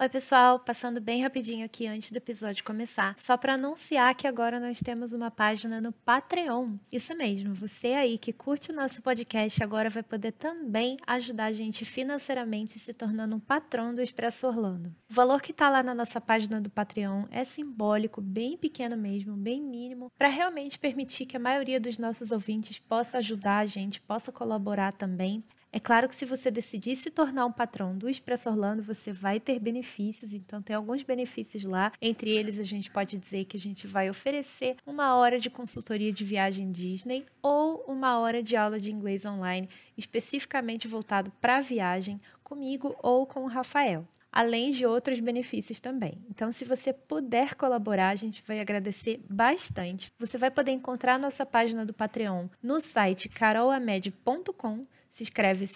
Oi, 0.00 0.08
pessoal, 0.08 0.60
passando 0.60 1.00
bem 1.00 1.24
rapidinho 1.24 1.66
aqui 1.66 1.84
antes 1.84 2.12
do 2.12 2.18
episódio 2.18 2.62
começar, 2.62 3.16
só 3.18 3.36
para 3.36 3.54
anunciar 3.54 4.14
que 4.14 4.28
agora 4.28 4.60
nós 4.60 4.78
temos 4.80 5.12
uma 5.12 5.28
página 5.28 5.80
no 5.80 5.90
Patreon. 5.90 6.76
Isso 6.92 7.16
mesmo, 7.16 7.52
você 7.52 7.88
aí 7.88 8.16
que 8.16 8.32
curte 8.32 8.70
o 8.70 8.74
nosso 8.74 9.02
podcast 9.02 9.60
agora 9.60 9.90
vai 9.90 10.04
poder 10.04 10.30
também 10.30 10.98
ajudar 11.04 11.46
a 11.46 11.52
gente 11.52 11.84
financeiramente 11.84 12.78
se 12.78 12.94
tornando 12.94 13.34
um 13.34 13.40
patrão 13.40 13.92
do 13.92 14.00
Expresso 14.00 14.46
Orlando. 14.46 14.94
O 15.10 15.14
valor 15.14 15.42
que 15.42 15.50
está 15.50 15.68
lá 15.68 15.82
na 15.82 15.96
nossa 15.96 16.20
página 16.20 16.60
do 16.60 16.70
Patreon 16.70 17.24
é 17.28 17.42
simbólico, 17.42 18.20
bem 18.20 18.56
pequeno 18.56 18.96
mesmo, 18.96 19.36
bem 19.36 19.60
mínimo, 19.60 20.12
para 20.16 20.28
realmente 20.28 20.78
permitir 20.78 21.26
que 21.26 21.36
a 21.36 21.40
maioria 21.40 21.80
dos 21.80 21.98
nossos 21.98 22.30
ouvintes 22.30 22.78
possa 22.78 23.18
ajudar 23.18 23.58
a 23.58 23.66
gente, 23.66 24.00
possa 24.00 24.30
colaborar 24.30 24.92
também. 24.92 25.42
É 25.70 25.78
claro 25.78 26.08
que 26.08 26.16
se 26.16 26.24
você 26.24 26.50
decidir 26.50 26.96
se 26.96 27.10
tornar 27.10 27.44
um 27.44 27.52
patrão 27.52 27.96
do 27.96 28.08
Expresso 28.08 28.48
Orlando, 28.48 28.82
você 28.82 29.12
vai 29.12 29.38
ter 29.38 29.58
benefícios, 29.58 30.32
então 30.32 30.62
tem 30.62 30.74
alguns 30.74 31.02
benefícios 31.02 31.64
lá. 31.64 31.92
Entre 32.00 32.30
eles, 32.30 32.58
a 32.58 32.64
gente 32.64 32.90
pode 32.90 33.18
dizer 33.18 33.44
que 33.44 33.56
a 33.56 33.60
gente 33.60 33.86
vai 33.86 34.08
oferecer 34.08 34.76
uma 34.86 35.14
hora 35.16 35.38
de 35.38 35.50
consultoria 35.50 36.12
de 36.12 36.24
viagem 36.24 36.70
Disney 36.70 37.26
ou 37.42 37.84
uma 37.86 38.18
hora 38.18 38.42
de 38.42 38.56
aula 38.56 38.80
de 38.80 38.90
inglês 38.90 39.26
online, 39.26 39.68
especificamente 39.96 40.88
voltado 40.88 41.30
para 41.40 41.58
a 41.58 41.60
viagem, 41.60 42.20
comigo 42.42 42.96
ou 43.02 43.26
com 43.26 43.44
o 43.44 43.48
Rafael 43.48 44.06
além 44.30 44.70
de 44.70 44.86
outros 44.86 45.18
benefícios 45.20 45.80
também. 45.80 46.14
Então, 46.30 46.52
se 46.52 46.64
você 46.64 46.92
puder 46.92 47.54
colaborar, 47.54 48.10
a 48.10 48.14
gente 48.14 48.42
vai 48.46 48.60
agradecer 48.60 49.20
bastante. 49.28 50.12
Você 50.18 50.36
vai 50.38 50.50
poder 50.50 50.70
encontrar 50.70 51.18
nossa 51.18 51.44
página 51.46 51.84
do 51.84 51.94
Patreon 51.94 52.46
no 52.62 52.78
site 52.78 53.28
carolamed.com 53.28 54.86
se 55.18 55.24
escreve 55.24 55.66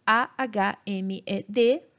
C-A-R-O-L-A-H-M-E-D.com 0.00 1.90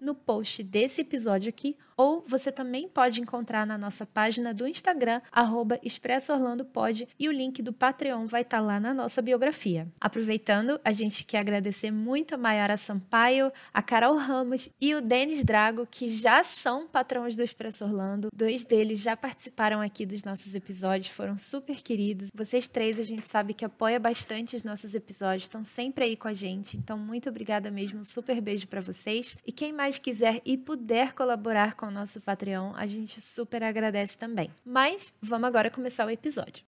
no 0.00 0.14
post 0.14 0.62
desse 0.64 1.02
episódio 1.02 1.48
aqui, 1.48 1.76
ou 1.96 2.24
você 2.26 2.50
também 2.52 2.88
pode 2.88 3.20
encontrar 3.20 3.66
na 3.66 3.78
nossa 3.78 4.04
página 4.06 4.52
do 4.54 4.66
Instagram, 4.66 5.20
arroba 5.32 5.78
ExpressoOrlandoPod, 5.82 7.08
e 7.18 7.28
o 7.28 7.32
link 7.32 7.62
do 7.62 7.72
Patreon 7.72 8.26
vai 8.26 8.42
estar 8.42 8.58
tá 8.58 8.62
lá 8.62 8.78
na 8.80 8.92
nossa 8.94 9.22
biografia. 9.22 9.88
Aproveitando, 10.00 10.80
a 10.84 10.92
gente 10.92 11.24
quer 11.24 11.38
agradecer 11.38 11.90
muito 11.90 12.34
a 12.34 12.38
Mayara 12.38 12.76
Sampaio, 12.76 13.52
a 13.72 13.82
Carol 13.82 14.16
Ramos 14.16 14.70
e 14.80 14.94
o 14.94 15.00
Denis 15.00 15.44
Drago, 15.44 15.86
que 15.90 16.08
já 16.08 16.44
são 16.44 16.86
patrões 16.86 17.34
do 17.34 17.42
Expresso 17.42 17.84
Orlando. 17.84 18.28
Dois 18.34 18.64
deles 18.64 19.00
já 19.00 19.16
participaram 19.16 19.80
aqui 19.80 20.04
dos 20.06 20.24
nossos 20.24 20.54
episódios, 20.54 21.08
foram 21.08 21.36
super 21.38 21.82
queridos. 21.82 22.30
Vocês 22.34 22.68
três 22.68 22.98
a 22.98 23.04
gente 23.04 23.26
sabe 23.28 23.54
que 23.54 23.64
apoia 23.64 23.98
bastante 23.98 24.56
os 24.56 24.62
nossos 24.62 24.94
episódios, 24.94 25.44
estão 25.44 25.64
sempre 25.64 26.04
aí 26.04 26.16
com 26.16 26.28
a 26.28 26.34
gente. 26.34 26.76
Então, 26.76 26.98
muito 26.98 27.27
obrigada 27.28 27.70
mesmo, 27.70 28.00
um 28.00 28.04
super 28.04 28.40
beijo 28.40 28.66
para 28.66 28.80
vocês. 28.80 29.36
E 29.46 29.52
quem 29.52 29.72
mais 29.72 29.98
quiser 29.98 30.40
e 30.44 30.56
puder 30.56 31.12
colaborar 31.12 31.74
com 31.74 31.86
o 31.86 31.90
nosso 31.90 32.20
Patreon, 32.20 32.72
a 32.74 32.86
gente 32.86 33.20
super 33.20 33.62
agradece 33.62 34.16
também. 34.16 34.50
Mas 34.64 35.14
vamos 35.20 35.48
agora 35.48 35.70
começar 35.70 36.06
o 36.06 36.10
episódio. 36.10 36.64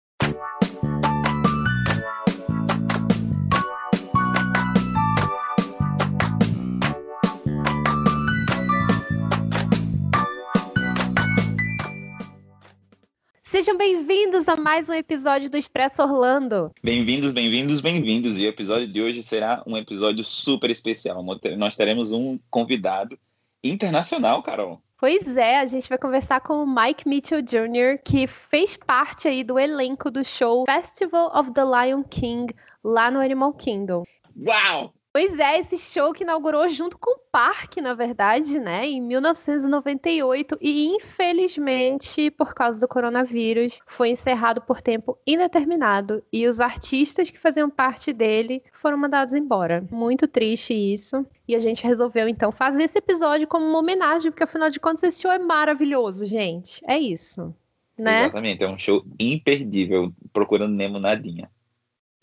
Sejam 13.46 13.78
bem-vindos 13.78 14.48
a 14.48 14.56
mais 14.56 14.88
um 14.88 14.92
episódio 14.92 15.48
do 15.48 15.56
Expresso 15.56 16.02
Orlando. 16.02 16.72
Bem-vindos, 16.82 17.32
bem-vindos, 17.32 17.80
bem-vindos. 17.80 18.40
E 18.40 18.44
o 18.44 18.48
episódio 18.48 18.88
de 18.88 19.00
hoje 19.00 19.22
será 19.22 19.62
um 19.64 19.76
episódio 19.76 20.24
super 20.24 20.68
especial. 20.68 21.24
Nós 21.56 21.76
teremos 21.76 22.10
um 22.10 22.40
convidado 22.50 23.16
internacional, 23.62 24.42
Carol. 24.42 24.82
Pois 24.98 25.36
é, 25.36 25.60
a 25.60 25.66
gente 25.66 25.88
vai 25.88 25.96
conversar 25.96 26.40
com 26.40 26.54
o 26.54 26.66
Mike 26.66 27.08
Mitchell 27.08 27.40
Jr., 27.40 28.02
que 28.04 28.26
fez 28.26 28.76
parte 28.76 29.28
aí 29.28 29.44
do 29.44 29.60
elenco 29.60 30.10
do 30.10 30.24
show 30.24 30.64
Festival 30.66 31.30
of 31.32 31.52
the 31.52 31.62
Lion 31.64 32.02
King 32.02 32.52
lá 32.82 33.12
no 33.12 33.20
Animal 33.20 33.52
Kingdom. 33.52 34.02
Uau! 34.36 34.92
Pois 35.16 35.38
é, 35.38 35.60
esse 35.60 35.78
show 35.78 36.12
que 36.12 36.24
inaugurou 36.24 36.68
junto 36.68 36.98
com 36.98 37.12
o 37.12 37.18
parque, 37.32 37.80
na 37.80 37.94
verdade, 37.94 38.60
né, 38.60 38.86
em 38.86 39.00
1998 39.00 40.58
e 40.60 40.88
infelizmente, 40.88 42.30
por 42.30 42.52
causa 42.52 42.78
do 42.78 42.86
coronavírus, 42.86 43.80
foi 43.86 44.10
encerrado 44.10 44.60
por 44.60 44.82
tempo 44.82 45.16
indeterminado 45.26 46.22
e 46.30 46.46
os 46.46 46.60
artistas 46.60 47.30
que 47.30 47.38
faziam 47.38 47.70
parte 47.70 48.12
dele 48.12 48.62
foram 48.74 48.98
mandados 48.98 49.32
embora. 49.32 49.82
Muito 49.90 50.28
triste 50.28 50.74
isso. 50.74 51.24
E 51.48 51.56
a 51.56 51.58
gente 51.60 51.82
resolveu 51.82 52.28
então 52.28 52.52
fazer 52.52 52.82
esse 52.82 52.98
episódio 52.98 53.48
como 53.48 53.64
uma 53.64 53.78
homenagem, 53.78 54.30
porque 54.30 54.44
afinal 54.44 54.68
de 54.68 54.78
contas 54.78 55.02
esse 55.04 55.22
show 55.22 55.32
é 55.32 55.38
maravilhoso, 55.38 56.26
gente. 56.26 56.82
É 56.86 56.98
isso. 56.98 57.54
Né? 57.98 58.24
Exatamente, 58.24 58.62
é 58.62 58.68
um 58.68 58.76
show 58.76 59.02
imperdível, 59.18 60.12
procurando 60.30 60.74
Nemo 60.74 60.98
Nadinha. 60.98 61.50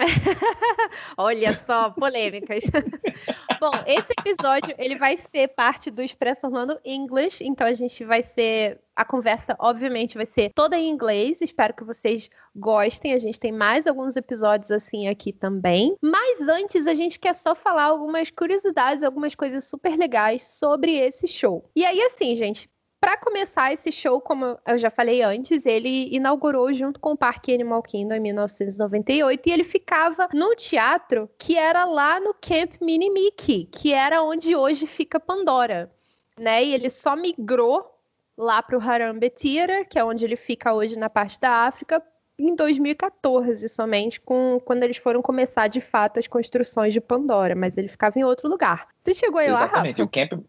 Olha 1.17 1.53
só, 1.53 1.89
polêmicas. 1.91 2.63
Bom, 3.59 3.71
esse 3.85 4.13
episódio 4.19 4.75
ele 4.77 4.97
vai 4.97 5.17
ser 5.17 5.49
parte 5.49 5.89
do 5.89 6.01
Expresso 6.01 6.47
Orlando 6.47 6.79
English, 6.83 7.43
então 7.43 7.65
a 7.65 7.73
gente 7.73 8.03
vai 8.03 8.21
ser 8.23 8.79
a 8.95 9.03
conversa, 9.03 9.55
obviamente, 9.59 10.15
vai 10.15 10.25
ser 10.25 10.51
toda 10.53 10.77
em 10.77 10.89
inglês. 10.89 11.41
Espero 11.41 11.73
que 11.73 11.83
vocês 11.83 12.29
gostem. 12.55 13.13
A 13.13 13.17
gente 13.17 13.39
tem 13.39 13.51
mais 13.51 13.87
alguns 13.87 14.15
episódios 14.15 14.71
assim 14.71 15.07
aqui 15.07 15.33
também. 15.33 15.95
Mas 16.01 16.41
antes, 16.41 16.85
a 16.85 16.93
gente 16.93 17.19
quer 17.19 17.33
só 17.33 17.55
falar 17.55 17.85
algumas 17.85 18.29
curiosidades, 18.29 19.03
algumas 19.03 19.33
coisas 19.33 19.63
super 19.63 19.97
legais 19.97 20.43
sobre 20.43 20.95
esse 20.95 21.27
show. 21.27 21.67
E 21.75 21.83
aí, 21.85 22.01
assim, 22.03 22.35
gente, 22.35 22.69
para 23.03 23.17
começar 23.17 23.73
esse 23.73 23.91
show, 23.91 24.21
como 24.21 24.57
eu 24.65 24.77
já 24.77 24.89
falei 24.89 25.21
antes, 25.21 25.65
ele 25.65 26.07
inaugurou 26.15 26.71
junto 26.71 27.01
com 27.01 27.11
o 27.11 27.17
Parque 27.17 27.53
Animal 27.53 27.83
Kingdom 27.83 28.15
em 28.15 28.19
1998 28.21 29.49
e 29.49 29.51
ele 29.51 29.65
ficava 29.65 30.29
no 30.33 30.55
teatro 30.55 31.29
que 31.37 31.57
era 31.57 31.83
lá 31.83 32.21
no 32.21 32.33
Camp 32.33 32.75
Mini 32.79 33.09
Mickey, 33.09 33.65
que 33.65 33.91
era 33.91 34.23
onde 34.23 34.55
hoje 34.55 34.87
fica 34.87 35.19
Pandora, 35.19 35.91
né? 36.39 36.63
E 36.63 36.73
ele 36.73 36.89
só 36.89 37.13
migrou 37.13 37.93
lá 38.37 38.63
para 38.63 38.77
o 38.77 38.81
Harambe 38.81 39.29
Theater, 39.29 39.85
que 39.85 39.99
é 39.99 40.05
onde 40.05 40.23
ele 40.23 40.37
fica 40.37 40.73
hoje 40.73 40.97
na 40.97 41.09
parte 41.09 41.41
da 41.41 41.51
África, 41.67 42.01
em 42.39 42.55
2014 42.55 43.67
somente, 43.67 44.21
com, 44.21 44.61
quando 44.63 44.83
eles 44.83 44.95
foram 44.95 45.21
começar 45.21 45.67
de 45.67 45.81
fato 45.81 46.19
as 46.19 46.27
construções 46.27 46.93
de 46.93 47.01
Pandora, 47.01 47.53
mas 47.53 47.77
ele 47.77 47.89
ficava 47.89 48.17
em 48.17 48.23
outro 48.23 48.47
lugar. 48.47 48.87
Você 49.03 49.13
chegou 49.13 49.39
aí 49.39 49.47
Exatamente. 49.47 49.73
lá, 49.73 49.89
Exatamente, 49.89 50.01
o 50.01 50.07
Camp 50.07 50.45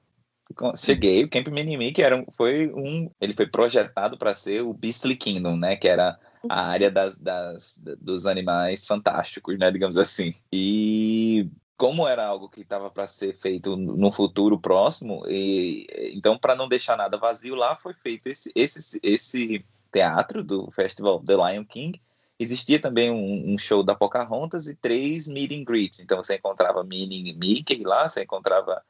cheguei, 0.76 1.24
o 1.24 1.28
Camp 1.28 1.48
Minimi, 1.48 1.92
que 1.92 2.02
era 2.02 2.16
um, 2.16 2.24
foi 2.36 2.72
um. 2.72 3.10
Ele 3.20 3.32
foi 3.32 3.46
projetado 3.46 4.18
para 4.18 4.34
ser 4.34 4.62
o 4.62 4.72
Beastly 4.72 5.16
Kingdom, 5.16 5.56
né? 5.56 5.76
Que 5.76 5.88
era 5.88 6.18
a 6.48 6.66
área 6.66 6.90
das, 6.90 7.18
das, 7.18 7.80
dos 7.98 8.26
animais 8.26 8.86
fantásticos, 8.86 9.58
né? 9.58 9.70
Digamos 9.70 9.96
assim. 9.96 10.34
E 10.52 11.48
como 11.76 12.06
era 12.06 12.24
algo 12.24 12.48
que 12.48 12.60
estava 12.60 12.90
para 12.90 13.06
ser 13.06 13.34
feito 13.34 13.76
no 13.76 14.12
futuro 14.12 14.58
próximo, 14.58 15.24
e 15.26 15.86
então 16.14 16.38
para 16.38 16.54
não 16.54 16.68
deixar 16.68 16.96
nada 16.96 17.18
vazio 17.18 17.54
lá, 17.54 17.74
foi 17.74 17.94
feito 17.94 18.28
esse, 18.28 18.52
esse, 18.54 19.00
esse 19.02 19.64
teatro 19.90 20.44
do 20.44 20.70
Festival 20.70 21.20
The 21.20 21.34
Lion 21.34 21.64
King. 21.64 22.00
Existia 22.38 22.80
também 22.80 23.10
um, 23.10 23.54
um, 23.54 23.58
show 23.58 23.82
da 23.82 23.94
Pocahontas 23.94 24.66
e 24.66 24.74
três 24.74 25.28
meet 25.28 25.52
and 25.52 25.64
greets. 25.64 26.00
Então 26.00 26.22
você 26.22 26.36
encontrava 26.36 26.82
Minnie 26.82 27.32
Mickey 27.32 27.82
lá, 27.84 28.08
você 28.08 28.24
encontrava 28.24 28.82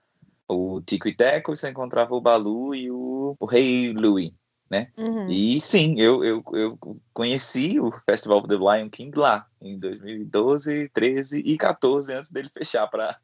o 0.49 0.81
Tico 0.83 1.09
e 1.09 1.15
Teco, 1.15 1.57
você 1.57 1.71
encontrava 1.71 2.15
o 2.15 2.21
Balu 2.21 2.75
e 2.75 2.91
o, 2.91 3.37
o 3.39 3.47
Rei 3.47 3.93
Louis, 3.93 4.33
né? 4.71 4.89
Uhum. 4.97 5.29
E 5.29 5.61
sim, 5.61 5.95
eu, 5.99 6.25
eu, 6.25 6.43
eu 6.53 6.79
conheci 7.13 7.81
o 7.81 7.91
Festival 8.09 8.41
do 8.43 8.59
Lion 8.59 8.89
King 8.91 9.19
lá, 9.19 9.47
em 9.61 9.79
2012, 9.79 10.91
13 10.93 11.41
e 11.41 11.57
14, 11.57 12.13
antes 12.13 12.31
dele 12.31 12.49
fechar 12.53 12.87
para 12.87 13.19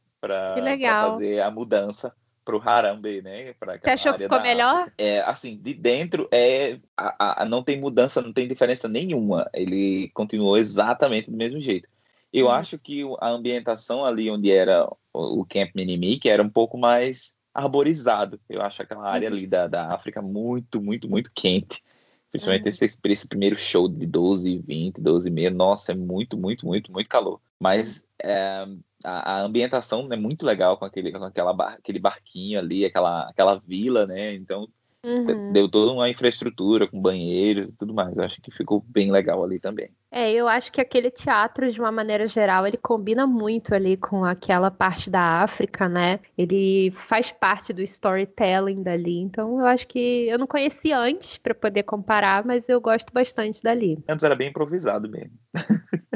fazer 1.00 1.40
a 1.40 1.50
mudança 1.50 2.14
para 2.44 2.56
o 2.56 2.62
Harambe, 2.68 3.22
né? 3.22 3.52
Pra 3.54 3.76
Você 3.78 3.90
achou 3.90 4.12
que 4.14 4.24
ficou 4.24 4.40
melhor? 4.40 4.90
É, 4.98 5.20
assim, 5.20 5.56
de 5.56 5.74
dentro 5.74 6.28
é 6.32 6.78
a, 6.96 7.42
a, 7.42 7.44
não 7.44 7.62
tem 7.62 7.78
mudança, 7.78 8.20
não 8.20 8.32
tem 8.32 8.48
diferença 8.48 8.88
nenhuma. 8.88 9.48
Ele 9.54 10.10
continuou 10.14 10.56
exatamente 10.56 11.30
do 11.30 11.36
mesmo 11.36 11.60
jeito. 11.60 11.88
Eu 12.32 12.46
hum. 12.46 12.50
acho 12.50 12.78
que 12.78 13.02
a 13.20 13.30
ambientação 13.30 14.04
ali 14.04 14.30
onde 14.30 14.50
era 14.50 14.88
o 15.12 15.44
Camp 15.44 15.70
Minimi, 15.74 16.18
que 16.18 16.28
era 16.28 16.42
um 16.42 16.48
pouco 16.48 16.78
mais 16.78 17.36
arborizado. 17.52 18.40
Eu 18.48 18.62
acho 18.62 18.82
aquela 18.82 19.08
área 19.08 19.28
uhum. 19.28 19.34
ali 19.34 19.46
da, 19.46 19.66
da 19.66 19.92
África 19.92 20.22
muito, 20.22 20.80
muito, 20.80 21.08
muito 21.08 21.30
quente. 21.34 21.82
Principalmente 22.30 22.64
uhum. 22.64 22.70
esse, 22.70 22.98
esse 23.04 23.28
primeiro 23.28 23.56
show 23.56 23.88
de 23.88 24.06
12, 24.06 24.58
20, 24.58 25.00
12 25.00 25.28
e 25.28 25.32
meia. 25.32 25.50
Nossa, 25.50 25.92
é 25.92 25.94
muito, 25.94 26.36
muito, 26.36 26.64
muito, 26.64 26.92
muito 26.92 27.08
calor. 27.08 27.40
Mas 27.58 28.06
é, 28.22 28.64
a, 29.04 29.32
a, 29.32 29.42
ambientação 29.42 30.08
é 30.12 30.16
muito 30.16 30.46
legal 30.46 30.78
com 30.78 30.84
aquele, 30.84 31.10
com 31.10 31.24
aquela 31.24 31.52
bar, 31.52 31.74
aquele 31.74 31.98
barquinho 31.98 32.58
ali, 32.58 32.84
aquela, 32.84 33.28
aquela 33.28 33.56
vila, 33.66 34.06
né? 34.06 34.32
Então, 34.34 34.68
Uhum. 35.04 35.52
Deu 35.52 35.68
toda 35.68 35.92
uma 35.92 36.08
infraestrutura 36.08 36.86
com 36.86 37.00
banheiros 37.00 37.70
e 37.70 37.76
tudo 37.76 37.94
mais. 37.94 38.16
Eu 38.16 38.24
acho 38.24 38.40
que 38.42 38.50
ficou 38.50 38.84
bem 38.86 39.10
legal 39.10 39.42
ali 39.42 39.58
também. 39.58 39.90
É, 40.10 40.32
eu 40.32 40.46
acho 40.48 40.70
que 40.72 40.80
aquele 40.80 41.10
teatro, 41.10 41.70
de 41.70 41.80
uma 41.80 41.92
maneira 41.92 42.26
geral, 42.26 42.66
ele 42.66 42.76
combina 42.76 43.26
muito 43.26 43.74
ali 43.74 43.96
com 43.96 44.24
aquela 44.24 44.70
parte 44.70 45.08
da 45.08 45.42
África, 45.42 45.88
né? 45.88 46.18
Ele 46.36 46.90
faz 46.90 47.30
parte 47.30 47.72
do 47.72 47.80
storytelling 47.80 48.82
dali. 48.82 49.18
Então, 49.18 49.60
eu 49.60 49.66
acho 49.66 49.86
que 49.86 50.28
eu 50.28 50.38
não 50.38 50.46
conhecia 50.46 50.98
antes 50.98 51.38
para 51.38 51.54
poder 51.54 51.84
comparar, 51.84 52.44
mas 52.44 52.68
eu 52.68 52.80
gosto 52.80 53.12
bastante 53.12 53.62
dali. 53.62 53.98
Antes 54.08 54.24
era 54.24 54.34
bem 54.34 54.48
improvisado 54.48 55.08
mesmo. 55.08 55.32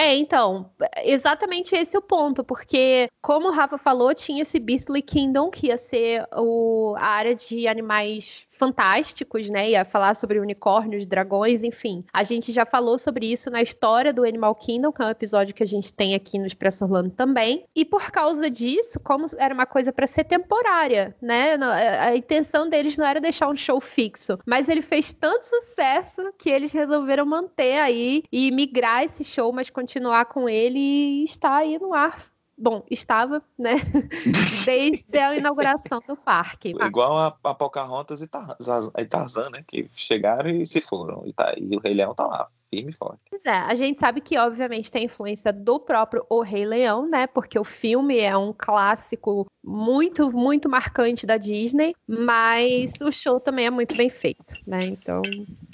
É, 0.00 0.14
então, 0.16 0.72
exatamente 1.04 1.76
esse 1.76 1.94
é 1.94 1.98
o 1.98 2.02
ponto, 2.02 2.42
porque, 2.42 3.06
como 3.20 3.48
o 3.48 3.52
Rafa 3.52 3.76
falou, 3.76 4.14
tinha 4.14 4.40
esse 4.40 4.58
Beastly 4.58 5.02
Kingdom, 5.02 5.50
que 5.50 5.66
ia 5.66 5.76
ser 5.76 6.26
o, 6.34 6.94
a 6.96 7.04
área 7.06 7.34
de 7.34 7.68
animais 7.68 8.48
fantásticos, 8.60 9.48
né? 9.48 9.70
Ia 9.70 9.86
falar 9.86 10.14
sobre 10.14 10.38
unicórnios, 10.38 11.06
dragões, 11.06 11.62
enfim. 11.62 12.04
A 12.12 12.22
gente 12.22 12.52
já 12.52 12.66
falou 12.66 12.98
sobre 12.98 13.32
isso 13.32 13.50
na 13.50 13.62
história 13.62 14.12
do 14.12 14.22
Animal 14.22 14.54
Kingdom, 14.54 14.92
que 14.92 15.00
é 15.00 15.06
um 15.06 15.10
episódio 15.10 15.54
que 15.54 15.62
a 15.62 15.66
gente 15.66 15.94
tem 15.94 16.14
aqui 16.14 16.38
no 16.38 16.46
Expresso 16.46 16.84
Orlando 16.84 17.08
também. 17.08 17.64
E 17.74 17.86
por 17.86 18.10
causa 18.10 18.50
disso, 18.50 19.00
como 19.00 19.24
era 19.38 19.54
uma 19.54 19.64
coisa 19.64 19.94
para 19.94 20.06
ser 20.06 20.24
temporária, 20.24 21.16
né? 21.22 21.54
A 21.54 22.14
intenção 22.14 22.68
deles 22.68 22.98
não 22.98 23.06
era 23.06 23.18
deixar 23.18 23.48
um 23.48 23.56
show 23.56 23.80
fixo, 23.80 24.38
mas 24.44 24.68
ele 24.68 24.82
fez 24.82 25.10
tanto 25.10 25.46
sucesso 25.46 26.30
que 26.38 26.50
eles 26.50 26.70
resolveram 26.70 27.24
manter 27.24 27.78
aí 27.78 28.22
e 28.30 28.50
migrar 28.50 29.04
esse 29.04 29.24
show, 29.24 29.50
mas 29.54 29.70
continuar 29.70 30.26
com 30.26 30.46
ele 30.46 30.78
e 30.78 31.24
está 31.24 31.56
aí 31.56 31.78
no 31.78 31.94
ar 31.94 32.30
bom, 32.60 32.84
estava, 32.90 33.42
né, 33.58 33.74
desde 34.64 35.18
a 35.18 35.36
inauguração 35.36 36.00
do 36.06 36.16
parque. 36.16 36.70
Igual 36.70 37.16
a, 37.16 37.36
a 37.44 37.54
Pocahontas 37.54 38.20
e 38.22 38.28
Tarzan, 38.28 39.50
né, 39.54 39.64
que 39.66 39.86
chegaram 39.94 40.50
e 40.50 40.66
se 40.66 40.80
foram, 40.80 41.22
e, 41.26 41.32
tá, 41.32 41.54
e 41.56 41.74
o 41.74 41.80
Rei 41.80 41.94
Leão 41.94 42.14
tá 42.14 42.26
lá, 42.26 42.48
firme 42.68 42.90
e 42.90 42.94
forte. 42.94 43.20
Pois 43.30 43.44
é, 43.44 43.50
a 43.50 43.74
gente 43.74 43.98
sabe 43.98 44.20
que, 44.20 44.38
obviamente, 44.38 44.90
tem 44.90 45.04
influência 45.04 45.52
do 45.52 45.80
próprio 45.80 46.24
O 46.28 46.42
Rei 46.42 46.66
Leão, 46.66 47.08
né, 47.08 47.26
porque 47.26 47.58
o 47.58 47.64
filme 47.64 48.18
é 48.18 48.36
um 48.36 48.54
clássico 48.56 49.46
muito, 49.64 50.30
muito 50.30 50.68
marcante 50.68 51.26
da 51.26 51.36
Disney, 51.36 51.94
mas 52.06 52.92
o 53.00 53.10
show 53.10 53.40
também 53.40 53.66
é 53.66 53.70
muito 53.70 53.96
bem 53.96 54.10
feito, 54.10 54.54
né, 54.66 54.80
então 54.84 55.22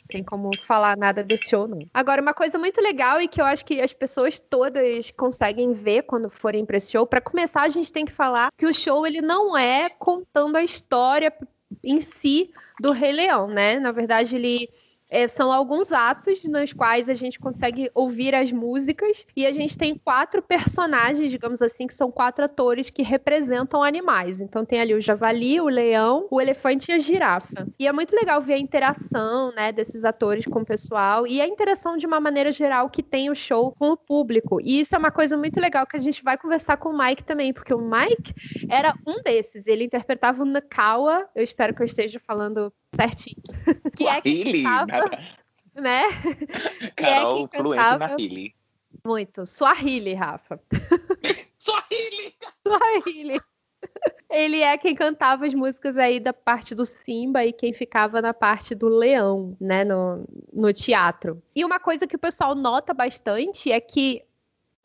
tem 0.08 0.23
como 0.23 0.50
falar 0.67 0.97
nada 0.97 1.23
desse 1.23 1.50
show, 1.50 1.67
não. 1.67 1.79
Agora, 1.93 2.23
uma 2.23 2.35
coisa 2.35 2.58
muito 2.58 2.81
legal 2.81 3.20
e 3.20 3.29
que 3.29 3.41
eu 3.41 3.44
acho 3.44 3.64
que 3.64 3.81
as 3.81 3.93
pessoas 3.93 4.41
todas 4.41 5.11
conseguem 5.12 5.73
ver 5.73 6.03
quando 6.03 6.31
forem 6.31 6.64
para 6.64 6.76
esse 6.76 6.93
show, 6.93 7.06
para 7.06 7.20
começar, 7.20 7.62
a 7.62 7.69
gente 7.69 7.93
tem 7.93 8.05
que 8.05 8.12
falar 8.12 8.49
que 8.56 8.67
o 8.67 8.75
show 8.75 9.06
ele 9.06 9.20
não 9.20 9.56
é 9.56 9.88
contando 9.99 10.56
a 10.56 10.62
história 10.62 11.32
em 11.82 12.00
si 12.00 12.50
do 12.81 12.93
Rei 12.93 13.12
Leão, 13.12 13.49
né? 13.49 13.79
Na 13.79 13.93
verdade, 13.93 14.37
ele 14.37 14.69
é, 15.08 15.29
são 15.29 15.53
alguns 15.53 15.93
atos 15.93 16.44
nos 16.44 16.73
quais 16.73 17.08
a 17.08 17.14
gente 17.14 17.38
consegue 17.38 17.91
ouvir 17.94 18.35
as 18.35 18.53
músicas 18.53 19.26
e 19.37 19.47
a 19.47 19.53
gente 19.53 19.76
tem 19.76 19.94
quatro 19.97 20.43
personagens, 20.43 21.31
digamos 21.31 21.62
assim, 21.62 21.87
que 21.87 21.94
são 21.94 22.11
quatro 22.11 22.44
atores 22.44 22.91
que 22.91 23.03
representam 23.03 23.82
animais. 23.82 24.41
Então 24.41 24.64
tem 24.64 24.81
ali 24.81 24.94
o 24.94 25.00
javali, 25.00 25.61
o 25.61 25.69
leão, 25.69 26.26
o 26.31 26.41
elefante 26.41 26.91
e 26.91 26.94
a 26.94 26.99
girafa. 26.99 27.67
E 27.79 27.87
é 27.87 27.93
muito 27.93 28.14
legal 28.14 28.41
ver 28.41 28.55
a 28.55 28.58
interação, 28.58 29.53
né, 29.53 29.73
desses 29.73 30.05
atores 30.05 30.44
com 30.47 30.61
o 30.61 30.67
pessoal 30.67 31.26
e 31.26 31.41
a 31.41 31.47
interação 31.47 31.97
de 31.97 32.06
uma 32.06 32.20
maneira 32.20 32.50
geral 32.50 32.91
que 32.91 33.03
tem 33.03 33.31
o 33.31 33.35
show 33.35 33.73
com 33.79 33.91
o 33.91 33.97
público. 33.97 34.61
E 34.61 34.81
isso 34.81 34.94
é 34.94 34.99
uma 34.99 35.11
coisa 35.11 35.37
muito 35.37 35.61
legal 35.61 35.87
que 35.87 35.97
a 35.97 36.00
gente 36.00 36.23
vai 36.23 36.37
conversar 36.37 36.76
com 36.76 36.91
o 36.91 36.99
Mike 36.99 37.25
também, 37.25 37.53
porque 37.53 37.73
o 37.73 37.81
Mike 37.81 38.35
era 38.69 38.94
um 39.06 39.23
desses. 39.23 39.67
Ele 39.67 39.85
interpretava 39.85 40.43
o 40.43 40.47
Nakawa. 40.47 41.29
Eu 41.35 41.43
espero 41.43 41.75
que 41.75 41.82
eu 41.82 41.87
esteja 41.87 42.20
falando 42.26 42.73
certinho. 42.94 43.43
que 43.97 44.06
é 44.06 44.21
que 44.23 44.62
cantava, 44.62 45.11
né? 45.75 46.03
Carol, 46.97 47.49
é 47.53 47.56
fluente 47.56 47.99
na 47.99 48.17
Hilly. 48.19 48.55
Muito. 49.05 49.47
Swahili, 49.47 50.15
Rafa. 50.15 50.61
Swahili! 51.59 52.35
Swahili. 52.67 53.41
Ele 54.29 54.61
é 54.61 54.77
quem 54.77 54.94
cantava 54.94 55.47
as 55.47 55.55
músicas 55.55 55.97
aí 55.97 56.19
da 56.19 56.33
parte 56.33 56.75
do 56.75 56.85
Simba 56.85 57.44
e 57.44 57.53
quem 57.53 57.73
ficava 57.73 58.21
na 58.21 58.35
parte 58.35 58.75
do 58.75 58.89
leão, 58.89 59.56
né, 59.61 59.85
no, 59.85 60.25
no 60.53 60.73
teatro. 60.73 61.41
E 61.55 61.65
uma 61.65 61.79
coisa 61.79 62.06
que 62.06 62.17
o 62.17 62.19
pessoal 62.19 62.55
nota 62.55 62.93
bastante 62.93 63.71
é 63.71 63.81
que 63.81 64.25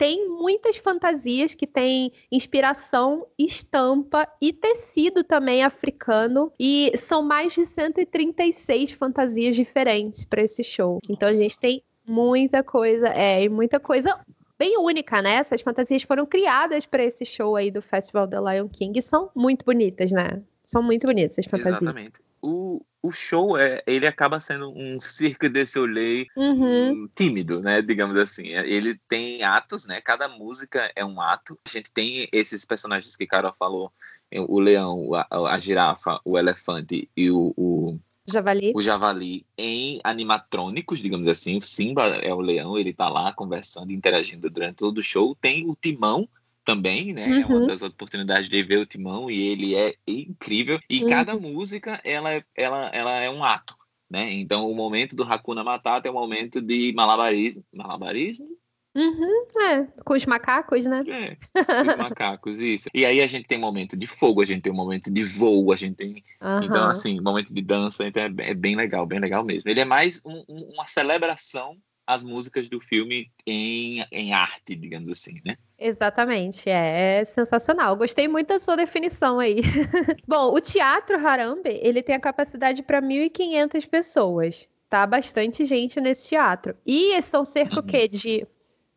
tem 0.01 0.27
muitas 0.27 0.77
fantasias 0.77 1.53
que 1.53 1.67
têm 1.67 2.11
inspiração, 2.31 3.27
estampa 3.37 4.27
e 4.41 4.51
tecido 4.51 5.23
também 5.23 5.63
africano. 5.63 6.51
E 6.59 6.91
são 6.97 7.21
mais 7.21 7.53
de 7.53 7.67
136 7.67 8.93
fantasias 8.93 9.55
diferentes 9.55 10.25
para 10.25 10.41
esse 10.41 10.63
show. 10.63 10.97
Então 11.07 11.29
a 11.29 11.33
gente 11.33 11.59
tem 11.59 11.83
muita 12.03 12.63
coisa, 12.63 13.09
é, 13.09 13.43
e 13.43 13.47
muita 13.47 13.79
coisa 13.79 14.19
bem 14.57 14.75
única, 14.79 15.21
né? 15.21 15.35
Essas 15.35 15.61
fantasias 15.61 16.01
foram 16.01 16.25
criadas 16.25 16.83
para 16.83 17.05
esse 17.05 17.23
show 17.23 17.55
aí 17.55 17.69
do 17.69 17.83
Festival 17.83 18.25
da 18.25 18.41
Lion 18.41 18.67
King 18.69 18.97
e 18.97 19.03
são 19.03 19.29
muito 19.35 19.63
bonitas, 19.63 20.11
né? 20.11 20.41
São 20.65 20.81
muito 20.81 21.05
bonitas 21.05 21.37
essas 21.37 21.45
fantasias. 21.45 21.79
Exatamente. 21.79 22.30
O, 22.41 22.83
o 23.03 23.11
show 23.11 23.57
é 23.57 23.81
ele 23.85 24.07
acaba 24.07 24.39
sendo 24.39 24.71
um 24.75 24.99
circo 24.99 25.47
de 25.49 25.65
soleil 25.65 26.25
uhum. 26.35 27.07
tímido, 27.15 27.61
né? 27.61 27.81
Digamos 27.81 28.17
assim. 28.17 28.47
Ele 28.47 28.99
tem 29.07 29.43
atos, 29.43 29.85
né? 29.85 30.01
Cada 30.01 30.27
música 30.27 30.91
é 30.95 31.05
um 31.05 31.21
ato. 31.21 31.59
A 31.65 31.69
gente 31.69 31.91
tem 31.91 32.27
esses 32.31 32.65
personagens 32.65 33.15
que 33.15 33.27
Carol 33.27 33.53
falou: 33.57 33.91
o 34.31 34.59
leão, 34.59 35.13
a, 35.13 35.27
a 35.53 35.59
girafa, 35.59 36.19
o 36.25 36.37
elefante 36.37 37.09
e 37.15 37.29
o, 37.29 37.53
o 37.57 37.99
Javali. 38.27 38.71
O 38.75 38.81
javali 38.81 39.45
em 39.57 39.99
animatrônicos, 40.03 40.99
digamos 40.99 41.27
assim. 41.27 41.57
O 41.57 41.61
Simba 41.61 42.03
é 42.03 42.33
o 42.33 42.39
leão, 42.39 42.77
ele 42.77 42.93
tá 42.93 43.09
lá 43.09 43.33
conversando, 43.33 43.91
interagindo 43.91 44.49
durante 44.49 44.77
todo 44.77 44.99
o 44.99 45.03
show. 45.03 45.35
Tem 45.35 45.67
o 45.69 45.75
timão, 45.75 46.27
também, 46.63 47.13
né? 47.13 47.27
Uhum. 47.27 47.41
É 47.41 47.45
uma 47.45 47.59
uhum. 47.59 47.67
das 47.67 47.81
oportunidades 47.81 48.49
de 48.49 48.63
ver 48.63 48.79
o 48.79 48.85
Timão 48.85 49.29
e 49.29 49.41
ele 49.41 49.75
é 49.75 49.95
incrível. 50.07 50.79
E 50.89 51.01
uhum. 51.01 51.07
cada 51.07 51.35
música, 51.35 51.99
ela, 52.03 52.33
é, 52.33 52.43
ela, 52.55 52.89
ela 52.93 53.19
é 53.19 53.29
um 53.29 53.43
ato, 53.43 53.75
né? 54.09 54.31
Então, 54.31 54.69
o 54.69 54.75
momento 54.75 55.15
do 55.15 55.23
Hakuna 55.23 55.63
Matata 55.63 56.07
é 56.07 56.11
o 56.11 56.13
momento 56.13 56.61
de 56.61 56.93
malabarismo. 56.93 57.63
Malabarismo? 57.73 58.47
Uhum, 58.93 59.45
é, 59.61 59.87
com 60.03 60.15
os 60.15 60.25
macacos, 60.25 60.85
né? 60.85 61.01
É, 61.07 61.35
com 61.63 61.91
os 61.91 61.97
macacos, 61.97 62.59
isso. 62.59 62.89
E 62.93 63.05
aí 63.05 63.21
a 63.21 63.27
gente 63.27 63.47
tem 63.47 63.57
momento 63.57 63.95
de 63.95 64.05
fogo, 64.05 64.41
a 64.41 64.45
gente 64.45 64.63
tem 64.63 64.73
um 64.73 64.75
momento 64.75 65.09
de 65.09 65.23
voo, 65.23 65.71
a 65.71 65.77
gente 65.77 65.95
tem. 65.95 66.23
Uhum. 66.41 66.63
Então, 66.63 66.89
assim, 66.89 67.21
momento 67.21 67.53
de 67.53 67.61
dança, 67.61 68.05
então 68.05 68.21
é 68.21 68.29
bem, 68.29 68.47
é 68.47 68.53
bem 68.53 68.75
legal, 68.75 69.05
bem 69.05 69.19
legal 69.19 69.45
mesmo. 69.45 69.69
Ele 69.69 69.79
é 69.79 69.85
mais 69.85 70.21
um, 70.25 70.43
um, 70.49 70.73
uma 70.73 70.85
celebração 70.85 71.77
às 72.13 72.23
músicas 72.23 72.67
do 72.67 72.79
filme 72.79 73.31
em, 73.45 74.03
em 74.11 74.33
arte, 74.33 74.75
digamos 74.75 75.09
assim, 75.09 75.39
né? 75.45 75.55
Exatamente, 75.79 76.69
é, 76.69 77.19
é, 77.19 77.25
sensacional. 77.25 77.95
Gostei 77.95 78.27
muito 78.27 78.49
da 78.49 78.59
sua 78.59 78.75
definição 78.75 79.39
aí. 79.39 79.61
Bom, 80.27 80.53
o 80.53 80.59
Teatro 80.61 81.17
Harambe, 81.25 81.79
ele 81.81 82.03
tem 82.03 82.15
a 82.15 82.19
capacidade 82.19 82.83
para 82.83 83.01
1.500 83.01 83.87
pessoas. 83.87 84.69
Tá 84.89 85.07
bastante 85.07 85.63
gente 85.63 86.01
nesse 86.01 86.29
teatro. 86.29 86.75
E 86.85 87.19
são 87.21 87.45
cerca 87.45 87.79
uhum. 87.79 87.85
quê? 87.85 88.07
de 88.07 88.45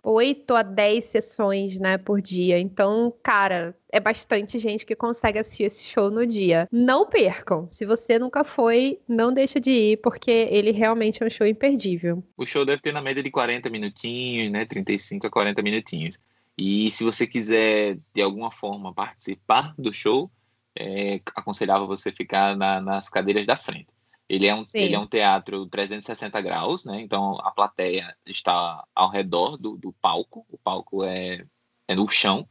8 0.04 0.54
a 0.54 0.62
10 0.62 1.04
sessões, 1.04 1.78
né, 1.78 1.96
por 1.96 2.20
dia. 2.20 2.58
Então, 2.58 3.12
cara, 3.22 3.74
é 3.90 3.98
bastante 3.98 4.58
gente 4.58 4.84
que 4.84 4.94
consegue 4.94 5.38
assistir 5.38 5.64
esse 5.64 5.82
show 5.82 6.10
no 6.10 6.26
dia. 6.26 6.68
Não 6.70 7.06
percam. 7.06 7.66
Se 7.70 7.86
você 7.86 8.18
nunca 8.18 8.44
foi, 8.44 9.00
não 9.08 9.32
deixa 9.32 9.58
de 9.58 9.70
ir, 9.70 9.96
porque 10.02 10.30
ele 10.30 10.70
realmente 10.72 11.22
é 11.22 11.26
um 11.26 11.30
show 11.30 11.46
imperdível. 11.46 12.22
O 12.36 12.44
show 12.44 12.64
deve 12.66 12.82
ter 12.82 12.92
na 12.92 13.00
média 13.00 13.22
de 13.22 13.30
40 13.30 13.70
minutinhos, 13.70 14.50
né, 14.50 14.66
35 14.66 15.26
a 15.26 15.30
40 15.30 15.62
minutinhos. 15.62 16.18
E 16.56 16.90
se 16.90 17.02
você 17.02 17.26
quiser, 17.26 17.98
de 18.12 18.22
alguma 18.22 18.50
forma, 18.50 18.92
participar 18.92 19.74
do 19.78 19.92
show, 19.92 20.30
é 20.78 21.20
aconselhável 21.34 21.86
você 21.86 22.12
ficar 22.12 22.56
na, 22.56 22.80
nas 22.80 23.08
cadeiras 23.08 23.46
da 23.46 23.56
frente. 23.56 23.88
Ele 24.28 24.46
é, 24.46 24.54
um, 24.54 24.64
ele 24.74 24.94
é 24.94 24.98
um 24.98 25.06
teatro 25.06 25.66
360 25.66 26.40
graus, 26.40 26.84
né? 26.84 27.00
Então 27.00 27.38
a 27.40 27.50
plateia 27.50 28.16
está 28.26 28.82
ao 28.94 29.10
redor 29.10 29.56
do, 29.56 29.76
do 29.76 29.92
palco. 29.92 30.46
O 30.50 30.56
palco 30.56 31.04
é, 31.04 31.44
é 31.86 31.94
no 31.94 32.08
chão, 32.08 32.46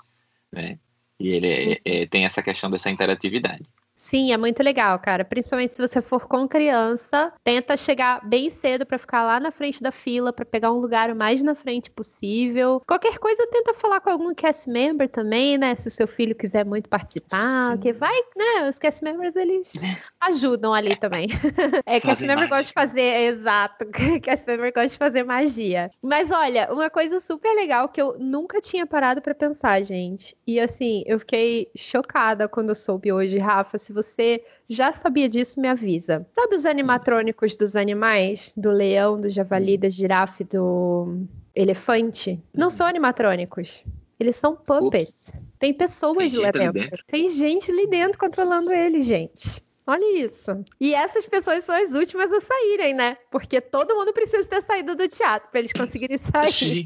né? 0.52 0.80
E 1.20 1.30
ele 1.30 1.48
é, 1.48 1.68
uhum. 1.68 1.76
é, 1.86 2.06
tem 2.06 2.26
essa 2.26 2.44
questão 2.44 2.70
dessa 2.70 2.90
interatividade. 2.90 3.64
Sim, 4.04 4.34
é 4.34 4.38
muito 4.38 4.62
legal, 4.62 5.00
cara. 5.00 5.24
Principalmente 5.24 5.74
se 5.74 5.82
você 5.82 6.02
for 6.02 6.28
com 6.28 6.46
criança, 6.46 7.32
tenta 7.42 7.78
chegar 7.78 8.20
bem 8.28 8.52
cedo 8.52 8.86
para 8.86 9.00
ficar 9.00 9.24
lá 9.24 9.40
na 9.40 9.50
frente 9.50 9.82
da 9.82 9.94
fila, 9.94 10.34
para 10.34 10.44
pegar 10.44 10.74
um 10.74 10.78
lugar 10.78 11.10
o 11.10 11.16
mais 11.16 11.42
na 11.42 11.56
frente 11.56 11.90
possível. 11.90 12.82
Qualquer 12.86 13.18
coisa, 13.18 13.48
tenta 13.48 13.74
falar 13.74 14.02
com 14.02 14.10
algum 14.10 14.36
cast 14.36 14.70
member 14.70 15.08
também, 15.08 15.58
né? 15.58 15.74
Se 15.76 15.88
o 15.88 15.92
seu 15.92 16.06
filho 16.06 16.36
quiser 16.36 16.66
muito 16.66 16.90
participar, 16.90 17.72
Sim. 17.72 17.78
que 17.78 17.94
vai, 17.94 18.14
né? 18.36 18.68
Os 18.68 18.78
cast 18.78 19.02
members 19.02 19.38
eles 19.38 19.72
ajudam 20.20 20.74
ali 20.74 20.98
também. 20.98 21.28
É, 21.86 22.00
cast 22.00 22.26
member 22.26 22.50
gosta 22.50 22.66
de 22.66 22.74
fazer, 22.74 23.32
exato. 23.32 23.86
Cast 24.22 24.50
member 24.50 24.74
gosta 24.74 24.88
de 24.88 24.98
fazer 24.98 25.24
magia. 25.24 25.90
Mas 26.02 26.32
olha, 26.32 26.72
uma 26.72 26.90
coisa 26.90 27.20
super 27.20 27.54
legal 27.56 27.88
que 27.90 28.02
eu 28.02 28.18
nunca 28.20 28.60
tinha 28.60 28.86
parado 28.86 29.22
para 29.22 29.36
pensar, 29.36 29.82
gente. 29.84 30.36
E 30.46 30.60
assim, 30.60 31.04
eu 31.06 31.20
fiquei 31.20 31.70
chocada 31.76 32.48
quando 32.48 32.70
eu 32.70 32.76
soube 32.76 33.12
hoje, 33.12 33.38
Rafa, 33.38 33.78
se 33.78 33.93
Se 33.94 33.96
você 33.96 34.44
já 34.68 34.92
sabia 34.92 35.30
disso, 35.30 35.62
me 35.62 35.68
avisa. 35.68 36.26
Sabe 36.34 36.56
os 36.56 36.66
animatrônicos 36.66 37.56
dos 37.56 37.76
animais? 37.76 38.52
Do 38.58 38.72
leão, 38.72 39.22
do 39.22 39.30
javali, 39.30 39.78
da 39.78 39.88
girafa, 39.88 40.44
do 40.44 41.20
elefante? 41.54 42.42
Não 42.56 42.72
são 42.72 42.88
animatrônicos. 42.88 43.84
Eles 44.20 44.36
são 44.36 44.56
puppets. 44.56 45.30
Ups. 45.30 45.42
Tem 45.60 45.74
pessoas 45.74 46.32
Tem 46.32 46.42
lá 46.42 46.52
dentro. 46.52 47.04
Tem 47.08 47.30
gente 47.30 47.70
ali 47.72 47.86
dentro 47.88 48.18
controlando 48.18 48.74
eles, 48.74 49.06
gente. 49.06 49.64
Olha 49.86 50.26
isso. 50.26 50.64
E 50.80 50.94
essas 50.94 51.26
pessoas 51.26 51.64
são 51.64 51.76
as 51.76 51.94
últimas 51.94 52.32
a 52.32 52.40
saírem, 52.40 52.94
né? 52.94 53.18
Porque 53.30 53.60
todo 53.60 53.96
mundo 53.96 54.14
precisa 54.14 54.46
ter 54.46 54.64
saído 54.64 54.96
do 54.96 55.08
teatro 55.08 55.50
para 55.50 55.60
eles 55.60 55.74
conseguirem 55.74 56.18
sair. 56.18 56.86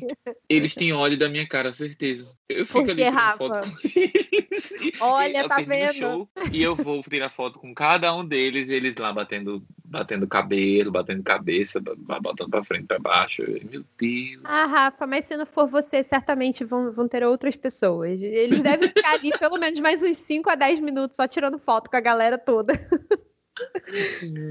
eles 0.50 0.74
têm 0.74 0.94
ódio 0.94 1.18
da 1.18 1.30
minha 1.30 1.48
cara, 1.48 1.72
certeza. 1.72 2.28
Eu 2.50 2.66
fico 2.66 2.86
Porque, 2.86 3.04
ali 3.04 3.04
Rafa? 3.04 3.38
foto 3.38 3.70
com 3.70 3.78
eles. 3.94 4.74
Olha, 5.02 5.48
tá 5.48 5.58
vendo? 5.58 5.94
Show, 5.94 6.30
e 6.54 6.64
eu 6.64 6.76
vou 6.76 7.02
tirar 7.02 7.30
foto 7.30 7.60
com 7.60 7.74
cada 7.74 8.16
um 8.16 8.26
deles, 8.26 8.70
eles 8.70 8.96
lá 8.96 9.12
batendo, 9.12 9.62
batendo 9.84 10.26
cabelo, 10.26 10.90
batendo 10.90 11.22
cabeça, 11.24 11.82
botando 11.82 12.50
pra 12.50 12.64
frente, 12.64 12.86
pra 12.86 13.00
baixo. 13.00 13.44
Meu 13.70 13.84
Deus. 13.98 14.42
Ah, 14.46 14.66
Rafa, 14.66 15.06
mas 15.06 15.26
se 15.26 15.36
não 15.36 15.46
for 15.46 15.68
você, 15.68 16.04
certamente 16.04 16.64
vão, 16.64 16.92
vão 16.92 17.08
ter 17.08 17.22
outras 17.24 17.58
pessoas. 17.58 18.22
Eles 18.22 18.62
devem 18.62 18.88
ficar 18.90 19.16
ali 19.16 19.38
pelo 19.38 19.58
menos 19.58 19.80
mais 19.82 20.02
uns 20.02 20.18
5 20.18 20.50
a 20.50 20.56
10 20.56 20.80
minutos 20.80 21.18
só 21.18 21.28
tirando 21.28 21.60
foto 21.60 21.90
com 21.90 21.98
a 21.98 22.02
galera 22.02 22.38
toda. 22.38 22.87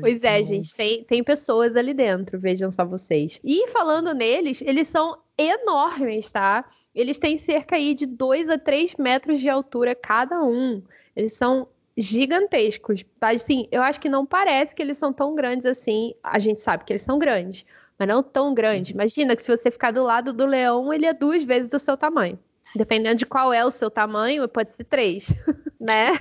Pois 0.01 0.23
é, 0.25 0.43
gente, 0.43 0.75
tem, 0.75 1.05
tem 1.05 1.23
pessoas 1.23 1.77
ali 1.77 1.95
dentro, 1.95 2.39
vejam 2.39 2.73
só 2.73 2.85
vocês. 2.85 3.41
E 3.45 3.69
falando 3.69 4.15
neles, 4.15 4.63
eles 4.63 4.89
são 4.89 5.19
enormes, 5.39 6.31
tá? 6.31 6.65
Eles 6.95 7.19
têm 7.19 7.37
cerca 7.37 7.77
aí 7.77 7.95
de 7.95 8.07
2 8.07 8.49
a 8.49 8.59
3 8.59 8.97
metros 8.97 9.41
de 9.41 9.49
altura 9.49 9.95
cada 9.95 10.43
um. 10.43 10.83
Eles 11.15 11.35
são 11.35 11.69
gigantescos. 11.97 13.05
Assim, 13.21 13.69
eu 13.71 13.83
acho 13.83 14.01
que 14.01 14.09
não 14.09 14.25
parece 14.25 14.75
que 14.75 14.83
eles 14.83 14.99
são 14.99 15.13
tão 15.13 15.35
grandes 15.35 15.67
assim. 15.67 16.15
A 16.23 16.39
gente 16.39 16.61
sabe 16.61 16.85
que 16.85 16.93
eles 16.93 17.03
são 17.03 17.19
grandes, 17.19 17.65
mas 17.99 18.09
não 18.09 18.23
tão 18.23 18.55
grandes. 18.55 18.91
Uhum. 18.91 18.97
Imagina 18.97 19.37
que 19.37 19.43
se 19.43 19.55
você 19.55 19.71
ficar 19.71 19.91
do 19.91 20.03
lado 20.03 20.33
do 20.33 20.47
leão, 20.47 20.93
ele 20.93 21.07
é 21.07 21.13
duas 21.15 21.45
vezes 21.45 21.71
do 21.71 21.79
seu 21.79 21.97
tamanho. 21.97 22.39
Dependendo 22.75 23.17
de 23.17 23.27
qual 23.27 23.53
é 23.53 23.65
o 23.65 23.71
seu 23.71 23.91
tamanho, 23.91 24.49
pode 24.49 24.71
ser 24.71 24.85
três, 24.85 25.29
né? 25.81 26.13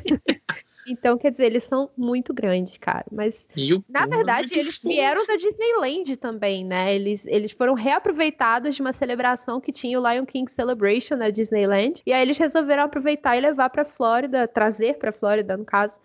Então, 0.88 1.18
quer 1.18 1.32
dizer, 1.32 1.46
eles 1.46 1.64
são 1.64 1.90
muito 1.98 2.34
grandes, 2.34 2.78
cara. 2.78 3.06
Mas, 3.12 3.48
na 3.90 4.06
verdade, 4.06 4.58
eles 4.58 4.80
vieram 4.84 5.26
da 5.26 5.36
Disneyland 5.36 6.16
também, 6.18 6.64
né? 6.64 6.94
Eles, 6.94 7.26
eles 7.26 7.52
foram 7.52 7.74
reaproveitados 7.74 8.76
de 8.76 8.82
uma 8.82 8.94
celebração 8.94 9.60
que 9.60 9.72
tinha 9.72 10.00
o 10.00 10.08
Lion 10.08 10.26
King 10.26 10.50
Celebration 10.52 11.16
na 11.16 11.30
Disneyland. 11.30 12.02
E 12.06 12.14
aí 12.14 12.22
eles 12.22 12.38
resolveram 12.38 12.84
aproveitar 12.84 13.36
e 13.36 13.42
levar 13.42 13.70
pra 13.70 13.86
Flórida, 13.86 14.48
trazer 14.48 14.98
pra 14.98 15.12
Flórida, 15.12 15.58
no 15.58 15.66
caso, 15.66 16.00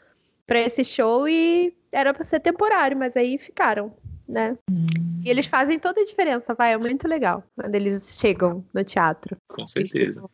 pra 0.47 0.59
esse 0.61 0.85
show. 0.85 1.29
E 1.29 1.75
era 1.93 2.15
pra 2.15 2.25
ser 2.25 2.41
temporário, 2.41 2.97
mas 2.97 3.17
aí 3.17 3.37
ficaram, 3.39 3.93
né? 4.29 4.57
Hum. 4.71 4.87
E 5.25 5.29
eles 5.29 5.47
fazem 5.47 5.79
toda 5.79 6.01
a 6.01 6.05
diferença, 6.05 6.55
vai. 6.55 6.73
É 6.73 6.79
muito 6.79 7.07
legal 7.07 7.45
quando 7.55 7.75
eles 7.75 8.19
chegam 8.19 8.65
no 8.73 8.83
teatro. 8.83 9.37
Com 9.49 9.67
certeza. 9.67 10.25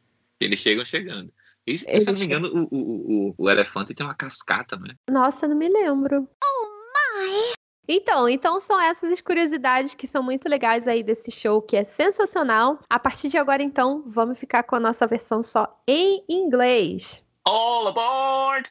Eles 0.41 0.61
chegam 0.61 0.85
chegando. 0.85 1.33
E, 1.67 1.77
se 1.77 1.87
eu 1.91 2.13
não 2.13 2.21
me 2.21 2.25
engano, 2.25 2.49
o, 2.49 2.69
o, 2.71 3.29
o, 3.29 3.35
o, 3.37 3.51
elefante 3.51 3.93
tem 3.93 4.07
uma 4.07 4.15
cascata, 4.15 4.77
né? 4.77 4.95
Nossa, 5.11 5.49
não 5.49 5.57
me 5.57 5.69
lembro. 5.69 6.29
Oh 6.45 6.67
my! 6.95 7.55
Então, 7.89 8.29
então 8.29 8.61
são 8.61 8.81
essas 8.81 9.21
curiosidades 9.21 9.93
que 9.93 10.07
são 10.07 10.23
muito 10.23 10.49
legais 10.49 10.87
aí 10.87 11.03
desse 11.03 11.33
show, 11.33 11.61
que 11.61 11.77
é 11.77 11.83
sensacional. 11.83 12.79
A 12.89 13.01
partir 13.01 13.29
de 13.29 13.37
agora, 13.37 13.65
então, 13.65 14.05
vamos 14.07 14.39
ficar 14.39 14.63
com 14.63 14.77
a 14.77 14.81
nossa 14.81 15.09
versão 15.09 15.43
só 15.43 15.69
em 15.89 16.25
inglês. 16.29 17.25
All 17.45 17.89
aboard! 17.89 18.71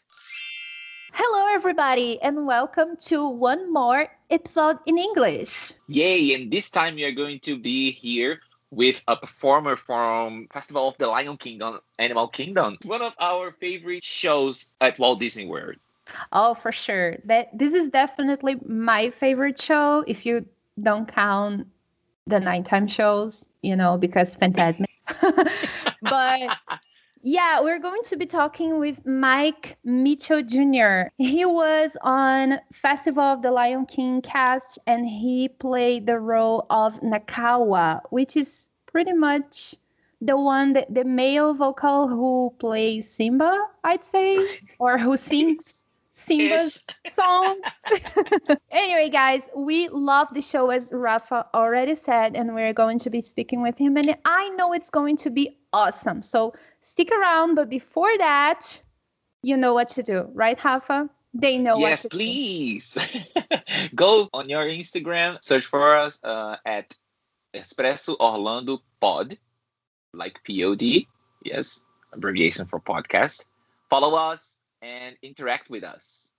Hello, 1.18 1.50
everybody, 1.50 2.18
and 2.22 2.46
welcome 2.46 2.98
to 3.10 3.30
one 3.30 3.72
more 3.72 4.10
episode 4.30 4.80
in 4.86 4.98
English. 4.98 5.74
Yay! 5.90 6.34
And 6.36 6.50
this 6.50 6.70
time 6.70 6.96
we 6.96 7.06
are 7.06 7.14
going 7.14 7.40
to 7.40 7.58
be 7.58 7.92
here 7.92 8.40
with 8.72 9.04
a 9.08 9.16
performer 9.16 9.76
from 9.76 10.48
Festival 10.52 10.88
of 10.88 10.98
the 10.98 11.08
Lion 11.08 11.38
Kingdom, 11.38 11.80
Animal 12.00 12.28
Kingdom, 12.28 12.78
one 12.86 13.02
of 13.02 13.16
our 13.20 13.52
favorite 13.52 14.04
shows 14.04 14.68
at 14.82 15.00
Walt 15.00 15.20
Disney 15.20 15.46
World. 15.46 15.76
Oh, 16.32 16.54
for 16.54 16.72
sure. 16.72 17.18
That 17.26 17.58
this 17.58 17.74
is 17.74 17.90
definitely 17.90 18.58
my 18.68 19.10
favorite 19.10 19.62
show 19.62 20.04
if 20.08 20.26
you 20.26 20.46
don't 20.82 21.08
count 21.08 21.68
the 22.28 22.40
nighttime 22.40 22.88
shows, 22.88 23.50
you 23.62 23.76
know, 23.76 23.98
because 23.98 24.36
Fantasmic. 24.42 24.86
but 26.02 26.58
yeah, 27.26 27.60
we're 27.60 27.80
going 27.80 28.04
to 28.04 28.18
be 28.18 28.28
talking 28.28 28.78
with 28.78 29.04
Mike 29.04 29.78
Mitchell 29.84 30.44
Jr. 30.44 31.10
He 31.18 31.44
was 31.44 31.98
on 32.04 32.60
Festival 32.72 33.24
of 33.24 33.42
the 33.42 33.50
Lion 33.50 33.88
King 33.88 34.22
cast 34.22 34.78
and 34.86 35.08
he 35.08 35.50
played 35.50 36.06
the 36.06 36.20
role 36.20 36.68
of 36.70 37.02
Nakawa, 37.02 38.02
which 38.12 38.38
is 38.38 38.70
pretty 38.86 39.14
much 39.14 39.74
the 40.22 40.38
one 40.38 40.74
that 40.74 40.94
the 40.94 41.04
male 41.04 41.56
vocal 41.56 42.08
who 42.08 42.54
plays 42.60 43.10
Simba, 43.10 43.60
I'd 43.84 44.06
say, 44.06 44.38
or 44.78 45.00
who 45.00 45.18
sings 45.18 45.85
Simba's 46.26 46.84
songs. 47.12 47.66
anyway, 48.72 49.10
guys, 49.10 49.50
we 49.56 49.88
love 49.90 50.28
the 50.34 50.42
show 50.42 50.70
as 50.70 50.92
Rafa 50.92 51.46
already 51.54 51.96
said, 51.96 52.36
and 52.36 52.56
we're 52.56 52.74
going 52.74 53.00
to 53.00 53.10
be 53.10 53.22
speaking 53.22 53.62
with 53.62 53.78
him. 53.78 53.98
And 53.98 54.16
I 54.26 54.50
know 54.50 54.74
it's 54.74 54.90
going 54.90 55.18
to 55.18 55.30
be 55.30 55.58
awesome. 55.74 56.22
So 56.22 56.54
stick 56.82 57.12
around. 57.12 57.56
But 57.56 57.70
before 57.70 58.18
that, 58.18 58.82
you 59.42 59.58
know 59.58 59.74
what 59.74 59.90
to 59.90 60.04
do, 60.04 60.28
right, 60.34 60.62
Rafa? 60.64 61.10
They 61.34 61.58
know 61.58 61.78
yes, 61.78 62.06
please. 62.10 62.98
Go 63.96 64.30
on 64.34 64.48
your 64.48 64.66
Instagram, 64.66 65.44
search 65.44 65.66
for 65.66 65.96
us 65.96 66.20
uh, 66.24 66.56
at 66.66 66.96
Expresso 67.54 68.18
Orlando 68.20 68.82
Pod, 69.02 69.38
like 70.14 70.40
POD. 70.48 71.06
Yes, 71.44 71.84
abbreviation 72.14 72.66
for 72.66 72.80
podcast. 72.80 73.48
Follow 73.90 74.16
us 74.16 74.55
and 74.86 75.16
interact 75.22 75.70
with 75.70 75.84
us. 75.84 76.34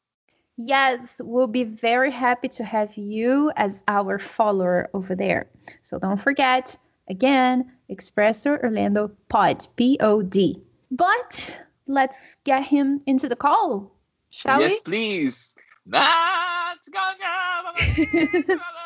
Yes, 0.56 1.20
we'll 1.20 1.48
be 1.48 1.64
very 1.64 2.10
happy 2.10 2.48
to 2.48 2.64
have 2.64 2.96
you 2.96 3.52
as 3.56 3.84
our 3.88 4.18
follower 4.18 4.88
over 4.94 5.14
there. 5.14 5.46
So 5.82 5.98
don't 5.98 6.20
forget, 6.20 6.76
again, 7.10 7.70
Expresso 7.90 8.62
Orlando 8.62 9.10
Pod, 9.28 9.66
P 9.76 9.98
O 10.00 10.22
D. 10.22 10.58
But 10.90 11.54
let's 11.86 12.36
get 12.44 12.64
him 12.64 13.02
into 13.06 13.28
the 13.28 13.36
call, 13.36 13.92
shall 14.30 14.60
yes, 14.60 14.68
we? 14.68 14.72
Yes, 14.72 14.82
please. 14.82 15.54
That's 15.84 16.88
gonna 16.88 18.56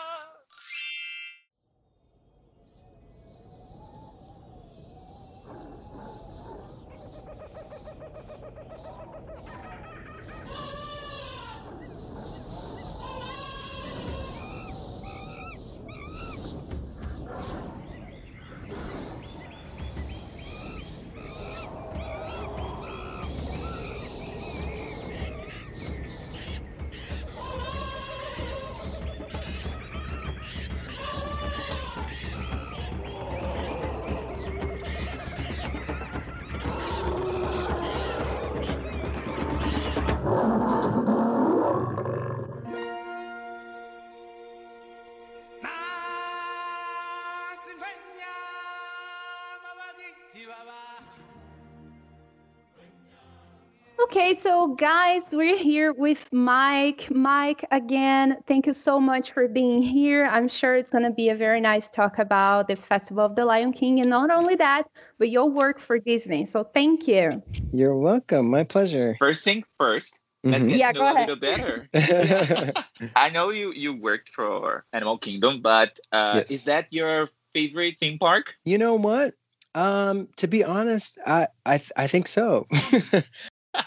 Okay, 54.11 54.35
so 54.35 54.75
guys, 54.75 55.23
we're 55.31 55.57
here 55.57 55.93
with 55.93 56.29
Mike. 56.33 57.09
Mike, 57.13 57.65
again, 57.71 58.39
thank 58.49 58.67
you 58.67 58.73
so 58.73 58.99
much 58.99 59.31
for 59.31 59.47
being 59.47 59.81
here. 59.81 60.27
I'm 60.27 60.49
sure 60.49 60.75
it's 60.75 60.91
going 60.91 61.05
to 61.05 61.13
be 61.13 61.29
a 61.29 61.37
very 61.37 61.61
nice 61.61 61.89
talk 61.89 62.19
about 62.19 62.67
the 62.67 62.75
Festival 62.75 63.25
of 63.25 63.37
the 63.37 63.45
Lion 63.45 63.73
King. 63.73 64.01
And 64.01 64.11
not 64.11 64.33
only 64.33 64.57
that, 64.57 64.89
but 65.21 65.31
your 65.31 65.49
work 65.49 65.79
for 65.79 66.01
Disney. 66.01 66.45
So 66.45 66.65
thank 66.65 67.07
you. 67.07 67.41
You're 67.73 67.95
welcome. 67.95 68.51
My 68.51 68.65
pleasure. 68.65 69.15
First 69.21 69.45
thing 69.45 69.63
first, 69.79 70.19
Let's 70.43 70.67
mm-hmm. 70.67 70.71
get 70.71 70.79
yeah, 70.79 70.91
to 70.93 70.99
know 70.99 71.13
a 71.13 71.21
little 71.21 71.37
better. 71.37 71.89
I 73.15 73.31
know 73.31 73.51
you 73.51 73.73
you 73.75 73.95
worked 73.95 74.31
for 74.31 74.87
Animal 74.93 75.19
Kingdom, 75.19 75.63
but 75.63 76.01
uh, 76.11 76.33
yes. 76.39 76.51
is 76.51 76.65
that 76.65 76.93
your 76.93 77.29
favorite 77.53 78.01
theme 78.01 78.19
park? 78.19 78.57
You 78.65 78.77
know 78.77 78.95
what? 78.97 79.35
Um, 79.77 80.27
to 80.39 80.49
be 80.49 80.65
honest, 80.65 81.17
I 81.29 81.47
I, 81.65 81.81
I 81.97 82.09
think 82.09 82.27
so. 82.27 82.67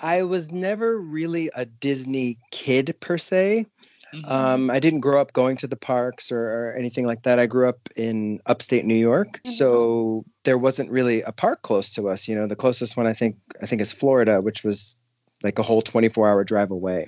I 0.02 0.24
was 0.24 0.52
never 0.52 0.98
really 1.00 1.50
a 1.56 1.66
Disney 1.66 2.38
kid 2.52 2.96
per 3.02 3.18
se. 3.18 3.66
Mhm. 4.14 4.30
Um, 4.30 4.70
I 4.70 4.80
didn't 4.80 5.00
grow 5.00 5.20
up 5.20 5.34
going 5.34 5.58
to 5.58 5.68
the 5.68 5.76
parks 5.76 6.32
or, 6.32 6.40
or 6.40 6.76
anything 6.78 7.06
like 7.08 7.24
that. 7.24 7.40
I 7.40 7.48
grew 7.48 7.68
up 7.68 7.90
in 7.96 8.40
upstate 8.46 8.86
New 8.86 8.96
York, 8.96 9.42
so 9.44 10.24
there 10.44 10.58
wasn't 10.58 10.92
really 10.92 11.22
a 11.24 11.32
park 11.32 11.64
close 11.64 11.90
to 11.96 12.10
us. 12.10 12.28
You 12.28 12.36
know, 12.36 12.46
the 12.48 12.56
closest 12.56 12.96
one 12.96 13.08
I 13.08 13.14
think 13.14 13.38
I 13.62 13.66
think 13.66 13.82
is 13.82 13.92
Florida, 13.92 14.40
which 14.42 14.64
was 14.64 14.96
like 15.42 15.58
a 15.60 15.64
whole 15.64 15.82
24 15.82 16.30
hour 16.30 16.44
drive 16.44 16.70
away. 16.72 17.06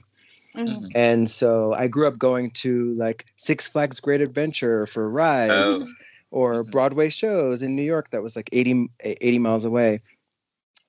Mhm. 0.56 0.68
Mhm. 0.68 0.92
And 0.96 1.30
so 1.30 1.74
I 1.74 1.88
grew 1.88 2.08
up 2.08 2.18
going 2.18 2.52
to 2.64 2.94
like 2.96 3.26
Six 3.38 3.68
Flags 3.68 4.00
Great 4.00 4.22
Adventure 4.22 4.88
for 4.88 5.10
rides 5.10 5.94
or 6.32 6.64
Mhm. 6.64 6.72
Broadway 6.72 7.10
shows 7.10 7.62
in 7.62 7.76
New 7.76 7.84
York 7.84 8.10
that 8.12 8.24
was 8.24 8.36
like 8.36 8.50
80, 8.52 8.88
80 9.02 9.40
miles 9.40 9.66
away. 9.66 10.00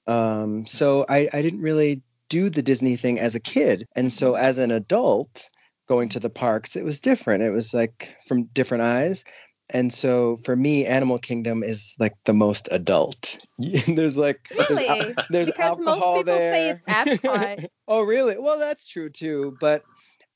Um, 0.06 0.66
so 0.66 1.04
I, 1.08 1.28
I 1.32 1.42
didn't 1.42 1.60
really 1.62 2.02
do 2.28 2.50
the 2.50 2.62
Disney 2.62 2.96
thing 2.96 3.18
as 3.18 3.34
a 3.34 3.40
kid. 3.40 3.86
And 3.96 4.12
so 4.12 4.34
as 4.34 4.58
an 4.58 4.70
adult 4.70 5.48
going 5.88 6.08
to 6.10 6.20
the 6.20 6.30
parks, 6.30 6.76
it 6.76 6.84
was 6.84 7.00
different. 7.00 7.42
It 7.42 7.50
was 7.50 7.72
like 7.74 8.16
from 8.26 8.44
different 8.46 8.82
eyes. 8.82 9.24
And 9.70 9.92
so 9.92 10.36
for 10.38 10.54
me, 10.54 10.86
Animal 10.86 11.18
Kingdom 11.18 11.62
is 11.64 11.94
like 11.98 12.12
the 12.24 12.32
most 12.32 12.68
adult. 12.70 13.38
there's 13.88 14.16
like 14.16 14.48
there's 14.50 14.70
al- 14.70 14.76
Really? 14.76 15.14
there's 15.30 15.46
because 15.50 15.78
most 15.80 15.88
alcohol 15.88 16.16
people 16.18 16.34
there. 16.34 16.52
say 16.52 16.70
it's 16.70 16.84
Epcot. 16.84 17.66
oh, 17.88 18.02
really? 18.02 18.36
Well, 18.38 18.58
that's 18.58 18.86
true 18.86 19.10
too. 19.10 19.56
But 19.60 19.82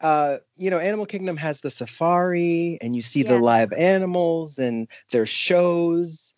uh, 0.00 0.38
you 0.56 0.70
know, 0.70 0.78
Animal 0.78 1.04
Kingdom 1.06 1.36
has 1.36 1.60
the 1.60 1.70
safari, 1.70 2.78
and 2.80 2.96
you 2.96 3.02
see 3.02 3.20
Yeah. 3.22 3.34
the 3.34 3.38
live 3.38 3.72
animals, 3.74 4.58
and 4.58 4.88
there's 5.12 5.28
shows, 5.28 6.29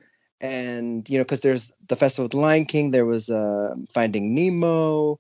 and 0.42 1.08
you 1.08 1.18
know, 1.18 1.24
because 1.24 1.40
there's 1.40 1.72
the 1.88 1.96
Festival 1.96 2.26
of 2.26 2.32
the 2.32 2.38
Lion 2.38 2.66
King. 2.66 2.90
There 2.90 3.06
was 3.06 3.30
uh, 3.30 3.74
Finding 3.94 4.34
Nemo, 4.34 5.18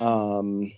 um, 0.00 0.72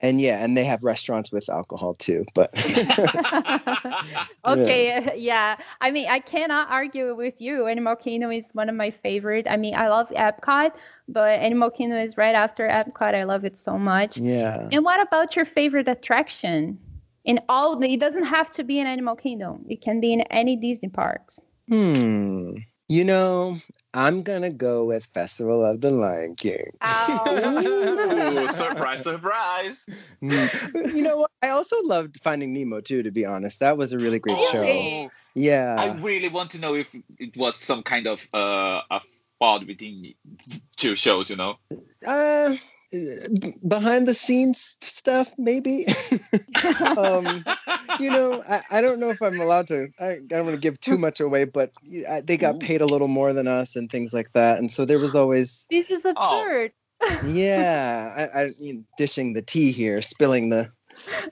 and 0.00 0.20
yeah, 0.20 0.42
and 0.44 0.56
they 0.56 0.64
have 0.64 0.84
restaurants 0.84 1.32
with 1.32 1.48
alcohol 1.48 1.94
too. 1.94 2.24
But 2.32 2.52
okay, 4.46 5.12
yeah. 5.16 5.56
I 5.80 5.90
mean, 5.90 6.08
I 6.08 6.20
cannot 6.20 6.70
argue 6.70 7.14
with 7.16 7.34
you. 7.40 7.66
Animal 7.66 7.96
Kingdom 7.96 8.30
is 8.30 8.50
one 8.52 8.68
of 8.68 8.76
my 8.76 8.90
favorite. 8.90 9.46
I 9.50 9.56
mean, 9.56 9.74
I 9.74 9.88
love 9.88 10.08
Epcot, 10.10 10.72
but 11.08 11.40
Animal 11.40 11.70
Kingdom 11.70 11.98
is 11.98 12.16
right 12.16 12.34
after 12.34 12.68
Epcot. 12.68 13.14
I 13.14 13.24
love 13.24 13.44
it 13.44 13.56
so 13.56 13.76
much. 13.78 14.18
yeah, 14.18 14.68
And 14.70 14.84
what 14.84 15.00
about 15.00 15.34
your 15.34 15.44
favorite 15.44 15.88
attraction? 15.88 16.78
In 17.24 17.40
all, 17.48 17.82
it 17.82 17.98
doesn't 17.98 18.24
have 18.24 18.50
to 18.52 18.62
be 18.64 18.78
in 18.78 18.86
Animal 18.86 19.16
Kingdom. 19.16 19.64
It 19.68 19.80
can 19.80 20.00
be 20.00 20.12
in 20.12 20.20
any 20.22 20.56
Disney 20.56 20.90
parks. 20.90 21.40
hmm, 21.68 22.58
you 22.88 23.04
know, 23.04 23.60
I'm 23.92 24.22
gonna 24.22 24.50
go 24.50 24.84
with 24.84 25.06
Festival 25.14 25.64
of 25.64 25.80
the 25.80 25.90
Lion 25.90 26.34
King. 26.36 26.66
Ooh, 27.10 28.48
surprise, 28.48 29.02
surprise. 29.02 29.86
You 30.20 31.02
know 31.02 31.18
what? 31.18 31.30
I 31.42 31.50
also 31.50 31.76
loved 31.82 32.20
Finding 32.22 32.52
Nemo 32.52 32.80
too. 32.80 33.02
To 33.02 33.10
be 33.10 33.24
honest, 33.24 33.60
that 33.60 33.76
was 33.76 33.92
a 33.92 33.98
really 33.98 34.18
great 34.18 34.36
show. 34.52 35.10
Yeah, 35.34 35.76
I 35.78 35.86
really 36.00 36.28
want 36.28 36.50
to 36.52 36.60
know 36.60 36.74
if 36.74 36.94
it 37.18 37.36
was 37.36 37.56
some 37.56 37.82
kind 37.82 38.06
of 38.06 38.28
uh, 38.32 38.80
a 38.90 39.00
fault 39.38 39.66
between 39.66 40.14
two 40.76 40.96
shows, 40.96 41.30
you 41.30 41.36
know? 41.36 41.56
uh, 42.06 42.50
b- 42.50 42.60
behind 43.66 44.08
the 44.08 44.14
scenes 44.14 44.76
stuff, 44.80 45.32
maybe. 45.38 45.86
um, 46.96 47.44
you 48.00 48.10
know, 48.10 48.42
I, 48.48 48.60
I 48.70 48.80
don't 48.80 49.00
know 49.00 49.10
if 49.10 49.20
I'm 49.22 49.40
allowed 49.40 49.68
to. 49.68 49.88
I, 50.00 50.06
I 50.12 50.18
don't 50.26 50.46
want 50.46 50.54
to 50.56 50.60
give 50.60 50.80
too 50.80 50.98
much 50.98 51.20
away, 51.20 51.44
but 51.44 51.72
y- 51.84 52.04
I- 52.08 52.20
they 52.20 52.36
got 52.36 52.60
paid 52.60 52.80
a 52.80 52.86
little 52.86 53.08
more 53.08 53.32
than 53.32 53.46
us 53.48 53.76
and 53.76 53.90
things 53.90 54.12
like 54.12 54.32
that, 54.32 54.58
and 54.58 54.70
so 54.70 54.84
there 54.84 54.98
was 54.98 55.14
always, 55.14 55.66
This 55.70 55.90
is 55.90 56.04
absurd. 56.04 56.72
yeah, 57.24 58.28
I, 58.34 58.42
I 58.42 58.48
you 58.60 58.74
know, 58.74 58.82
dishing 58.96 59.32
the 59.34 59.42
tea 59.42 59.72
here, 59.72 60.00
spilling 60.02 60.48
the 60.50 60.70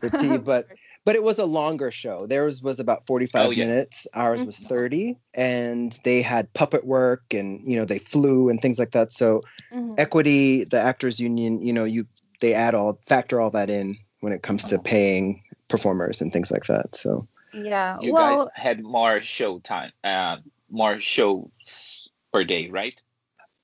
the 0.00 0.10
tea, 0.10 0.36
but 0.38 0.66
but 1.04 1.16
it 1.16 1.22
was 1.24 1.38
a 1.38 1.44
longer 1.46 1.90
show. 1.90 2.26
Theirs 2.26 2.62
was 2.62 2.80
about 2.80 3.06
45 3.06 3.46
Oh, 3.46 3.50
yeah. 3.50 3.64
minutes. 3.68 4.06
Ours 4.14 4.44
was 4.46 4.60
Mhm. 4.60 4.68
30 4.68 5.18
and 5.34 5.98
they 6.04 6.22
had 6.22 6.52
puppet 6.54 6.86
work 6.86 7.22
and 7.34 7.60
you 7.70 7.76
know 7.76 7.84
they 7.84 7.98
flew 7.98 8.48
and 8.48 8.60
things 8.60 8.78
like 8.78 8.92
that. 8.92 9.12
So 9.12 9.40
Mhm. 9.70 9.96
equity, 9.98 10.64
the 10.64 10.78
actors 10.80 11.20
union, 11.20 11.62
you 11.62 11.72
know, 11.72 11.84
you 11.84 12.06
they 12.40 12.54
add 12.54 12.74
all 12.74 13.00
factor 13.06 13.40
all 13.40 13.50
that 13.50 13.70
in 13.70 13.96
when 14.20 14.32
it 14.32 14.42
comes 14.42 14.64
to 14.66 14.78
Oh. 14.78 14.82
paying 14.84 15.42
performers 15.68 16.20
and 16.20 16.32
things 16.32 16.50
like 16.50 16.64
that. 16.66 16.94
So 16.96 17.28
Yeah. 17.52 17.98
You 18.00 18.12
well, 18.12 18.14
guys 18.14 18.50
had 18.54 18.82
more 18.82 19.20
show 19.20 19.58
time, 19.60 19.92
uh, 20.04 20.38
more 20.70 20.98
shows 20.98 22.08
per 22.32 22.44
day, 22.44 22.68
right? 22.70 23.00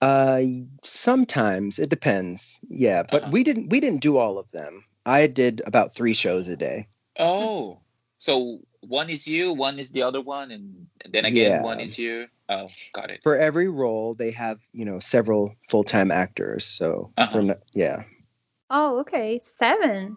uh 0.00 0.42
sometimes 0.84 1.78
it 1.78 1.90
depends. 1.90 2.60
Yeah, 2.68 3.02
but 3.10 3.24
Uh-huh. 3.24 3.32
we 3.32 3.42
didn't 3.42 3.68
we 3.70 3.80
didn't 3.80 4.00
do 4.02 4.16
all 4.16 4.38
of 4.38 4.50
them. 4.52 4.84
I 5.06 5.26
did 5.26 5.60
about 5.66 5.94
3 5.94 6.14
shows 6.14 6.48
a 6.48 6.56
day. 6.56 6.86
Oh, 7.18 7.80
so 8.18 8.60
one 8.80 9.10
is 9.10 9.26
you, 9.26 9.52
one 9.52 9.78
is 9.78 9.90
the 9.90 10.02
other 10.02 10.20
one, 10.20 10.50
and 10.50 10.86
then 11.10 11.24
again, 11.24 11.62
one 11.62 11.80
is 11.80 11.98
you. 11.98 12.26
Oh, 12.48 12.68
got 12.94 13.10
it. 13.10 13.20
For 13.22 13.36
every 13.36 13.68
role, 13.68 14.14
they 14.14 14.30
have, 14.30 14.58
you 14.72 14.84
know, 14.84 14.98
several 14.98 15.54
full-time 15.68 16.10
actors. 16.10 16.64
So 16.64 17.12
Uh-huh. 17.18 17.32
for 17.32 17.58
yeah. 17.74 18.04
oh, 18.70 18.98
okay. 19.00 19.40
Seven. 19.42 20.16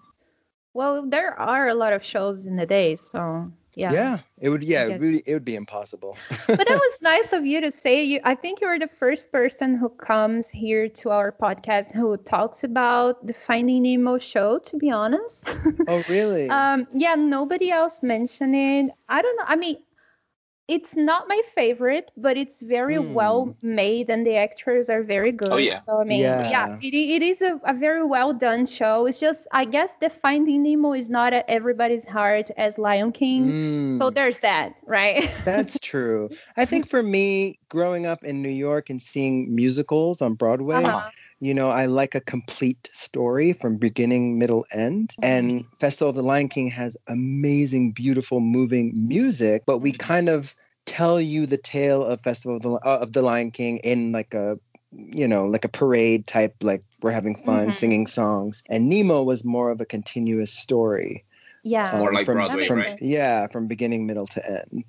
Well, 0.74 1.06
there 1.08 1.38
are 1.38 1.68
a 1.68 1.74
lot 1.74 1.92
of 1.92 2.04
shows 2.04 2.46
in 2.46 2.56
the 2.56 2.66
day, 2.66 2.96
so 2.96 3.52
yeah. 3.76 3.94
Yeah, 3.94 4.20
it 4.40 4.50
would. 4.50 4.64
Yeah, 4.64 4.88
it 4.88 5.00
would, 5.00 5.22
it 5.26 5.34
would 5.34 5.46
be 5.46 5.56
impossible. 5.56 6.18
but 6.48 6.58
that 6.58 6.68
was 6.70 6.98
nice 7.02 7.32
of 7.34 7.46
you 7.46 7.62
to 7.62 7.72
say. 7.72 8.04
You, 8.04 8.20
I 8.24 8.36
think 8.36 8.60
you're 8.62 8.80
the 8.80 8.88
first 8.88 9.32
person 9.32 9.78
who 9.78 9.90
comes 9.90 10.50
here 10.50 10.90
to 10.90 11.10
our 11.10 11.32
podcast 11.32 11.94
who 11.94 12.18
talks 12.18 12.64
about 12.64 13.26
the 13.26 13.34
Finding 13.34 13.84
Nemo 13.84 14.18
show. 14.18 14.60
To 14.60 14.78
be 14.78 14.92
honest, 14.92 15.46
oh, 15.88 16.04
really? 16.10 16.50
um, 16.50 16.88
yeah, 16.94 17.16
nobody 17.16 17.72
else 17.72 18.04
mentioned 18.04 18.56
it. 18.56 18.92
I 19.08 19.22
don't 19.22 19.38
know. 19.38 19.46
I 19.48 19.56
mean, 19.56 19.78
it's 20.72 20.96
not 20.96 21.28
my 21.28 21.42
favorite, 21.56 22.12
but 22.18 22.38
it's 22.38 22.62
very 22.62 22.98
Hmm. 22.98 23.14
well 23.14 23.56
made, 23.62 24.10
and 24.10 24.26
the 24.26 24.36
actors 24.38 24.90
are 24.90 25.04
very 25.04 25.32
good. 25.32 25.52
Oh, 25.52 25.58
yeah. 25.58 25.80
So 25.86 26.00
I 26.02 26.04
mean, 26.06 26.40
yeah, 26.40 26.68
Yeah. 26.68 26.80
it, 26.82 26.94
it 26.94 27.22
is 27.22 27.42
a, 27.42 27.60
a 27.66 27.74
very 27.74 28.04
well 28.06 28.34
done 28.34 28.66
show. 28.66 29.06
It's 29.08 29.20
just, 29.20 29.48
I 29.52 29.66
guess, 29.66 29.96
the 30.02 30.10
Finding 30.10 30.64
Nemo 30.64 30.94
is 30.94 31.10
not 31.10 31.34
at 31.34 31.46
everybody's 31.50 32.06
heart 32.06 32.52
as 32.58 32.78
Lion 32.80 33.12
King. 33.12 33.56
So 33.90 34.10
Mm, 34.10 34.12
there's 34.12 34.40
that, 34.40 34.76
right? 34.86 35.30
that's 35.46 35.80
true. 35.80 36.30
I 36.58 36.66
think 36.66 36.88
for 36.88 37.02
me, 37.04 37.60
growing 37.70 38.06
up 38.06 38.24
in 38.24 38.42
New 38.42 38.50
York 38.50 38.90
and 38.90 39.02
seeing 39.02 39.54
musicals 39.56 40.22
on 40.22 40.36
Broadway, 40.36 40.96
Uh-huh. 40.96 41.12
you 41.40 41.54
know, 41.54 41.70
I 41.70 41.86
like 41.88 42.14
a 42.16 42.22
complete 42.22 42.90
story 42.94 43.52
from 43.54 43.78
beginning, 43.78 44.38
middle, 44.38 44.66
end. 44.72 45.16
And 45.22 45.66
Festival 45.80 46.10
of 46.12 46.16
the 46.16 46.24
Lion 46.24 46.50
King 46.50 46.68
has 46.70 46.96
amazing, 47.08 47.92
beautiful, 47.94 48.40
moving 48.40 48.92
music, 49.08 49.64
but 49.66 49.80
we 49.80 49.92
Mhm. 49.92 49.98
kind 49.98 50.30
of 50.30 50.56
tell 50.86 51.20
you 51.22 51.46
the 51.46 51.58
tale 51.58 52.04
of 52.04 52.22
Festival 52.22 52.58
of 52.58 52.62
the, 52.64 52.72
uh, 52.74 52.98
of 53.02 53.14
the 53.14 53.22
Lion 53.22 53.52
King 53.52 53.78
in 53.80 54.12
like 54.12 54.34
a 54.34 54.58
you 54.94 55.28
know 55.28 55.46
like 55.46 55.64
a 55.64 55.70
parade 55.70 56.28
type 56.28 56.54
like 56.62 56.82
we're 57.02 57.12
having 57.12 57.34
fun 57.36 57.70
Mhm. 57.70 57.74
singing 57.76 58.08
songs 58.08 58.62
and 58.70 58.90
nemo 58.90 59.24
was 59.24 59.46
more 59.46 59.72
of 59.72 59.80
a 59.80 59.86
continuous 59.86 60.52
story 60.52 61.24
Yeah. 61.64 61.90
More 61.98 62.10
um, 62.10 62.16
like 62.16 62.26
from, 62.26 62.36
Broadway, 62.36 62.68
from- 62.68 62.80
right? 62.80 63.02
yeah 63.02 63.48
from 63.48 63.68
beginning 63.68 64.06
middle 64.06 64.28
to 64.28 64.52
end 64.52 64.84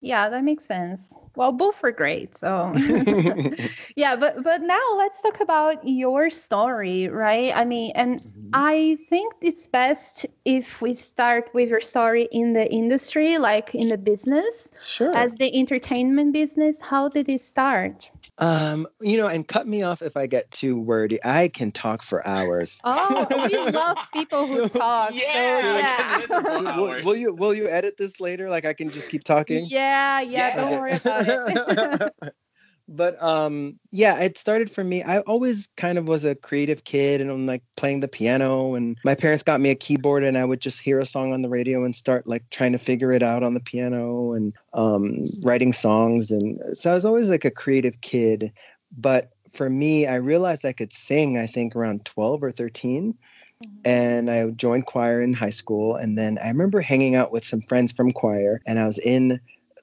Yeah, 0.00 0.28
that 0.28 0.44
makes 0.44 0.64
sense. 0.64 1.24
Well, 1.34 1.52
both 1.52 1.82
are 1.84 1.92
great. 1.92 2.36
So 2.36 2.74
yeah, 3.96 4.16
but 4.16 4.42
but 4.42 4.62
now 4.62 4.80
let's 4.96 5.22
talk 5.22 5.40
about 5.40 5.86
your 5.86 6.30
story, 6.30 7.08
right? 7.08 7.52
I 7.54 7.64
mean, 7.64 7.92
and 7.94 8.20
Mhm. 8.36 8.52
I 8.52 8.98
think 9.08 9.34
it's 9.42 9.66
best 9.66 10.26
if 10.44 10.80
we 10.80 10.94
start 10.94 11.50
with 11.54 11.68
your 11.70 11.80
story 11.80 12.28
in 12.32 12.52
the 12.52 12.70
industry, 12.70 13.38
like 13.38 13.74
in 13.74 13.88
the 13.88 13.98
business, 13.98 14.70
sure 14.80 15.12
as 15.12 15.36
the 15.36 15.54
entertainment 15.58 16.32
business. 16.32 16.80
How 16.82 17.08
did 17.08 17.28
it 17.28 17.40
start? 17.40 18.10
Um 18.40 18.86
you 19.00 19.18
know 19.18 19.26
and 19.26 19.46
cut 19.46 19.66
me 19.66 19.82
off 19.82 20.02
if 20.02 20.16
i 20.16 20.26
get 20.26 20.50
too 20.50 20.78
wordy 20.78 21.18
i 21.24 21.48
can 21.48 21.70
talk 21.70 22.02
for 22.02 22.26
hours 22.26 22.80
Oh, 22.82 23.26
we 23.50 23.58
love 23.72 23.98
people 24.14 24.46
who 24.46 24.68
talk. 24.68 25.12
Yeah, 25.14 25.60
so, 25.60 25.76
yeah. 25.78 26.20
can 26.26 26.44
will, 26.44 26.76
will- 26.76 27.04
will 27.04 27.16
you 27.16 27.34
will 27.34 27.54
you 27.54 27.68
edit 27.68 27.96
this 27.98 28.20
later 28.20 28.48
like 28.48 28.64
i 28.64 28.72
can 28.72 28.90
just 28.90 29.10
keep 29.10 29.24
talking 29.24 29.66
Yeah, 29.70 30.20
yeah, 30.20 30.48
Yeah. 30.48 30.56
don't 30.56 30.70
worry 30.80 30.92
about 30.92 31.26
it. 31.28 32.12
but 32.90 33.20
um 33.22 33.78
yeah 33.92 34.18
it 34.18 34.36
started 34.36 34.70
for 34.70 34.82
me 34.82 35.02
i 35.04 35.20
always 35.20 35.68
kind 35.76 35.96
of 35.96 36.06
was 36.06 36.24
a 36.24 36.34
creative 36.34 36.84
kid 36.84 37.20
and 37.20 37.30
i'm 37.30 37.46
like 37.46 37.62
playing 37.76 38.00
the 38.00 38.08
piano 38.08 38.74
and 38.74 38.98
my 39.04 39.14
parents 39.14 39.44
got 39.44 39.60
me 39.60 39.70
a 39.70 39.74
keyboard 39.74 40.24
and 40.24 40.36
i 40.36 40.44
would 40.44 40.60
just 40.60 40.80
hear 40.80 40.98
a 40.98 41.06
song 41.06 41.32
on 41.32 41.40
the 41.40 41.48
radio 41.48 41.84
and 41.84 41.94
start 41.94 42.26
like 42.26 42.42
trying 42.50 42.72
to 42.72 42.78
figure 42.78 43.12
it 43.12 43.22
out 43.22 43.44
on 43.44 43.54
the 43.54 43.60
piano 43.60 44.32
and 44.32 44.52
um 44.74 45.22
writing 45.42 45.72
songs 45.72 46.30
and 46.30 46.60
so 46.76 46.90
i 46.90 46.94
was 46.94 47.06
always 47.06 47.30
like 47.30 47.44
a 47.44 47.50
creative 47.50 48.00
kid 48.00 48.52
but 48.98 49.30
for 49.52 49.70
me 49.70 50.06
i 50.06 50.16
realized 50.16 50.64
i 50.64 50.72
could 50.72 50.92
sing 50.92 51.38
i 51.38 51.46
think 51.46 51.76
around 51.76 52.04
12 52.04 52.42
or 52.42 52.50
13 52.50 53.16
and 53.84 54.30
I 54.30 54.48
joined 54.50 54.86
choir 54.86 55.20
in 55.20 55.32
high 55.34 55.50
school. 55.50 55.96
And 55.96 56.16
then 56.16 56.38
I 56.38 56.48
remember 56.48 56.80
hanging 56.80 57.14
out 57.14 57.30
with 57.30 57.44
some 57.44 57.60
friends 57.60 57.92
from 57.92 58.12
choir, 58.12 58.60
and 58.66 58.78
I 58.78 58.86
was 58.86 58.98
in 58.98 59.38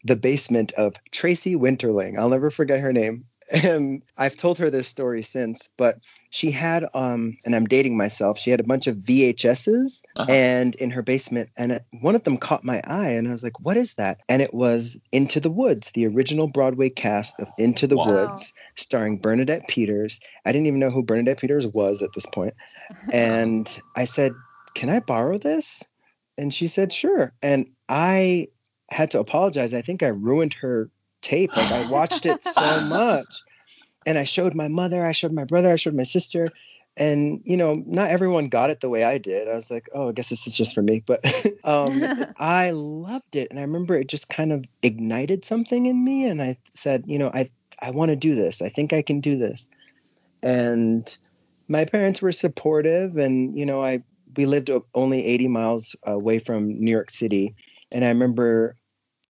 the 0.08 0.15
basement 0.15 0.72
of 0.74 0.96
Tracy 1.12 1.56
Winterling. 1.56 2.17
I'll 2.17 2.30
never 2.30 2.50
forget 2.50 2.80
her 2.80 2.93
name. 2.93 3.26
and 3.63 4.04
I've 4.17 4.36
told 4.36 4.58
her 4.58 4.70
this 4.70 4.88
story 4.89 5.22
since, 5.22 5.70
but 5.78 6.00
she 6.32 6.52
had 6.52 6.86
um 6.93 7.38
and 7.46 7.56
I'm 7.56 7.63
dating 7.65 7.96
myself. 7.96 8.38
She 8.38 8.52
had 8.52 8.60
a 8.60 8.63
bunch 8.63 8.88
of 8.88 8.98
VHSs 8.98 10.02
Uh-huh. 10.17 10.30
and 10.30 10.76
in 10.76 10.89
her 10.91 11.02
basement 11.02 11.50
and 11.58 11.80
one 12.02 12.15
of 12.15 12.24
them 12.26 12.38
caught 12.38 12.65
my 12.65 12.82
eye 12.86 13.12
and 13.12 13.26
I 13.28 13.32
was 13.32 13.43
like, 13.43 13.58
"What 13.62 13.78
is 13.78 13.93
that?" 13.93 14.17
And 14.28 14.41
it 14.41 14.54
was 14.54 14.98
Into 15.13 15.39
the 15.39 15.50
Woods, 15.52 15.91
the 15.93 16.06
original 16.08 16.48
Broadway 16.48 16.89
cast 16.89 17.39
of 17.39 17.48
Into 17.58 17.88
the 17.88 17.96
Wow. 17.96 18.12
Woods, 18.12 18.54
starring 18.76 19.17
Bernadette 19.17 19.65
Peters. 19.70 20.20
I 20.46 20.52
didn't 20.52 20.67
even 20.67 20.80
know 20.80 20.91
who 20.91 21.02
Bernadette 21.04 21.39
Peters 21.39 21.67
was 21.67 22.02
at 22.02 22.10
this 22.15 22.26
point. 22.26 22.54
And 23.13 23.82
I 23.96 24.04
said, 24.06 24.34
"Can 24.76 24.89
I 24.89 25.00
borrow 25.00 25.38
this?" 25.38 25.82
And 26.38 26.54
she 26.54 26.67
said, 26.67 26.91
"Sure." 26.91 27.34
And 27.41 27.67
I 27.88 28.48
had 28.89 29.12
to 29.12 29.19
apologize. 29.19 29.73
I 29.73 29.82
think 29.82 30.04
I 30.04 30.08
ruined 30.08 30.54
her 30.56 30.89
tape. 31.21 31.56
Like 31.56 31.71
I 31.71 31.82
watched 31.89 32.26
it 32.26 32.43
so 32.43 32.80
much. 32.82 33.41
And 34.06 34.17
I 34.17 34.23
showed 34.23 34.56
my 34.56 34.67
mother, 34.67 35.06
I 35.06 35.12
showed 35.12 35.34
my 35.34 35.43
brother, 35.43 35.71
I 35.71 35.76
showed 35.76 35.93
my 35.93 36.04
sister. 36.04 36.50
And 36.95 37.41
you 37.43 37.58
know, 37.58 37.84
not 37.86 38.10
everyone 38.10 38.50
got 38.50 38.69
it 38.69 38.80
the 38.80 38.89
way 38.89 39.04
I 39.04 39.17
did. 39.17 39.47
I 39.47 39.56
was 39.56 39.69
like, 39.69 39.88
oh, 39.93 40.10
I 40.10 40.12
guess 40.13 40.30
this 40.30 40.47
is 40.47 40.56
just 40.56 40.73
for 40.73 40.82
me. 40.82 41.04
But 41.06 41.23
um, 41.63 42.02
I 42.38 42.71
loved 42.71 43.36
it. 43.36 43.50
And 43.52 43.60
I 43.60 43.63
remember 43.63 43.95
it 43.97 44.08
just 44.08 44.30
kind 44.30 44.52
of 44.52 44.65
ignited 44.82 45.45
something 45.45 45.86
in 45.86 46.04
me. 46.04 46.26
And 46.26 46.41
I 46.41 46.58
said, 46.73 47.04
you 47.06 47.19
know, 47.19 47.30
I 47.34 47.50
I 47.80 47.91
want 47.91 48.10
to 48.10 48.15
do 48.15 48.34
this. 48.34 48.62
I 48.62 48.69
think 48.69 48.93
I 48.93 49.02
can 49.02 49.19
do 49.19 49.38
this. 49.38 49.67
And 50.41 51.15
my 51.67 51.86
parents 51.86 52.21
were 52.21 52.32
supportive 52.32 53.17
and 53.17 53.58
you 53.58 53.65
know, 53.65 53.84
I 53.84 54.02
we 54.36 54.45
lived 54.45 54.69
only 54.93 55.26
80 55.26 55.47
miles 55.47 55.95
away 56.04 56.39
from 56.39 56.80
New 56.80 56.91
York 56.91 57.10
City. 57.10 57.56
And 57.91 58.04
I 58.06 58.10
remember 58.10 58.76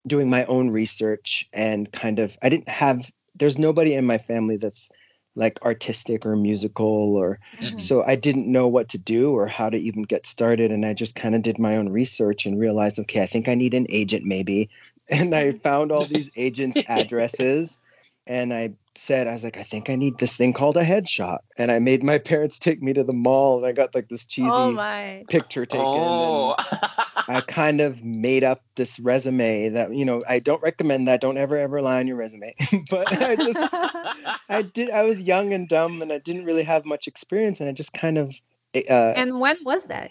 doing 0.07 0.31
my 0.31 0.45
own 0.47 0.71
research 0.71 1.45
and 1.53 1.93
kind 1.93 2.19
of 2.19 2.37
I 2.43 2.49
didn't 2.49 2.69
have 2.69 3.11
there's 3.35 3.59
nobody 3.59 3.95
in 3.95 4.05
my 4.07 4.19
family 4.19 4.57
that's 4.57 4.89
like 5.37 5.63
artistic 5.63 6.27
or 6.27 6.37
musical 6.37 7.17
or 7.17 7.39
Mhm. 7.63 7.81
so 7.81 8.03
I 8.03 8.17
didn't 8.17 8.51
know 8.51 8.67
what 8.67 8.89
to 8.91 8.99
do 8.99 9.31
or 9.33 9.47
how 9.47 9.71
to 9.71 9.77
even 9.79 10.03
get 10.03 10.27
started. 10.27 10.73
And 10.73 10.85
I 10.85 10.93
just 10.95 11.15
kind 11.15 11.35
of 11.35 11.43
did 11.43 11.59
my 11.59 11.77
own 11.77 11.89
research 11.89 12.47
and 12.47 12.59
realized 12.59 12.99
okay 13.01 13.23
I 13.23 13.27
think 13.27 13.49
I 13.49 13.55
need 13.55 13.75
an 13.75 13.87
agent 13.91 14.25
maybe. 14.25 14.69
And 15.11 15.35
I 15.35 15.53
found 15.53 15.91
all 15.93 16.07
these 16.07 16.31
agents 16.37 16.83
addresses 16.87 17.79
and 18.27 18.53
I 18.53 18.75
said 18.97 19.27
I 19.27 19.33
was 19.33 19.45
like 19.45 19.57
I 19.57 19.63
think 19.63 19.91
I 19.91 19.97
need 19.97 20.19
this 20.19 20.37
thing 20.37 20.53
called 20.53 20.77
a 20.77 20.85
headshot. 20.85 21.39
And 21.59 21.71
I 21.71 21.79
made 21.79 22.03
my 22.03 22.19
parents 22.31 22.59
take 22.59 22.83
me 22.83 22.93
to 22.95 23.05
the 23.05 23.13
mall 23.13 23.59
and 23.59 23.67
I 23.67 23.73
got 23.73 23.95
like 23.95 24.09
this 24.09 24.27
cheesy 24.27 24.49
oh 24.51 25.25
picture 25.29 25.67
taken 25.67 25.85
and 26.23 26.23
Oh. 26.25 26.57
I 27.29 27.41
kind 27.43 27.81
of 27.81 28.03
made 28.05 28.45
up 28.45 28.63
this 28.77 28.99
resume 28.99 29.69
that 29.71 29.95
you 29.95 30.05
know 30.05 30.25
I 30.29 30.39
don't 30.39 30.63
recommend 30.63 31.09
that. 31.09 31.21
Don't 31.21 31.37
ever 31.39 31.57
ever 31.57 31.81
lie 31.83 32.01
on 32.01 32.07
your 32.07 32.17
resume. 32.17 32.55
but 32.91 33.13
I 33.23 33.37
just 33.37 33.59
I 34.49 34.63
did. 34.75 34.91
I 34.91 35.03
was 35.03 35.21
young 35.23 35.53
and 35.53 35.69
dumb, 35.69 36.03
and 36.03 36.13
I 36.13 36.19
didn't 36.19 36.45
really 36.45 36.65
have 36.65 36.85
much 36.85 37.07
experience, 37.07 37.61
and 37.61 37.69
I 37.69 37.73
just 37.73 37.93
kind 37.93 38.19
of. 38.19 38.35
Uh, 38.75 39.15
and 39.17 39.41
when 39.41 39.57
was 39.65 39.85
that? 39.85 40.11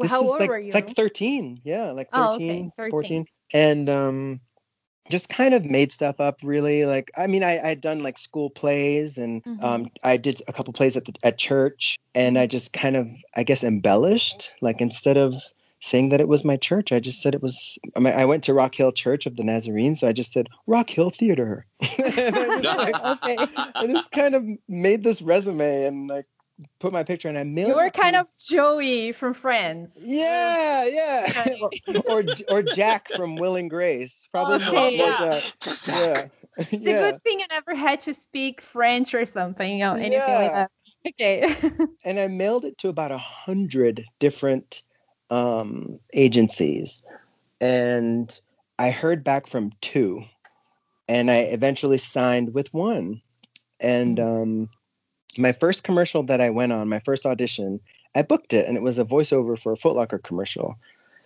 This 0.00 0.10
How 0.10 0.20
old 0.22 0.40
like, 0.40 0.48
were 0.50 0.58
you? 0.58 0.72
Like 0.72 0.90
thirteen, 0.90 1.60
yeah, 1.64 1.90
like 1.92 2.10
13, 2.12 2.20
Oh, 2.20 2.34
okay, 2.34 2.70
13. 2.76 2.90
14, 2.90 3.26
and 3.54 3.88
um, 3.88 4.40
just 5.10 5.28
kind 5.28 5.54
of 5.54 5.64
made 5.64 5.92
stuff 5.92 6.20
up. 6.20 6.40
Really, 6.42 6.84
like 6.84 7.10
I 7.16 7.26
mean, 7.26 7.44
I 7.44 7.60
I'd 7.70 7.80
done 7.80 8.00
like 8.02 8.18
school 8.18 8.50
plays, 8.50 9.18
and 9.18 9.42
Mm-hmm. 9.44 9.64
um, 9.64 9.90
I 10.02 10.16
did 10.16 10.42
a 10.48 10.52
couple 10.52 10.72
plays 10.72 10.96
at 10.96 11.04
the 11.04 11.14
at 11.22 11.38
church, 11.38 11.98
and 12.14 12.38
I 12.38 12.46
just 12.46 12.72
kind 12.72 12.96
of 12.96 13.08
I 13.36 13.44
guess 13.44 13.62
embellished. 13.62 14.50
Like 14.60 14.80
instead 14.80 15.16
of 15.16 15.34
saying 15.84 16.08
that 16.08 16.20
it 16.20 16.28
was 16.28 16.44
my 16.44 16.56
church, 16.56 16.92
I 16.92 16.98
just 16.98 17.20
said 17.20 17.34
it 17.34 17.42
was. 17.42 17.78
I 17.94 18.00
mean, 18.00 18.14
I 18.14 18.24
went 18.24 18.42
to 18.44 18.54
Rock 18.54 18.74
Hill 18.74 18.90
Church 18.90 19.26
of 19.26 19.36
the 19.36 19.44
Nazarene, 19.44 19.94
so 19.94 20.08
I 20.08 20.12
just 20.12 20.32
said 20.32 20.48
Rock 20.66 20.88
Hill 20.88 21.10
Theater. 21.10 21.66
and 21.98 22.36
I 22.36 22.60
just, 22.62 22.78
like, 22.78 23.04
okay. 23.04 23.36
I 23.74 23.86
just 23.86 24.10
kind 24.10 24.34
of 24.34 24.44
made 24.66 25.04
this 25.04 25.20
resume 25.20 25.84
and 25.84 26.08
like 26.08 26.24
put 26.80 26.92
my 26.92 27.04
picture, 27.04 27.28
and 27.28 27.36
I 27.36 27.44
mailed. 27.44 27.68
You 27.68 27.74
were 27.74 27.90
kind 27.90 28.16
of 28.16 28.26
Joey 28.38 29.12
from 29.12 29.34
Friends. 29.34 29.98
yeah, 30.02 30.86
yeah. 30.86 31.44
or, 31.60 31.70
or 32.08 32.24
or 32.50 32.62
Jack 32.62 33.10
from 33.14 33.36
Will 33.36 33.56
and 33.56 33.68
Grace. 33.68 34.26
Probably 34.32 34.58
more, 34.60 34.68
Okay. 34.68 34.96
more 34.96 35.06
Yeah. 35.06 35.18
Jack. 35.18 35.52
Just 35.60 35.88
Yeah. 35.88 36.26
It's 36.56 36.72
a 36.72 36.76
good 36.78 37.22
thing 37.22 37.40
I 37.42 37.46
never 37.50 37.74
had 37.74 38.00
to 38.00 38.14
speak 38.14 38.60
French 38.62 39.12
or 39.12 39.24
something, 39.26 39.82
or 39.82 39.96
anything 39.96 40.18
like 40.34 40.52
that. 40.52 40.70
Okay. 41.06 41.54
And 42.06 42.18
I 42.18 42.28
mailed 42.28 42.64
it 42.64 42.78
to 42.78 42.88
about 42.88 43.12
a 43.12 43.18
hundred 43.18 44.06
different 44.20 44.80
um, 45.30 45.98
agencies, 46.14 47.02
and 47.60 48.40
I 48.78 48.90
heard 48.90 49.24
back 49.24 49.46
from 49.46 49.72
two, 49.80 50.24
and 51.08 51.30
I 51.30 51.38
eventually 51.38 51.98
signed 51.98 52.54
with 52.54 52.72
one. 52.74 53.20
And 53.80 54.18
um, 54.20 54.68
my 55.36 55.52
first 55.52 55.84
commercial 55.84 56.22
that 56.24 56.40
I 56.40 56.50
went 56.50 56.72
on, 56.72 56.88
my 56.88 57.00
first 57.00 57.26
audition, 57.26 57.80
I 58.14 58.22
booked 58.22 58.54
it, 58.54 58.66
and 58.66 58.76
it 58.76 58.82
was 58.82 58.98
a 58.98 59.04
voiceover 59.04 59.58
for 59.58 59.72
a 59.72 59.76
Foot 59.76 59.96
Locker 59.96 60.18
commercial, 60.18 60.76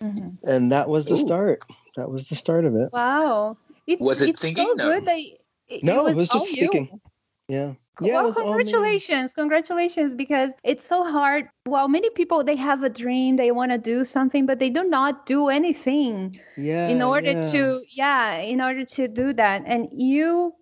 Mhm. 0.01 0.37
and 0.43 0.71
that 0.71 0.89
was 0.89 1.05
the 1.05 1.15
Ooh. 1.15 1.17
start. 1.17 1.63
That 1.95 2.09
was 2.09 2.29
the 2.29 2.35
start 2.35 2.65
of 2.65 2.75
it. 2.75 2.91
Wow. 2.93 3.57
It's, 3.85 3.99
Was 4.01 4.21
it 4.21 4.29
it's 4.29 4.41
singing? 4.41 4.65
so 4.65 4.73
No. 4.75 4.89
good 4.89 5.05
that 5.05 5.19
it, 5.67 5.83
No, 5.83 6.07
it 6.07 6.15
was 6.15 6.29
all 6.29 6.39
just 6.39 6.55
you. 6.55 6.67
speaking. 6.67 7.01
Yeah. 7.47 7.73
Yeah. 8.01 8.13
well, 8.13 8.25
was 8.25 8.37
all 8.37 8.43
me. 8.43 8.63
congratulations, 8.63 9.33
congratulations, 9.33 10.15
because 10.15 10.51
it's 10.63 10.85
so 10.85 11.03
hard. 11.03 11.49
Well, 11.67 11.87
many 11.87 12.09
people 12.11 12.43
they 12.43 12.55
have 12.55 12.83
a 12.83 12.89
dream, 12.89 13.35
they 13.35 13.51
want 13.51 13.71
to 13.71 13.77
do 13.77 14.03
something, 14.03 14.45
but 14.45 14.59
they 14.59 14.69
do 14.69 14.83
not 14.83 15.25
do 15.25 15.49
anything 15.49 16.39
Yeah. 16.57 16.87
in 16.87 17.01
order 17.01 17.31
yeah. 17.31 17.51
to, 17.51 17.81
yeah, 17.89 18.35
in 18.37 18.61
order 18.61 18.85
to 18.85 19.07
do 19.07 19.33
that. 19.33 19.63
And 19.65 19.87
you, 19.91 20.53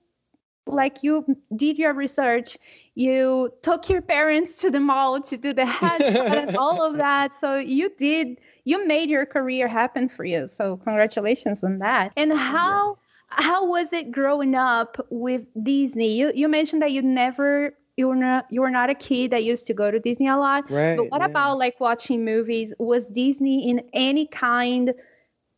like, 0.66 1.04
you 1.04 1.26
did 1.56 1.78
your 1.78 1.94
research, 1.94 2.58
you 2.96 3.52
took 3.62 3.90
your 3.90 4.02
parents 4.02 4.58
to 4.58 4.70
the 4.72 4.80
mall 4.80 5.22
to 5.22 5.38
do 5.38 5.54
the 5.54 5.62
headshot 5.80 6.48
and 6.48 6.58
all 6.58 6.82
of 6.84 6.98
that. 6.98 7.34
So 7.40 7.56
you 7.56 7.92
did, 7.98 8.40
you 8.66 8.86
made 8.86 9.10
your 9.10 9.26
career 9.26 9.68
happen 9.68 10.10
for 10.10 10.26
you. 10.26 10.48
So 10.48 10.78
congratulations 10.78 11.64
on 11.64 11.80
that. 11.80 12.12
And 12.18 12.34
how 12.34 12.98
how 13.30 13.66
was 13.66 13.94
it 13.94 14.12
growing 14.12 14.56
up 14.56 15.06
with 15.10 15.44
Disney? 15.62 16.18
You 16.18 16.32
you 16.34 16.48
mentioned 16.48 16.82
that 16.82 16.92
you 16.92 17.02
never 17.02 17.74
you 17.98 18.08
were 18.08 18.16
not 18.16 18.46
you 18.50 18.62
were 18.62 18.70
not 18.70 18.90
a 18.90 18.96
kid 18.96 19.32
that 19.32 19.44
used 19.44 19.68
to 19.68 19.74
go 19.74 19.92
to 19.92 20.00
Disney 20.00 20.28
a 20.28 20.38
lot. 20.38 20.70
Right. 20.70 20.96
But 20.96 21.10
what 21.12 21.22
yeah. 21.22 21.28
about 21.28 21.58
like 21.58 21.80
watching 21.80 22.24
movies? 22.24 22.74
Was 22.80 23.10
Disney 23.10 23.70
in 23.70 23.82
any 23.94 24.28
kind, 24.28 24.94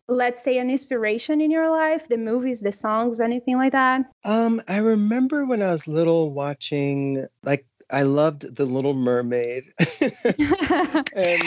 let's 0.08 0.42
say, 0.44 0.58
an 0.58 0.70
inspiration 0.70 1.42
in 1.42 1.52
your 1.52 1.70
life? 1.70 2.08
The 2.08 2.18
movies, 2.18 2.62
the 2.62 2.72
songs, 2.72 3.20
anything 3.20 3.58
like 3.58 3.74
that? 3.74 4.10
Um, 4.24 4.62
I 4.68 4.78
remember 4.78 5.46
when 5.46 5.62
I 5.62 5.72
was 5.72 5.88
little 5.88 6.32
watching 6.32 7.28
like 7.44 7.66
I 7.92 8.04
loved 8.04 8.56
The 8.56 8.66
Little 8.66 8.94
Mermaid. 8.94 9.74
and 10.02 11.44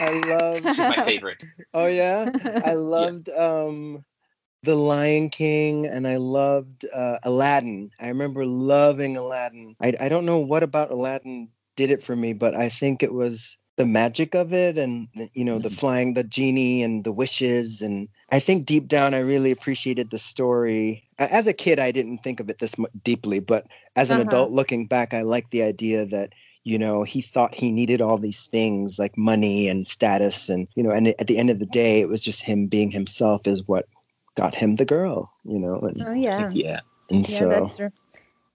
I 0.00 0.22
loved 0.26 0.62
She's 0.64 0.78
my 0.78 1.02
favorite. 1.04 1.44
Oh 1.74 1.86
yeah. 1.86 2.30
I 2.64 2.74
loved 2.74 3.28
um 3.30 4.04
The 4.68 4.76
Lion 4.76 5.30
King 5.30 5.86
and 5.86 6.06
I 6.06 6.18
loved 6.18 6.84
uh 6.92 7.18
Aladdin. 7.22 7.90
I 7.98 8.08
remember 8.08 8.44
loving 8.44 9.16
Aladdin. 9.16 9.74
I 9.80 9.94
I 9.98 10.10
don't 10.10 10.26
know 10.26 10.40
what 10.40 10.62
about 10.62 10.90
Aladdin 10.90 11.48
did 11.76 11.90
it 11.90 12.02
for 12.02 12.14
me, 12.14 12.34
but 12.34 12.54
I 12.54 12.68
think 12.68 13.02
it 13.02 13.14
was 13.14 13.56
the 13.78 13.86
magic 13.86 14.34
of 14.34 14.52
it 14.52 14.76
and 14.76 15.08
you 15.32 15.44
know 15.44 15.58
the 15.58 15.70
Mhm. 15.70 15.78
flying 15.78 16.14
the 16.14 16.24
genie 16.24 16.82
and 16.82 17.02
the 17.04 17.12
wishes 17.12 17.80
and 17.80 18.08
I 18.30 18.40
think 18.40 18.66
deep 18.66 18.88
down 18.88 19.14
I 19.14 19.20
really 19.20 19.50
appreciated 19.52 20.10
the 20.10 20.18
story. 20.18 21.04
As 21.18 21.46
a 21.46 21.54
kid 21.54 21.80
I 21.80 21.90
didn't 21.90 22.18
think 22.18 22.38
of 22.40 22.50
it 22.50 22.58
this 22.58 22.74
deeply, 23.04 23.40
but 23.40 23.66
as 23.96 24.10
an 24.10 24.20
Uh-huh. 24.20 24.28
adult 24.28 24.52
looking 24.52 24.86
back 24.86 25.14
I 25.14 25.22
like 25.22 25.48
the 25.50 25.62
idea 25.62 26.04
that 26.06 26.34
you 26.64 26.78
know 26.78 27.04
he 27.04 27.22
thought 27.22 27.54
he 27.54 27.72
needed 27.72 28.02
all 28.02 28.18
these 28.18 28.46
things 28.48 28.98
like 28.98 29.16
money 29.16 29.68
and 29.68 29.88
status 29.88 30.50
and 30.50 30.68
you 30.76 30.82
know 30.82 30.90
and 30.90 31.08
at 31.08 31.26
the 31.26 31.38
end 31.38 31.50
of 31.50 31.58
the 31.58 31.66
day 31.82 32.00
it 32.00 32.08
was 32.10 32.20
just 32.20 32.42
him 32.42 32.66
being 32.66 32.90
himself 32.90 33.46
is 33.46 33.66
what 33.66 33.86
got 34.38 34.54
him 34.54 34.76
the 34.76 34.84
girl 34.84 35.32
you 35.44 35.58
know 35.58 35.80
and, 35.80 36.00
oh 36.06 36.12
yeah. 36.12 36.50
Yeah. 36.54 36.80
and 37.10 37.28
Yeah, 37.28 37.38
so 37.38 37.48
that's 37.48 37.76
true. 37.76 37.90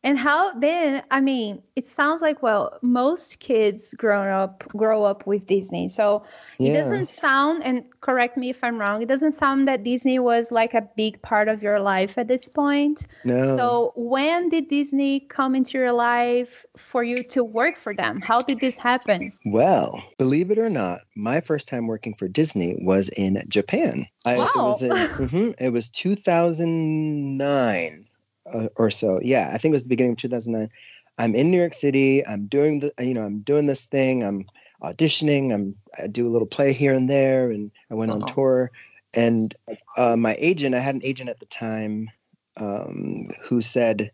And 0.04 0.18
how 0.18 0.54
then? 0.60 1.04
I 1.12 1.22
mean, 1.22 1.62
it 1.76 1.86
sounds 1.86 2.22
like 2.22 2.42
well, 2.44 2.78
most 2.82 3.40
kids 3.40 3.94
grow 3.96 4.22
up 4.34 4.64
grow 4.76 5.04
up 5.04 5.26
with 5.26 5.46
Disney, 5.48 5.88
so 5.88 6.24
it 6.64 6.72
doesn't 6.72 7.08
sound. 7.08 7.64
And 7.64 7.84
correct 8.02 8.38
me 8.38 8.50
if 8.50 8.64
I'm 8.64 8.78
wrong. 8.80 9.02
It 9.02 9.08
doesn't 9.08 9.34
sound 9.34 9.68
that 9.68 9.84
Disney 9.84 10.20
was 10.20 10.52
like 10.52 10.74
a 10.74 10.88
big 10.98 11.22
part 11.22 11.48
of 11.48 11.64
your 11.64 11.80
life 11.80 12.18
at 12.18 12.28
this 12.28 12.48
point. 12.50 13.08
no 13.24 13.42
So 13.42 13.94
when 13.96 14.50
did 14.50 14.68
Disney 14.70 15.22
come 15.22 15.56
into 15.56 15.78
your 15.78 15.94
life 15.94 16.66
for 16.78 17.04
you 17.04 17.24
to 17.24 17.44
work 17.44 17.78
for 17.78 17.94
them? 17.94 18.22
How 18.22 18.42
did 18.42 18.60
this 18.60 18.78
happen? 18.78 19.32
well 19.46 20.04
believe 20.18 20.52
it 20.52 20.58
or 20.58 20.70
not 20.70 21.02
my 21.16 21.40
first 21.42 21.68
time 21.68 21.88
working 21.88 22.14
for 22.16 22.28
disney 22.28 22.76
was 22.80 23.10
in 23.10 23.42
japan 23.50 24.06
I, 24.26 24.50
it 24.54 24.64
was 24.64 24.82
Wow. 24.82 24.82
in, 24.82 25.08
mhm, 25.20 25.54
it 25.60 25.70
was 25.72 25.90
2009 25.90 28.06
uh, 28.52 28.68
or 28.78 28.90
so. 28.92 29.20
Yeah 29.22 29.52
i 29.54 29.58
think 29.58 29.72
it 29.74 29.76
was 29.76 29.84
the 29.84 29.90
beginning 29.90 30.14
of 30.14 30.18
2009 30.18 30.70
i'm 31.18 31.36
in 31.36 31.52
new 31.52 31.58
york 31.58 31.74
city. 31.74 32.26
I'm 32.26 32.48
doing 32.48 32.80
the 32.80 32.92
you 33.00 33.14
know 33.14 33.24
i'm 33.24 33.40
doing 33.42 33.68
this 33.68 33.86
thing. 33.86 34.24
I'm 34.24 34.46
auditioning. 34.82 35.54
I'm 35.54 35.76
i 35.98 36.08
do 36.08 36.28
a 36.28 36.32
little 36.34 36.48
play 36.48 36.74
here 36.74 36.94
and 36.94 37.10
there 37.10 37.52
and 37.52 37.72
i 37.92 37.94
went 37.94 38.12
on 38.12 38.22
Uh-huh. 38.24 38.34
tour. 38.34 38.72
And 39.14 39.56
uh, 39.98 40.16
my 40.18 40.36
agent 40.40 40.76
i 40.76 40.80
had 40.80 40.96
an 40.96 41.02
agent 41.04 41.30
at 41.30 41.40
the 41.40 41.46
time 41.46 42.10
um, 42.58 43.30
who 43.44 43.62
said 43.62 44.12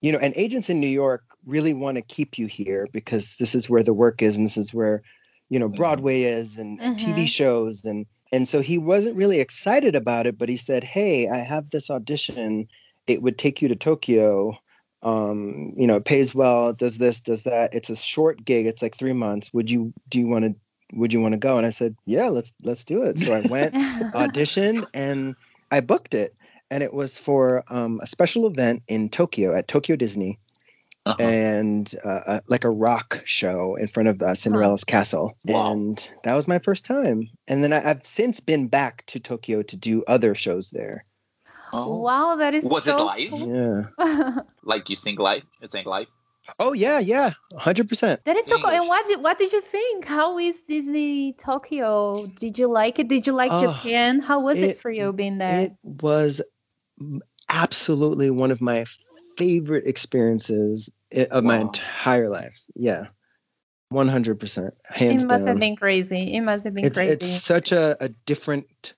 you 0.00 0.12
know, 0.12 0.18
and 0.18 0.32
agents 0.36 0.70
in 0.70 0.78
New 0.78 0.86
York 0.86 1.24
really 1.44 1.74
want 1.74 1.96
to 1.96 2.02
keep 2.02 2.38
you 2.38 2.46
here 2.46 2.86
because 2.92 3.36
this 3.38 3.52
is 3.52 3.68
where 3.68 3.82
the 3.82 3.92
work 3.92 4.22
is 4.22 4.36
and 4.36 4.46
this 4.46 4.56
is 4.56 4.72
where, 4.72 5.02
you 5.50 5.58
know, 5.58 5.68
Mhm. 5.68 5.74
Broadway 5.76 6.22
is 6.22 6.56
and, 6.56 6.80
and 6.80 6.96
TV 6.96 7.26
shows. 7.28 7.84
And 7.84 8.06
and 8.30 8.46
so 8.46 8.60
he 8.60 8.78
wasn't 8.78 9.16
really 9.16 9.40
excited 9.40 9.96
about 9.96 10.26
it, 10.28 10.38
but 10.38 10.48
he 10.48 10.56
said, 10.56 10.84
"Hey, 10.84 11.28
I 11.28 11.38
have 11.38 11.70
this 11.70 11.90
audition. 11.90 12.68
It 13.08 13.22
would 13.22 13.38
take 13.38 13.60
you 13.62 13.68
to 13.68 13.76
Tokyo. 13.76 14.56
Um, 15.02 15.72
you 15.76 15.86
know, 15.86 15.96
it 15.96 16.04
pays 16.04 16.34
well. 16.34 16.72
Does 16.72 16.98
this, 16.98 17.20
does 17.20 17.44
that. 17.44 17.72
It's 17.74 17.90
a 17.90 17.96
short 17.96 18.44
gig. 18.44 18.66
It's 18.66 18.82
like 18.82 18.96
three 18.96 19.12
months. 19.12 19.52
Would 19.52 19.70
you 19.70 19.92
do 20.08 20.18
you 20.18 20.26
want 20.26 20.44
to 20.44 20.54
would 20.94 21.12
you 21.12 21.20
want 21.20 21.32
to 21.32 21.38
go?" 21.38 21.56
And 21.56 21.66
I 21.66 21.70
said, 21.70 21.96
"Yeah, 22.06 22.28
let's 22.28 22.52
let's 22.62 22.84
do 22.84 23.02
it." 23.04 23.18
So 23.18 23.34
I 23.34 23.40
went 23.40 23.74
auditioned 24.12 24.84
and 24.94 25.34
I 25.70 25.80
booked 25.80 26.14
it. 26.14 26.34
And 26.70 26.82
it 26.82 26.92
was 26.92 27.16
for 27.16 27.64
um, 27.68 27.98
a 28.02 28.06
special 28.06 28.46
event 28.46 28.82
in 28.88 29.08
Tokyo 29.08 29.54
at 29.56 29.68
Tokyo 29.68 29.96
Disney 29.96 30.38
Uh-huh. 31.06 31.22
and 31.22 31.94
uh, 32.04 32.20
uh, 32.26 32.40
like 32.48 32.64
a 32.64 32.70
rock 32.70 33.22
show 33.24 33.74
in 33.76 33.88
front 33.88 34.10
of 34.10 34.22
uh, 34.22 34.34
Cinderella's 34.34 34.84
castle. 34.84 35.34
Wow. 35.46 35.72
And 35.72 36.10
that 36.24 36.34
was 36.34 36.46
my 36.46 36.58
first 36.58 36.84
time. 36.84 37.26
And 37.46 37.64
then 37.64 37.72
I, 37.72 37.88
I've 37.88 38.04
since 38.04 38.40
been 38.40 38.68
back 38.68 39.06
to 39.06 39.18
Tokyo 39.18 39.62
to 39.62 39.76
do 39.76 40.04
other 40.06 40.34
shows 40.34 40.70
there. 40.70 41.06
Oh. 41.72 42.00
wow, 42.00 42.36
that 42.36 42.54
is 42.54 42.64
Was 42.64 42.86
it 42.86 42.96
live? 42.96 43.30
cool. 43.30 43.48
Yeah. 43.98 44.40
Like 44.62 44.90
you 44.90 44.96
sing 44.96 45.16
live? 45.16 45.42
You 45.62 45.68
sing 45.68 45.86
live? 45.86 46.08
Oh 46.58 46.72
yeah, 46.72 46.98
yeah, 46.98 47.32
hundred 47.56 47.88
percent. 47.88 48.24
That 48.24 48.36
is 48.36 48.46
so 48.46 48.58
cool. 48.58 48.70
And 48.70 48.86
what 48.88 49.06
did 49.06 49.22
what 49.22 49.38
did 49.38 49.52
you 49.52 49.60
think? 49.60 50.04
How 50.04 50.38
is 50.38 50.60
Disney 50.64 51.34
Tokyo? 51.34 52.26
Did 52.26 52.58
you 52.58 52.68
like 52.68 52.98
it? 52.98 53.08
Did 53.08 53.26
you 53.26 53.32
like 53.32 53.50
Oh, 53.52 53.60
Japan? 53.60 54.20
How 54.20 54.40
was 54.40 54.58
it, 54.58 54.70
it- 54.70 54.80
for 54.80 54.90
you 54.90 55.12
being 55.12 55.38
there? 55.38 55.66
It 55.66 55.72
was 55.84 56.40
absolutely 57.48 58.30
one 58.30 58.50
of 58.50 58.60
my 58.60 58.84
favorite 59.36 59.86
experiences 59.86 60.90
i- 61.16 61.28
of 61.30 61.44
my 61.44 61.58
entire 61.58 62.28
life. 62.28 62.58
Yeah, 62.74 63.06
one 63.90 64.08
hundred 64.08 64.40
percent, 64.40 64.74
hands 64.84 65.24
It 65.24 65.26
must 65.26 65.40
down. 65.40 65.48
have 65.48 65.60
been 65.60 65.76
crazy. 65.76 66.34
It 66.34 66.40
must 66.40 66.64
have 66.64 66.74
been 66.74 66.84
it's, 66.84 66.94
crazy. 66.96 67.12
it's 67.12 67.26
such 67.28 67.72
a, 67.72 67.96
a 68.00 68.08
different 68.26 68.94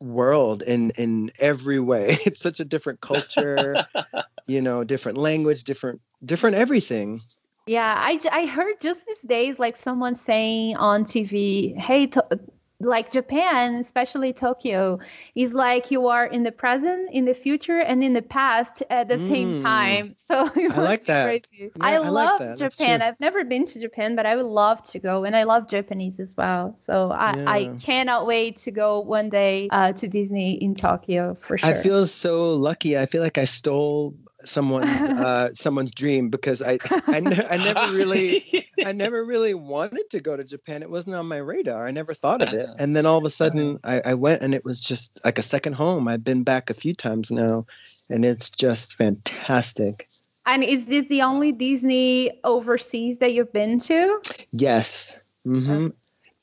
world 0.00 0.62
in 0.62 0.90
in 0.90 1.30
every 1.38 1.80
way. 1.80 2.16
It's 2.26 2.40
such 2.40 2.60
a 2.60 2.64
different 2.64 3.00
culture 3.00 3.80
you 4.46 4.60
know 4.60 4.84
different 4.84 5.18
language 5.18 5.64
different 5.64 6.00
different 6.24 6.56
everything. 6.56 7.20
Yeah, 7.66 7.94
i 7.98 8.18
i 8.32 8.46
heard 8.46 8.80
just 8.80 9.06
these 9.06 9.20
days 9.20 9.58
like 9.58 9.76
someone 9.76 10.14
saying 10.14 10.76
on 10.76 11.04
TV, 11.04 11.74
hey, 11.78 12.06
to- 12.08 12.40
like 12.80 13.10
Japan, 13.12 13.74
especially 13.76 14.32
Tokyo, 14.32 14.98
is 15.34 15.54
like 15.54 15.90
you 15.90 16.08
are 16.08 16.26
in 16.26 16.42
the 16.44 16.52
present, 16.52 17.10
in 17.12 17.24
the 17.26 17.34
future, 17.34 17.78
and 17.78 18.02
in 18.02 18.14
the 18.14 18.22
past 18.22 18.82
at 18.90 19.08
the 19.08 19.18
same 19.18 19.54
Mm. 19.54 19.62
time. 19.62 20.14
So 20.16 20.48
it 20.56 20.72
I 20.72 20.80
like 20.80 21.04
that. 21.06 21.42
crazy. 21.52 21.70
Yeah, 21.74 21.82
I, 21.82 21.96
I 21.96 22.08
like 22.08 22.12
love 22.12 22.38
that. 22.38 22.58
Japan. 22.58 23.02
I've 23.02 23.20
never 23.20 23.44
been 23.44 23.64
to 23.66 23.80
Japan, 23.80 24.16
but 24.16 24.26
I 24.26 24.36
would 24.36 24.46
love 24.46 24.82
to 24.92 24.98
go, 24.98 25.24
and 25.24 25.36
I 25.36 25.42
love 25.44 25.68
Japanese 25.68 26.18
as 26.20 26.36
well. 26.36 26.74
So 26.76 27.10
I, 27.12 27.34
I 27.46 27.70
cannot 27.82 28.26
wait 28.26 28.56
to 28.58 28.70
go 28.70 29.00
one 29.00 29.28
day 29.30 29.68
uh, 29.70 29.92
to 29.94 30.08
Disney 30.08 30.54
in 30.62 30.74
Tokyo 30.74 31.36
for 31.40 31.58
sure. 31.58 31.70
i 31.70 31.72
feel 31.82 32.06
so 32.06 32.54
lucky 32.54 32.96
i 32.98 33.06
feel 33.06 33.22
like 33.22 33.38
i 33.38 33.44
stole 33.44 34.14
someone's 34.44 34.86
uh 35.18 35.50
someone's 35.54 35.92
dream 35.92 36.28
because 36.28 36.62
i 36.62 36.78
I, 37.06 37.20
ne- 37.20 37.46
I 37.48 37.56
never 37.56 37.92
really 37.92 38.66
I 38.84 38.92
never 38.92 39.24
really 39.24 39.52
wanted 39.52 40.08
to 40.10 40.20
go 40.20 40.36
to 40.38 40.44
Japan. 40.44 40.82
It 40.82 40.88
wasn't 40.90 41.14
on 41.16 41.26
my 41.26 41.36
radar. 41.36 41.86
I 41.86 41.90
never 41.90 42.14
thought 42.14 42.40
of 42.40 42.54
it. 42.54 42.64
Uh-huh. 42.64 42.76
And 42.78 42.96
then 42.96 43.04
all 43.04 43.18
of 43.18 43.24
a 43.26 43.30
sudden 43.30 43.78
I, 43.84 44.00
I 44.06 44.14
went 44.14 44.42
and 44.42 44.54
it 44.54 44.64
was 44.64 44.80
just 44.80 45.18
like 45.22 45.38
a 45.38 45.42
second 45.42 45.74
home. 45.74 46.08
I've 46.08 46.24
been 46.24 46.44
back 46.44 46.70
a 46.70 46.74
few 46.74 46.94
times 46.94 47.30
now 47.30 47.66
and 48.08 48.24
it's 48.24 48.48
just 48.48 48.94
fantastic. 48.94 50.08
and 50.46 50.64
is 50.64 50.86
this 50.86 51.08
the 51.08 51.20
only 51.22 51.52
Disney 51.52 52.40
overseas 52.44 53.18
that 53.18 53.34
you've 53.34 53.52
been 53.52 53.78
to? 53.80 54.20
Yes. 54.52 55.18
hmm 55.44 55.88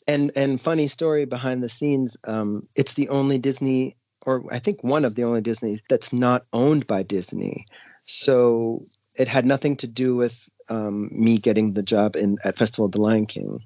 And 0.07 0.31
and 0.35 0.61
funny 0.61 0.87
story 0.87 1.25
behind 1.25 1.63
the 1.63 1.69
scenes. 1.69 2.15
Um, 2.25 2.61
it's 2.75 2.93
the 2.93 3.09
only 3.09 3.37
Disney, 3.39 3.95
or 4.25 4.43
I 4.51 4.59
think 4.59 4.83
one 4.83 5.05
of 5.05 5.15
the 5.15 5.23
only 5.23 5.41
Disney 5.41 5.81
that's 5.89 6.13
not 6.13 6.45
owned 6.53 6.85
by 6.87 7.03
Disney. 7.03 7.65
So 8.07 8.83
it 9.15 9.27
had 9.27 9.45
nothing 9.45 9.77
to 9.77 9.87
do 9.87 10.15
with 10.15 10.49
um, 10.69 11.09
me 11.11 11.37
getting 11.37 11.73
the 11.73 11.83
job 11.83 12.15
in 12.15 12.37
at 12.43 12.57
Festival 12.57 12.85
of 12.85 12.91
the 12.91 13.01
Lion 13.01 13.25
King. 13.25 13.61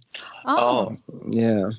Oh, 0.45 0.93
Yeah, 1.29 1.69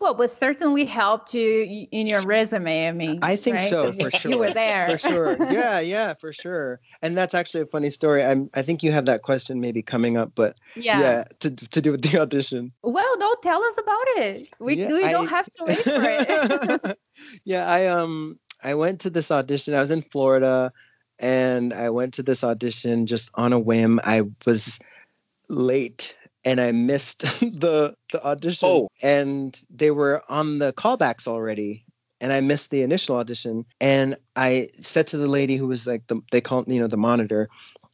well, 0.00 0.14
but 0.14 0.30
certainly 0.30 0.84
helped 0.84 1.34
you 1.34 1.86
in 1.90 2.06
your 2.06 2.20
resume. 2.20 2.86
I 2.86 2.92
mean, 2.92 3.18
I 3.22 3.34
think 3.34 3.56
right? 3.56 3.68
so 3.68 3.92
for 3.92 4.10
sure. 4.10 4.30
You 4.30 4.38
were 4.38 4.52
there 4.52 4.96
for 4.96 4.98
sure. 4.98 5.36
Yeah, 5.52 5.80
yeah, 5.80 6.14
for 6.14 6.32
sure. 6.32 6.80
And 7.02 7.16
that's 7.16 7.34
actually 7.34 7.62
a 7.62 7.66
funny 7.66 7.90
story. 7.90 8.22
I'm. 8.22 8.48
I 8.54 8.62
think 8.62 8.82
you 8.82 8.92
have 8.92 9.06
that 9.06 9.22
question 9.22 9.60
maybe 9.60 9.82
coming 9.82 10.16
up, 10.16 10.32
but 10.34 10.56
yeah. 10.76 11.00
yeah, 11.00 11.24
to 11.40 11.50
to 11.50 11.80
do 11.80 11.92
with 11.92 12.02
the 12.02 12.20
audition. 12.20 12.72
Well, 12.82 13.16
don't 13.18 13.42
tell 13.42 13.62
us 13.62 13.78
about 13.78 14.06
it. 14.18 14.48
We 14.60 14.76
Yeah, 14.76 14.92
we 14.92 15.08
don't 15.08 15.28
have 15.28 15.46
to 15.46 15.64
wait 15.64 15.78
for 15.78 15.90
it. 15.94 16.98
yeah, 17.44 17.68
I 17.68 17.86
um 17.86 18.38
I 18.62 18.74
went 18.74 19.00
to 19.00 19.10
this 19.10 19.32
audition. 19.32 19.74
I 19.74 19.80
was 19.80 19.90
in 19.90 20.02
Florida 20.02 20.72
and 21.18 21.72
I 21.72 21.90
went 21.90 22.14
to 22.14 22.22
this 22.22 22.44
audition 22.44 23.06
just 23.06 23.30
on 23.34 23.52
a 23.52 23.58
whim. 23.58 24.00
I 24.04 24.22
was 24.46 24.78
late 25.48 26.16
and 26.44 26.60
I 26.60 26.72
missed 26.72 27.20
the 27.40 27.94
the 28.12 28.24
audition 28.24 28.68
Oh. 28.68 28.88
and 29.02 29.60
they 29.70 29.90
were 29.90 30.22
on 30.28 30.58
the 30.58 30.72
callbacks 30.72 31.26
already 31.26 31.84
and 32.20 32.32
I 32.32 32.40
missed 32.40 32.70
the 32.70 32.82
initial 32.82 33.16
audition 33.16 33.64
and 33.80 34.16
I 34.36 34.68
said 34.80 35.06
to 35.08 35.16
the 35.16 35.26
lady 35.28 35.56
who 35.56 35.66
was 35.66 35.86
like 35.86 36.06
the 36.08 36.20
they 36.32 36.40
call 36.40 36.64
you 36.66 36.80
know 36.80 36.86
the 36.88 36.96
monitor 36.96 37.48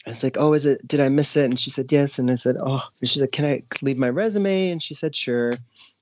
I 0.06 0.10
was 0.10 0.22
like, 0.22 0.36
"Oh, 0.38 0.52
is 0.52 0.66
it? 0.66 0.86
Did 0.86 1.00
I 1.00 1.08
miss 1.08 1.34
it?" 1.34 1.46
And 1.46 1.58
she 1.58 1.70
said, 1.70 1.90
"Yes." 1.90 2.18
And 2.18 2.30
I 2.30 2.34
said, 2.34 2.56
"Oh." 2.60 2.82
And 3.00 3.08
she 3.08 3.18
said, 3.20 3.32
"Can 3.32 3.46
I 3.46 3.62
leave 3.80 3.96
my 3.96 4.10
resume?" 4.10 4.68
And 4.68 4.82
she 4.82 4.92
said, 4.92 5.16
"Sure." 5.16 5.54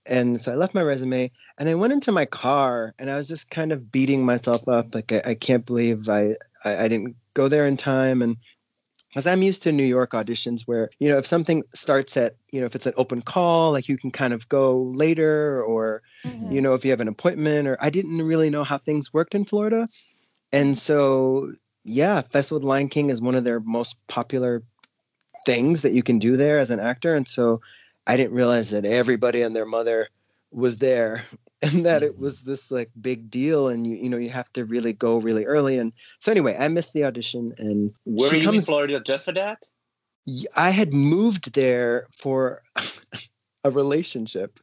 And 0.06 0.40
so 0.40 0.50
I 0.50 0.56
left 0.56 0.74
my 0.74 0.82
resume 0.82 1.30
and 1.56 1.68
I 1.68 1.74
went 1.74 1.92
into 1.92 2.10
my 2.10 2.24
car 2.24 2.94
and 2.98 3.08
I 3.08 3.16
was 3.16 3.28
just 3.28 3.50
kind 3.50 3.70
of 3.70 3.92
beating 3.92 4.24
myself 4.26 4.66
up. 4.66 4.92
Like, 4.92 5.12
I, 5.12 5.22
I 5.24 5.34
can't 5.36 5.64
believe 5.64 6.08
I, 6.08 6.34
I, 6.64 6.84
I 6.84 6.88
didn't 6.88 7.16
go 7.34 7.48
there 7.48 7.66
in 7.66 7.76
time. 7.76 8.22
And 8.22 8.36
because 9.08 9.26
I'm 9.26 9.42
used 9.42 9.62
to 9.64 9.72
New 9.72 9.84
York 9.84 10.12
auditions 10.12 10.62
where, 10.62 10.88
you 10.98 11.08
know, 11.08 11.18
if 11.18 11.26
something 11.26 11.62
starts 11.74 12.16
at, 12.16 12.36
you 12.50 12.60
know, 12.60 12.66
if 12.66 12.74
it's 12.74 12.86
an 12.86 12.94
open 12.96 13.20
call, 13.20 13.72
like 13.72 13.88
you 13.88 13.98
can 13.98 14.10
kind 14.10 14.32
of 14.32 14.48
go 14.48 14.82
later 14.94 15.62
or, 15.62 16.02
Mhm. 16.24 16.52
you 16.52 16.60
know, 16.60 16.74
if 16.74 16.84
you 16.84 16.90
have 16.90 17.00
an 17.00 17.08
appointment 17.08 17.68
or 17.68 17.76
I 17.80 17.90
didn't 17.90 18.22
really 18.22 18.48
know 18.48 18.64
how 18.64 18.78
things 18.78 19.12
worked 19.12 19.34
in 19.34 19.44
Florida. 19.44 19.86
And 20.50 20.78
so, 20.78 21.52
yeah, 21.84 22.22
Festival 22.22 22.58
of 22.58 22.64
Lion 22.64 22.88
King 22.88 23.10
is 23.10 23.20
one 23.20 23.34
of 23.34 23.44
their 23.44 23.60
most 23.60 23.96
popular 24.08 24.62
things 25.44 25.82
that 25.82 25.92
you 25.92 26.02
can 26.02 26.18
do 26.18 26.36
there 26.36 26.58
as 26.58 26.70
an 26.70 26.80
actor. 26.80 27.14
And 27.14 27.26
so 27.28 27.60
I 28.06 28.16
didn't 28.16 28.34
realize 28.34 28.70
that 28.70 28.84
everybody 28.84 29.42
and 29.42 29.54
their 29.54 29.66
mother 29.66 30.08
was 30.50 30.78
there 30.78 31.24
and 31.62 31.86
that 31.86 32.02
it 32.02 32.14
mm-hmm. 32.14 32.24
was 32.24 32.42
this 32.42 32.70
like 32.70 32.90
big 33.00 33.30
deal 33.30 33.68
and 33.68 33.86
you 33.86 33.96
you 33.96 34.08
know 34.08 34.16
you 34.16 34.30
have 34.30 34.52
to 34.52 34.64
really 34.64 34.92
go 34.92 35.18
really 35.18 35.44
early 35.44 35.78
and 35.78 35.92
so 36.18 36.30
anyway 36.30 36.56
i 36.58 36.68
missed 36.68 36.92
the 36.92 37.04
audition 37.04 37.52
and 37.58 37.92
Were 38.04 38.28
she 38.28 38.40
you 38.40 38.50
in 38.50 38.60
Florida 38.60 39.00
just 39.00 39.24
for 39.24 39.32
that? 39.32 39.62
i 40.56 40.70
had 40.70 40.92
moved 40.92 41.54
there 41.54 42.06
for 42.16 42.62
a 43.64 43.70
relationship 43.70 44.58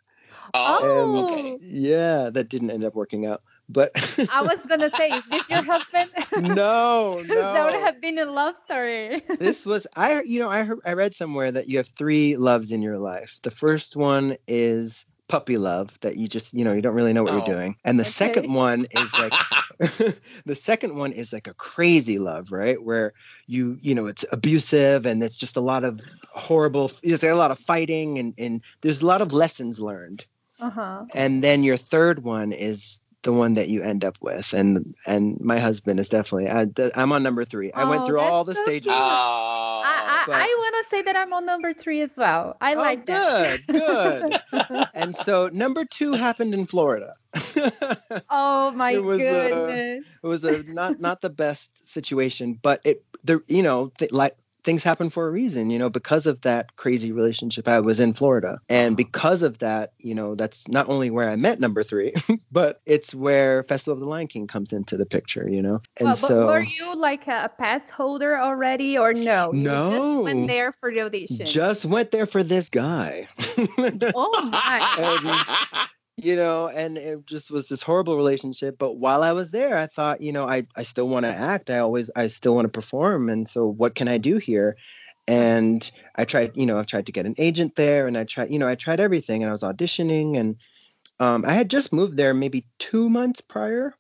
Oh, 0.56 1.26
okay. 1.26 1.58
yeah 1.62 2.32
that 2.32 2.50
didn't 2.50 2.72
end 2.72 2.84
up 2.84 2.96
working 2.96 3.26
out 3.26 3.44
but 3.72 3.92
I 4.32 4.42
was 4.42 4.66
gonna 4.66 4.90
say, 4.96 5.10
is 5.10 5.24
this 5.30 5.48
your 5.48 5.62
husband? 5.62 6.10
No, 6.56 7.22
no. 7.22 7.24
that 7.28 7.66
would 7.66 7.80
have 7.80 8.02
been 8.02 8.18
a 8.18 8.26
love 8.26 8.56
story. 8.66 9.22
this 9.40 9.66
was 9.66 9.86
i 9.96 10.22
you 10.24 10.40
know 10.40 10.50
i 10.50 10.64
heard 10.64 10.80
i 10.86 10.94
read 10.94 11.14
somewhere 11.14 11.52
that 11.52 11.70
you 11.70 11.78
have 11.78 11.88
three 11.90 12.36
loves 12.36 12.72
in 12.72 12.82
your 12.82 12.98
life 12.98 13.40
the 13.44 13.52
first 13.52 13.96
one 13.96 14.38
is 14.48 15.06
puppy 15.30 15.58
love 15.58 15.98
that 16.02 16.18
you 16.18 16.28
just 16.28 16.54
you 16.54 16.66
know 16.66 16.74
you 16.74 16.82
don't 16.82 16.96
really 16.96 17.14
know 17.14 17.24
what 17.24 17.32
Oh. 17.32 17.34
you're 17.34 17.42
doing 17.42 17.76
and 17.86 18.00
the 18.00 18.06
Okay. 18.06 18.06
second 18.06 18.54
one 18.54 18.86
is 18.92 19.18
like 19.18 19.36
the 19.80 20.56
second 20.56 20.96
one 20.98 21.14
is 21.14 21.34
like 21.34 21.48
a 21.48 21.54
crazy 21.56 22.20
love 22.20 22.52
right 22.52 22.84
where 22.84 23.14
you 23.48 23.78
you 23.82 23.96
know 23.96 24.08
it's 24.08 24.26
abusive 24.32 25.06
and 25.06 25.24
it's 25.24 25.38
just 25.38 25.58
a 25.58 25.62
lot 25.62 25.84
of 25.86 26.00
horrible 26.34 26.92
there's 27.04 27.24
a 27.24 27.34
lot 27.34 27.52
of 27.52 27.60
fighting 27.60 28.20
and 28.20 28.34
and 28.38 28.64
there's 28.82 29.02
a 29.02 29.06
lot 29.08 29.22
of 29.22 29.34
lessons 29.34 29.80
learned 29.80 30.26
Uh 30.60 30.70
huh. 30.70 31.06
and 31.14 31.44
then 31.44 31.64
your 31.64 31.78
third 31.78 32.24
one 32.24 32.52
is 32.52 33.00
the 33.24 33.34
one 33.34 33.56
that 33.56 33.68
you 33.70 33.82
end 33.82 34.04
up 34.06 34.18
with 34.22 34.54
and 34.54 34.96
and 35.06 35.40
my 35.42 35.60
husband 35.60 36.00
is 36.00 36.10
definitely 36.10 36.50
I, 36.50 36.68
i'm 36.96 37.12
on 37.12 37.22
number 37.24 37.44
three 37.44 37.72
i 37.74 37.84
went 37.84 38.04
Oh, 38.04 38.06
through 38.06 38.20
all 38.20 38.44
the 38.44 38.56
so 38.56 38.64
stages. 38.64 38.88
Oh, 38.88 39.82
I, 39.84 40.26
I, 40.32 40.44
I 40.44 40.56
want 40.58 40.76
to 40.86 40.90
say 40.90 41.02
that 41.04 41.16
I'm 41.16 41.34
on 41.34 41.46
number 41.46 41.74
three 41.74 42.02
as 42.02 42.12
well. 42.18 42.58
I 42.62 42.74
Oh, 42.76 42.78
like 42.80 43.06
that. 43.08 43.60
good, 43.68 44.40
good. 44.52 44.88
and 44.94 45.16
so 45.16 45.50
number 45.54 45.86
two 45.86 46.14
happened 46.14 46.54
in 46.54 46.66
florida 46.66 47.14
oh 48.30 48.72
my 48.72 48.94
goodness. 48.94 49.04
It 49.04 49.04
was, 49.04 49.20
goodness. 49.22 50.06
was 50.24 50.44
a 50.46 50.64
not 50.64 51.00
not 51.00 51.22
the 51.22 51.30
best 51.30 51.88
situation 51.88 52.58
but 52.62 52.82
it 52.86 53.04
the 53.24 53.42
you 53.48 53.62
know 53.64 53.92
th- 54.00 54.12
like 54.12 54.36
things 54.64 54.84
happen 54.84 55.10
for 55.10 55.28
a 55.28 55.32
reason, 55.32 55.70
you 55.70 55.80
know, 55.80 55.90
because 55.90 56.26
of 56.26 56.42
that 56.42 56.76
crazy 56.76 57.12
relationship. 57.12 57.68
I 57.68 57.80
was 57.80 58.00
in 58.00 58.14
Florida. 58.14 58.60
And 58.70 58.94
uh-huh. 58.94 58.96
because 58.96 59.44
of 59.44 59.60
that, 59.60 59.94
you 60.00 60.14
know, 60.14 60.36
that's 60.36 60.68
not 60.68 60.90
only 60.90 61.10
where 61.10 61.30
I 61.30 61.36
met 61.36 61.60
number 61.60 61.84
three, 61.84 62.14
but 62.52 62.82
it's 62.86 63.16
where 63.16 63.64
Festival 63.64 63.94
of 63.94 64.00
the 64.00 64.06
Lion 64.06 64.28
King 64.28 64.48
comes 64.48 64.74
into 64.74 64.98
the 64.98 65.06
picture, 65.06 65.48
you 65.50 65.62
know? 65.62 65.82
And 65.98 66.08
Well, 66.08 66.18
but 66.22 66.28
so 66.28 66.46
were 66.48 66.62
you 66.62 66.96
like 66.96 67.28
a 67.28 67.52
pass 67.58 67.90
holder 67.90 68.38
already 68.38 68.98
or 68.98 69.14
no? 69.14 69.54
You 69.54 69.64
just 69.64 70.24
went 70.24 70.48
there 70.48 70.74
for 70.80 70.92
the 70.92 71.02
audition. 71.02 71.46
just 71.46 71.86
went 71.86 72.12
there 72.12 72.26
for 72.26 72.44
this 72.44 72.70
guy. 72.70 73.28
oh 74.16 74.50
my. 74.52 75.88
You 76.24 76.36
know, 76.36 76.68
and 76.68 76.98
it 76.98 77.26
just 77.26 77.52
was 77.52 77.70
this 77.70 77.84
horrible 77.84 78.16
relationship. 78.16 78.78
But 78.78 78.98
while 78.98 79.24
I 79.24 79.32
was 79.32 79.52
there, 79.52 79.78
I 79.78 79.88
thought, 79.88 80.22
you 80.22 80.32
know, 80.32 80.48
I, 80.48 80.66
I 80.76 80.84
still 80.84 81.08
want 81.08 81.26
to 81.26 81.32
act. 81.32 81.70
I 81.70 81.80
always, 81.80 82.10
I 82.16 82.28
still 82.28 82.56
want 82.56 82.66
to 82.66 82.70
perform. 82.70 83.30
And 83.30 83.48
so 83.48 83.66
what 83.66 83.96
can 83.96 84.08
I 84.08 84.18
do 84.18 84.38
here? 84.38 84.78
And 85.28 85.90
I 86.16 86.26
tried, 86.26 86.58
you 86.58 86.66
know, 86.66 86.80
I 86.80 86.84
tried 86.84 87.06
to 87.06 87.12
get 87.12 87.26
an 87.26 87.36
agent 87.38 87.76
there 87.76 88.08
and 88.08 88.18
I 88.18 88.24
tried, 88.24 88.52
you 88.52 88.60
know, 88.60 88.68
I 88.68 88.76
tried 88.76 89.00
everything 89.00 89.44
and 89.44 89.50
I 89.50 89.52
was 89.52 89.62
auditioning 89.64 90.38
and 90.38 90.56
um, 91.20 91.44
I 91.46 91.54
had 91.54 91.70
just 91.70 91.94
moved 91.94 92.18
there 92.18 92.34
maybe 92.34 92.66
two 92.80 93.10
months 93.10 93.42
prior. 93.42 93.94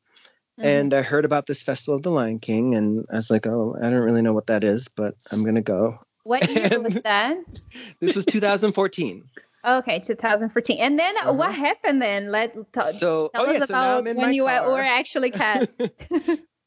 Mhm. 0.60 0.66
And 0.66 0.94
I 0.94 1.02
heard 1.02 1.26
about 1.26 1.46
this 1.46 1.62
festival 1.62 1.96
of 1.96 2.04
the 2.04 2.12
Lion 2.12 2.40
King, 2.40 2.76
and 2.76 3.06
I 3.12 3.16
was 3.16 3.30
like, 3.30 3.48
"Oh, 3.48 3.78
I 3.82 3.90
don't 3.90 4.02
really 4.02 4.22
know 4.22 4.34
what 4.34 4.48
that 4.48 4.66
is, 4.66 4.90
but 4.90 5.16
I'm 5.32 5.46
gonna 5.46 5.62
go." 5.62 6.00
what 6.24 6.50
year 6.50 6.80
was 6.80 6.94
that? 7.04 7.38
This 8.00 8.16
was 8.16 8.26
2014. 8.26 9.24
Okay, 9.66 10.00
2014. 10.00 10.78
And 10.80 10.98
then 10.98 11.16
uh, 11.26 11.34
what 11.34 11.50
Uh-huh. 11.50 11.62
happened 11.66 12.02
then? 12.02 12.32
Let 12.32 12.54
t- 12.74 12.82
So, 12.94 13.30
tell 13.34 13.44
oh 13.44 13.50
us 13.50 13.54
yeah, 13.60 13.66
so 13.66 13.74
now 13.74 13.80
about 13.82 14.00
I'm 14.00 14.08
in 14.08 14.18
when 14.18 14.28
my 14.28 14.34
you 14.34 14.44
were, 14.44 14.50
car. 14.50 14.70
were 14.72 14.80
actually 14.82 15.32
cast. 15.32 15.70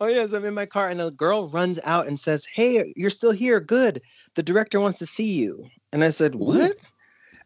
oh 0.01 0.07
yes, 0.09 0.33
I'm 0.33 0.45
in 0.45 0.55
my 0.55 0.67
car, 0.67 0.89
and 0.89 1.01
a 1.01 1.11
girl 1.11 1.49
runs 1.49 1.79
out 1.85 2.07
and 2.07 2.19
says, 2.21 2.47
"Hey, 2.55 2.93
you're 2.97 3.11
still 3.11 3.33
here? 3.33 3.61
Good. 3.61 4.03
The 4.37 4.43
director 4.43 4.79
wants 4.81 4.99
to 4.99 5.07
see 5.07 5.33
you." 5.33 5.69
And 5.93 6.05
I 6.05 6.11
said, 6.11 6.35
"What?" 6.35 6.77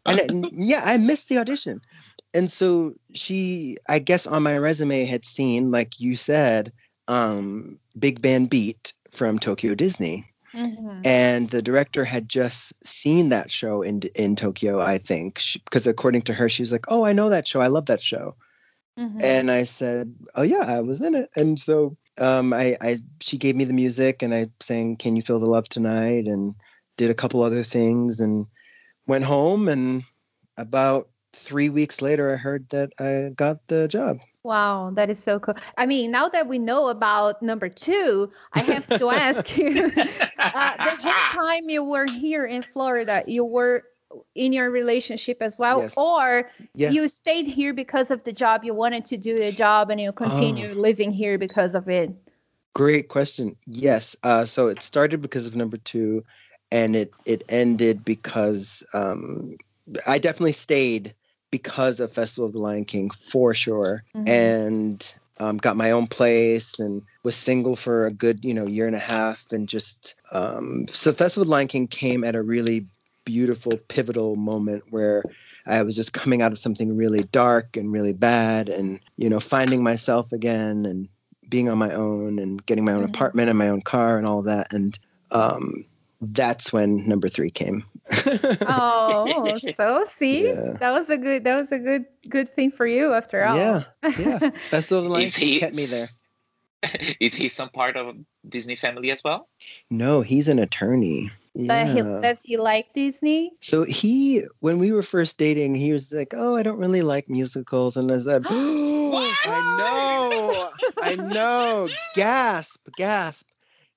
And 0.05 0.19
it- 0.19 0.53
yeah, 0.53 0.81
I 0.85 0.97
missed 0.97 1.29
the 1.29 1.37
audition. 1.37 1.81
And 2.33 2.51
so 2.51 2.93
she, 3.13 3.77
I 3.89 3.99
guess, 3.99 4.27
on 4.27 4.43
my 4.43 4.57
resume 4.57 5.05
had 5.05 5.25
seen, 5.25 5.71
like 5.71 5.99
you 5.99 6.15
said, 6.15 6.71
um, 7.07 7.79
Big 7.97 8.21
Band 8.21 8.49
Beat 8.49 8.93
from 9.11 9.39
Tokyo 9.39 9.75
Disney, 9.75 10.25
Mhm. 10.53 11.05
and 11.05 11.49
the 11.51 11.61
director 11.61 12.05
had 12.05 12.29
just 12.29 12.73
seen 12.85 13.29
that 13.29 13.51
show 13.51 13.81
in 13.81 14.01
in 14.15 14.35
Tokyo. 14.35 14.79
I 14.81 14.97
think 14.97 15.41
because 15.65 15.87
according 15.87 16.23
to 16.23 16.33
her, 16.33 16.49
she 16.49 16.63
was 16.63 16.71
like, 16.71 16.85
"Oh, 16.89 17.05
I 17.05 17.13
know 17.13 17.29
that 17.29 17.47
show. 17.47 17.61
I 17.61 17.67
love 17.67 17.85
that 17.87 18.03
show." 18.03 18.35
Mhm. 18.97 19.21
and 19.23 19.51
I 19.51 19.63
said, 19.63 20.15
"Oh 20.35 20.43
yeah, 20.43 20.59
I 20.67 20.81
was 20.81 21.01
in 21.01 21.15
it." 21.15 21.29
And 21.35 21.59
so 21.59 21.95
um, 22.19 22.53
I, 22.53 22.77
I 22.81 22.97
she 23.21 23.37
gave 23.37 23.55
me 23.55 23.65
the 23.65 23.73
music, 23.73 24.21
and 24.23 24.33
I 24.33 24.47
sang 24.61 24.97
"Can 24.97 25.15
You 25.15 25.21
Feel 25.21 25.39
the 25.39 25.47
Love 25.49 25.69
Tonight," 25.69 26.27
and 26.27 26.55
did 26.97 27.09
a 27.11 27.15
couple 27.15 27.43
other 27.43 27.63
things, 27.63 28.19
and 28.19 28.47
went 29.07 29.25
home. 29.25 29.67
And 29.69 30.03
about 30.57 31.09
three 31.33 31.69
weeks 31.69 32.01
later, 32.01 32.33
I 32.33 32.37
heard 32.37 32.69
that 32.69 32.91
I 32.99 33.31
got 33.35 33.67
the 33.67 33.87
job. 33.87 34.19
Wow, 34.47 34.91
that 34.95 35.09
is 35.09 35.21
so 35.21 35.39
cool. 35.41 35.55
I 35.77 35.85
mean, 35.85 36.09
now 36.09 36.29
that 36.29 36.47
we 36.47 36.57
know 36.57 36.87
about 36.87 37.41
number 37.41 37.67
two, 37.67 38.31
I 38.53 38.61
have 38.63 38.87
to 38.93 39.09
ask 39.09 39.57
you 39.57 39.91
uh, 40.53 40.71
the 40.83 40.95
whole 40.95 41.21
time 41.27 41.69
you 41.69 41.83
were 41.83 42.05
here 42.05 42.45
in 42.45 42.63
Florida, 42.63 43.23
you 43.27 43.43
were 43.43 43.83
in 44.35 44.53
your 44.53 44.71
relationship 44.71 45.41
as 45.41 45.59
well, 45.59 45.81
Yes. 45.81 45.93
or 45.97 46.49
Yeah. 46.75 46.91
you 46.91 47.09
stayed 47.09 47.45
here 47.45 47.73
because 47.73 48.09
of 48.09 48.23
the 48.23 48.31
job, 48.31 48.63
you 48.63 48.73
wanted 48.73 49.05
to 49.07 49.17
do 49.17 49.35
the 49.35 49.51
job, 49.51 49.89
and 49.91 49.99
you 49.99 50.13
continue 50.13 50.71
Oh. 50.71 50.79
living 50.79 51.11
here 51.11 51.37
because 51.37 51.75
of 51.75 51.89
it? 51.89 52.09
Great 52.73 53.09
question. 53.09 53.57
Yes. 53.65 54.15
Uh, 54.23 54.45
so 54.45 54.67
it 54.69 54.81
started 54.81 55.21
because 55.21 55.45
of 55.45 55.55
number 55.57 55.77
two, 55.77 56.23
and 56.71 56.95
it 56.95 57.11
it 57.25 57.43
ended 57.49 58.05
because 58.05 58.83
um, 58.93 59.57
I 60.07 60.19
definitely 60.19 60.53
stayed 60.53 61.15
because 61.51 61.99
of 61.99 62.11
Festival 62.11 62.47
of 62.47 62.53
the 62.53 62.59
Lion 62.59 62.85
King 62.85 63.09
for 63.09 63.53
sure, 63.53 64.03
Mhm. 64.15 64.27
and 64.27 65.13
um, 65.39 65.57
got 65.57 65.77
my 65.77 65.91
own 65.91 66.07
place 66.07 66.79
and 66.79 67.03
was 67.23 67.35
single 67.35 67.75
for 67.75 68.07
a 68.07 68.11
good 68.11 68.43
you 68.43 68.53
know 68.53 68.67
year 68.67 68.87
and 68.87 68.95
a 68.95 68.99
half, 68.99 69.45
and 69.51 69.69
just 69.69 70.15
um, 70.31 70.85
so 70.87 71.13
Festival 71.13 71.43
of 71.43 71.47
the 71.47 71.51
Lion 71.51 71.67
King 71.67 71.87
came 71.87 72.23
at 72.23 72.35
a 72.35 72.41
really 72.41 72.85
beautiful 73.25 73.73
pivotal 73.89 74.35
moment 74.35 74.83
where 74.89 75.21
I 75.65 75.83
was 75.83 75.95
just 75.95 76.13
coming 76.13 76.41
out 76.41 76.53
of 76.53 76.59
something 76.59 76.95
really 76.95 77.19
dark 77.31 77.75
and 77.77 77.91
really 77.91 78.13
bad, 78.13 78.69
and 78.69 78.99
you 79.17 79.29
know 79.29 79.39
finding 79.39 79.83
myself 79.83 80.31
again 80.31 80.85
and 80.85 81.07
being 81.49 81.69
on 81.69 81.77
my 81.77 81.93
own 81.93 82.39
and 82.39 82.65
getting 82.65 82.83
my 82.83 82.91
own 82.93 83.03
Mhm. 83.05 83.09
apartment 83.09 83.49
and 83.49 83.57
my 83.57 83.69
own 83.69 83.81
car 83.81 84.17
and 84.17 84.27
all 84.27 84.41
that 84.41 84.67
and 84.73 84.99
um 85.31 85.85
that's 86.21 86.73
when 86.73 87.07
number 87.07 87.27
three 87.27 87.51
came. 87.51 87.83
Oh, 88.69 89.57
so 89.77 90.05
see, 90.07 90.47
Yeah. 90.49 90.73
that 90.79 90.91
was 90.91 91.09
a 91.09 91.17
good, 91.17 91.43
that 91.43 91.55
was 91.55 91.71
a 91.71 91.79
good, 91.79 92.05
good 92.29 92.49
thing 92.49 92.71
for 92.71 92.85
you 92.87 93.13
after 93.13 93.43
all. 93.43 93.55
yeah 93.55 93.83
yeah. 94.17 94.39
Festival 94.69 94.99
of 94.99 95.03
the 95.05 95.09
Lion 95.11 95.29
he 95.29 95.59
kept 95.59 95.75
me 95.75 95.85
there. 95.85 96.07
Is 97.19 97.33
he 97.35 97.47
some 97.49 97.69
part 97.69 97.97
of 97.97 98.15
Disney 98.47 98.75
family 98.75 99.11
as 99.11 99.23
well? 99.23 99.49
no 99.89 100.21
he's 100.21 100.47
an 100.47 100.59
attorney. 100.59 101.31
But 101.55 101.87
he, 101.87 102.01
does 102.03 102.41
he 102.43 102.55
like 102.57 102.93
Disney? 102.93 103.51
so 103.61 103.83
he 103.83 104.43
when 104.59 104.77
we 104.77 104.91
were 104.91 105.01
first 105.01 105.37
dating 105.39 105.73
he 105.73 105.91
was 105.91 106.13
like 106.13 106.33
oh 106.37 106.55
i 106.55 106.61
don't 106.61 106.77
really 106.77 107.01
like 107.01 107.27
musicals. 107.29 107.97
And 107.97 108.11
i 108.11 108.19
said 108.19 108.45
i 108.49 109.59
know 109.79 110.69
i 111.01 111.15
know. 111.15 111.89
Gasp 112.15 112.87
gasp 112.95 113.47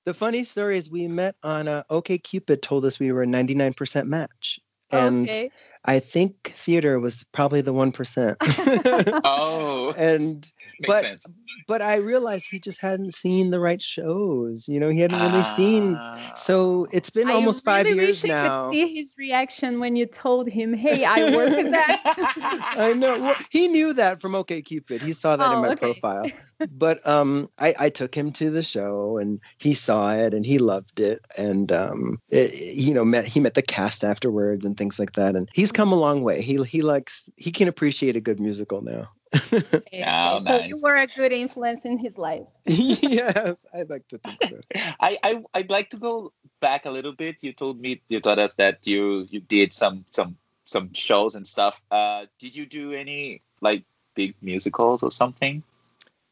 the 0.04 0.14
funny 0.14 0.44
story 0.44 0.76
is 0.76 0.90
we 0.90 1.08
met 1.08 1.36
on 1.42 1.68
uh, 1.68 1.82
OkCupid 1.90 2.62
told 2.62 2.84
us 2.84 2.98
we 2.98 3.12
were 3.12 3.22
a 3.22 3.26
99% 3.26 4.06
match 4.06 4.60
and 4.92 5.28
okay. 5.28 5.50
I 5.84 5.98
think 5.98 6.52
theater 6.56 7.00
was 7.00 7.24
probably 7.32 7.60
the 7.60 7.72
one 7.72 7.92
percent. 7.92 8.38
Oh, 9.24 9.94
and 9.96 10.38
makes 10.38 10.52
but 10.86 11.04
sense. 11.04 11.26
but 11.68 11.82
I 11.82 11.96
realized 11.96 12.46
he 12.50 12.58
just 12.58 12.80
hadn't 12.80 13.14
seen 13.14 13.50
the 13.50 13.60
right 13.60 13.80
shows. 13.80 14.66
You 14.68 14.80
know, 14.80 14.88
he 14.90 15.00
hadn't 15.00 15.18
really 15.20 15.42
seen. 15.42 15.96
Ah. 15.98 16.32
So 16.36 16.86
it's 16.92 17.10
been 17.10 17.28
I 17.28 17.34
almost 17.34 17.64
five 17.64 17.86
years 17.86 18.24
now. 18.24 18.44
I 18.44 18.48
now. 18.48 18.64
could 18.70 18.72
see 18.72 18.94
his 18.94 19.14
reaction 19.18 19.80
when 19.80 19.96
you 19.96 20.06
told 20.06 20.48
him, 20.48 20.72
"Hey, 20.74 21.04
I 21.04 21.34
work 21.36 21.50
in 21.58 21.70
that." 21.70 22.00
I 22.76 22.92
know. 22.94 23.18
Well, 23.18 23.36
he 23.50 23.68
knew 23.68 23.92
that 23.94 24.20
from 24.20 24.32
OkCupid. 24.32 25.00
He 25.02 25.12
saw 25.12 25.36
that 25.36 25.52
in 25.52 25.58
Oh, 25.58 25.62
my 25.62 25.68
okay. 25.70 25.78
profile. 25.92 26.30
But 26.72 27.04
um, 27.08 27.48
I, 27.58 27.74
I 27.78 27.88
took 27.88 28.14
him 28.14 28.32
to 28.32 28.50
the 28.50 28.62
show, 28.62 29.16
and 29.16 29.40
he 29.56 29.72
saw 29.72 30.12
it, 30.12 30.34
and 30.34 30.44
he 30.44 30.58
loved 30.58 31.00
it, 31.00 31.24
and 31.38 31.72
um, 31.72 32.18
it, 32.28 32.52
you 32.76 32.92
know, 32.92 33.02
met 33.02 33.24
he 33.24 33.40
met 33.40 33.54
the 33.54 33.62
cast 33.62 34.04
afterwards 34.04 34.66
and 34.66 34.76
things 34.76 34.98
like 34.98 35.14
that. 35.14 35.36
And 35.36 35.48
he's 35.54 35.72
come 35.72 35.90
a 35.90 35.96
long 35.96 36.22
way. 36.22 36.42
He 36.42 36.62
he 36.64 36.82
likes 36.82 37.30
he 37.38 37.50
can 37.50 37.66
appreciate 37.66 38.14
a 38.14 38.20
good 38.20 38.38
musical 38.40 38.82
now. 38.82 39.08
Okay, 39.52 40.04
Oh, 40.06 40.38
so 40.44 40.56
you 40.58 40.78
were 40.82 40.96
a 40.96 41.06
good 41.06 41.32
influence 41.32 41.84
in 41.84 41.98
his 41.98 42.18
life. 42.18 42.46
yes, 42.66 43.64
I'd 43.74 43.90
like 43.90 44.06
to 44.08 44.18
think 44.18 44.38
so. 44.42 44.60
I, 45.00 45.18
I 45.22 45.42
I'd 45.54 45.70
like 45.70 45.90
to 45.90 45.96
go 45.96 46.32
back 46.60 46.84
a 46.86 46.90
little 46.90 47.12
bit. 47.12 47.42
You 47.42 47.52
told 47.52 47.80
me 47.80 48.02
you 48.08 48.20
told 48.20 48.38
us 48.38 48.54
that 48.54 48.86
you 48.86 49.26
you 49.30 49.40
did 49.40 49.72
some 49.72 50.04
some 50.10 50.36
some 50.64 50.92
shows 50.94 51.34
and 51.34 51.46
stuff. 51.46 51.82
Uh, 51.90 52.26
did 52.38 52.54
you 52.56 52.66
do 52.66 52.92
any 52.92 53.42
like 53.60 53.84
big 54.14 54.34
musicals 54.42 55.02
or 55.02 55.10
something 55.10 55.62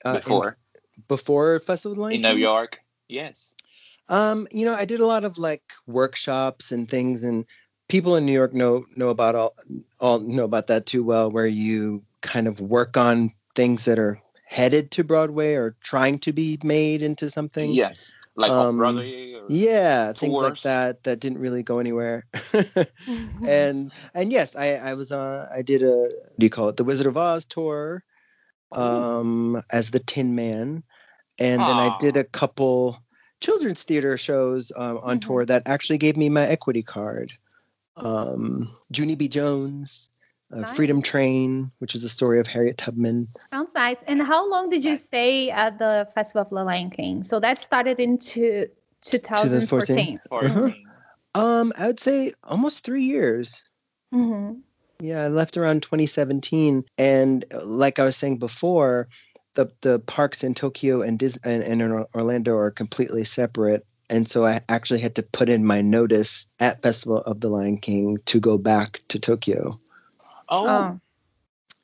Uh, 0.04 0.10
in- 0.10 0.14
before 0.16 0.56
before 1.06 1.58
Festival 1.60 1.92
of 1.92 1.98
Lion 1.98 2.14
in 2.16 2.22
New 2.22 2.36
York? 2.40 2.80
Yes. 3.08 3.54
Um, 4.08 4.48
you 4.50 4.64
know, 4.64 4.74
I 4.74 4.84
did 4.86 5.00
a 5.00 5.06
lot 5.06 5.24
of 5.24 5.38
like 5.38 5.62
workshops 5.86 6.72
and 6.72 6.88
things, 6.88 7.22
and 7.22 7.44
people 7.88 8.16
in 8.16 8.24
New 8.24 8.32
York 8.32 8.54
know 8.54 8.84
know 8.96 9.08
about 9.08 9.34
all 9.34 9.54
all 10.00 10.20
know 10.20 10.44
about 10.44 10.68
that 10.68 10.86
too 10.86 11.02
well, 11.02 11.30
where 11.30 11.46
you 11.46 12.02
kind 12.20 12.46
of 12.46 12.60
work 12.60 12.96
on 12.96 13.32
things 13.54 13.84
that 13.86 13.98
are 13.98 14.20
headed 14.46 14.90
to 14.92 15.04
Broadway 15.04 15.54
or 15.54 15.76
trying 15.82 16.18
to 16.20 16.32
be 16.32 16.58
made 16.62 17.02
into 17.02 17.28
something. 17.28 17.72
Yes. 17.72 18.14
Like 18.36 18.50
Um, 18.50 18.56
off 18.56 18.76
Broadway. 18.76 19.34
Or... 19.34 19.46
Yeah, 19.48 20.12
things 20.12 20.38
like 20.38 20.60
that 20.62 21.02
that 21.04 21.20
didn't 21.20 21.38
really 21.38 21.62
go 21.62 21.78
anywhere. 21.78 22.24
and 23.46 23.90
and 24.14 24.32
yes, 24.32 24.54
I 24.54 24.74
I 24.74 24.94
was 24.94 25.10
on 25.12 25.48
I 25.52 25.62
did 25.62 25.82
a 25.82 25.88
what 25.88 26.38
do 26.38 26.46
you 26.46 26.50
call 26.50 26.68
it 26.68 26.76
the 26.76 26.84
Wizard 26.84 27.06
of 27.06 27.16
Oz 27.16 27.44
tour 27.44 28.04
um 28.72 29.62
as 29.70 29.90
the 29.90 30.00
Tin 30.00 30.34
Man, 30.34 30.82
and 31.38 31.60
then 31.62 31.78
I 31.78 31.96
did 31.98 32.16
a 32.16 32.24
couple 32.24 33.02
children's 33.40 33.82
theater 33.82 34.16
shows 34.16 34.72
um, 34.76 34.98
on 34.98 35.18
Mhm. 35.18 35.26
tour 35.26 35.44
that 35.46 35.62
actually 35.66 35.98
gave 35.98 36.16
me 36.16 36.28
my 36.28 36.46
equity 36.46 36.82
card. 36.82 37.32
Um, 37.98 38.70
Junie 38.90 39.14
B. 39.14 39.28
Jones, 39.28 40.10
uh, 40.52 40.64
Freedom 40.64 41.02
Train, 41.02 41.70
which 41.78 41.94
is 41.94 42.02
the 42.02 42.08
story 42.08 42.40
of 42.40 42.46
Harriet 42.46 42.78
Tubman. 42.78 43.28
Sounds 43.52 43.74
nice. 43.74 43.98
And 44.06 44.22
how 44.22 44.48
long 44.48 44.70
did 44.70 44.84
you 44.84 44.92
Nice. 44.92 45.04
stay 45.04 45.50
at 45.50 45.78
the 45.78 46.08
Festival 46.14 46.42
of 46.42 46.50
the 46.50 46.64
Lion 46.64 46.90
King? 46.90 47.22
So 47.24 47.40
that 47.40 47.58
started 47.58 48.00
into 48.00 48.66
2014. 49.02 50.18
2014. 50.28 50.50
Uh-huh. 50.50 50.60
14. 50.62 50.84
Um, 51.34 51.72
I 51.76 51.86
would 51.86 52.00
say 52.00 52.32
almost 52.44 52.84
three 52.84 53.04
years. 53.04 53.62
Mhm. 54.14 54.60
Yeah, 55.00 55.24
I 55.24 55.28
left 55.28 55.56
around 55.56 55.82
2017, 55.82 56.84
and 56.96 57.44
uh, 57.52 57.64
like 57.64 57.98
I 58.00 58.04
was 58.04 58.16
saying 58.16 58.38
before, 58.38 59.06
the 59.54 59.70
the 59.82 60.00
parks 60.00 60.42
in 60.42 60.54
Tokyo 60.54 61.02
and 61.02 61.18
Dis- 61.18 61.38
and, 61.44 61.62
and 61.62 61.82
in 61.82 62.04
Orlando 62.14 62.56
are 62.56 62.70
completely 62.72 63.24
separate. 63.24 63.84
And 64.10 64.28
so 64.28 64.46
I 64.46 64.60
actually 64.68 65.00
had 65.00 65.14
to 65.16 65.22
put 65.22 65.48
in 65.48 65.64
my 65.64 65.80
notice 65.82 66.46
at 66.60 66.82
Festival 66.82 67.18
of 67.18 67.40
the 67.40 67.48
Lion 67.48 67.78
King 67.78 68.18
to 68.26 68.40
go 68.40 68.58
back 68.58 69.00
to 69.08 69.18
Tokyo. 69.18 69.78
Oh, 70.48 70.68
Oh. 70.68 71.00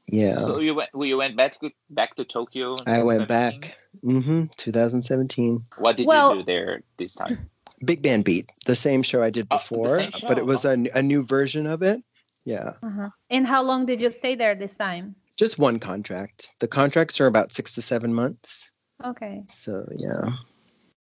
Yeah, 0.09 0.35
so 0.37 0.59
you 0.61 0.75
went 0.75 0.91
you 0.95 1.17
went 1.17 1.35
back 1.37 1.59
to 1.61 1.71
back 1.89 2.15
to 2.17 2.25
Tokyo? 2.25 2.75
I 2.87 3.03
went 3.03 3.27
2017? 3.27 3.61
back. 3.61 3.79
hmm 4.03 4.45
2017. 4.59 5.65
What 5.79 5.97
did 5.97 6.07
Well- 6.07 6.33
you 6.33 6.41
do 6.41 6.45
there 6.45 6.83
this 6.99 7.15
time? 7.15 7.49
Big 7.85 8.03
Band 8.03 8.25
Beat, 8.25 8.51
the 8.67 8.75
same 8.77 9.03
show 9.03 9.23
I 9.23 9.31
did 9.31 9.47
Oh, 9.51 9.57
the 9.57 9.59
before, 9.59 9.99
same 9.99 10.11
but 10.29 10.39
it 10.39 10.47
was 10.47 10.65
a, 10.65 10.73
a 10.95 11.03
new 11.03 11.23
version 11.25 11.67
of 11.67 11.83
it. 11.83 12.03
Yeah, 12.45 12.75
Uh-huh. 12.83 13.09
And 13.31 13.47
how 13.47 13.63
long 13.63 13.85
did 13.87 14.01
you 14.01 14.11
stay 14.11 14.35
there 14.37 14.55
this 14.55 14.77
time? 14.77 15.15
just 15.37 15.59
one 15.59 15.81
contract. 15.81 16.51
The 16.61 16.69
contracts 16.69 17.21
are 17.21 17.27
about 17.27 17.53
six 17.53 17.75
to 17.75 17.83
seven 17.83 18.15
months. 18.15 18.71
Okay. 19.05 19.43
So 19.49 19.89
yeah. 19.97 20.37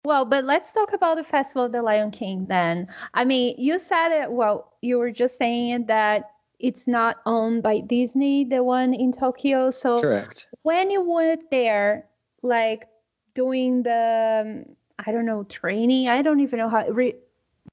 Well, 0.05 0.25
but 0.25 0.45
let's 0.45 0.73
talk 0.73 0.93
about 0.93 1.17
the 1.17 1.25
Festival 1.25 1.65
of 1.65 1.73
the 1.73 1.83
Lion 1.83 2.11
King 2.11 2.47
then. 2.47 2.89
I 3.15 3.25
mean, 3.25 3.55
you 3.57 3.79
said 3.79 4.23
it, 4.23 4.33
well, 4.33 4.73
you 4.83 4.99
were 4.99 5.13
just 5.13 5.39
saying 5.39 5.87
that 5.87 6.31
it's 6.59 6.89
not 6.89 7.19
owned 7.25 7.63
by 7.63 7.81
Disney, 7.81 8.45
the 8.45 8.65
one 8.65 8.95
in 8.95 9.13
Tokyo. 9.13 9.71
So 9.71 10.01
Correct. 10.01 10.49
when 10.63 10.91
you 10.91 11.03
were 11.03 11.37
there, 11.51 12.07
like 12.43 12.89
doing 13.35 13.85
the, 13.85 14.65
um, 14.67 14.77
I 15.07 15.13
don't 15.13 15.27
know, 15.27 15.45
training, 15.45 16.09
I 16.09 16.23
don't 16.23 16.41
even 16.41 16.59
know 16.59 16.69
how, 16.69 16.89
re- 16.89 17.15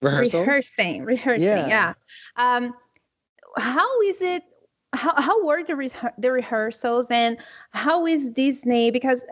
Rehearsal. 0.01 0.41
rehearsing, 0.41 1.03
rehearsing, 1.05 1.47
Yeah. 1.47 1.67
yeah. 1.67 1.93
Um, 2.35 2.75
how 3.57 4.01
is 4.01 4.21
it? 4.21 4.43
How, 4.93 5.19
how 5.21 5.45
were 5.45 5.63
the, 5.63 5.73
rehe- 5.73 6.13
the 6.17 6.31
rehearsals 6.31 7.07
and 7.11 7.37
how 7.71 8.05
is 8.07 8.29
Disney? 8.29 8.89
Because 8.89 9.23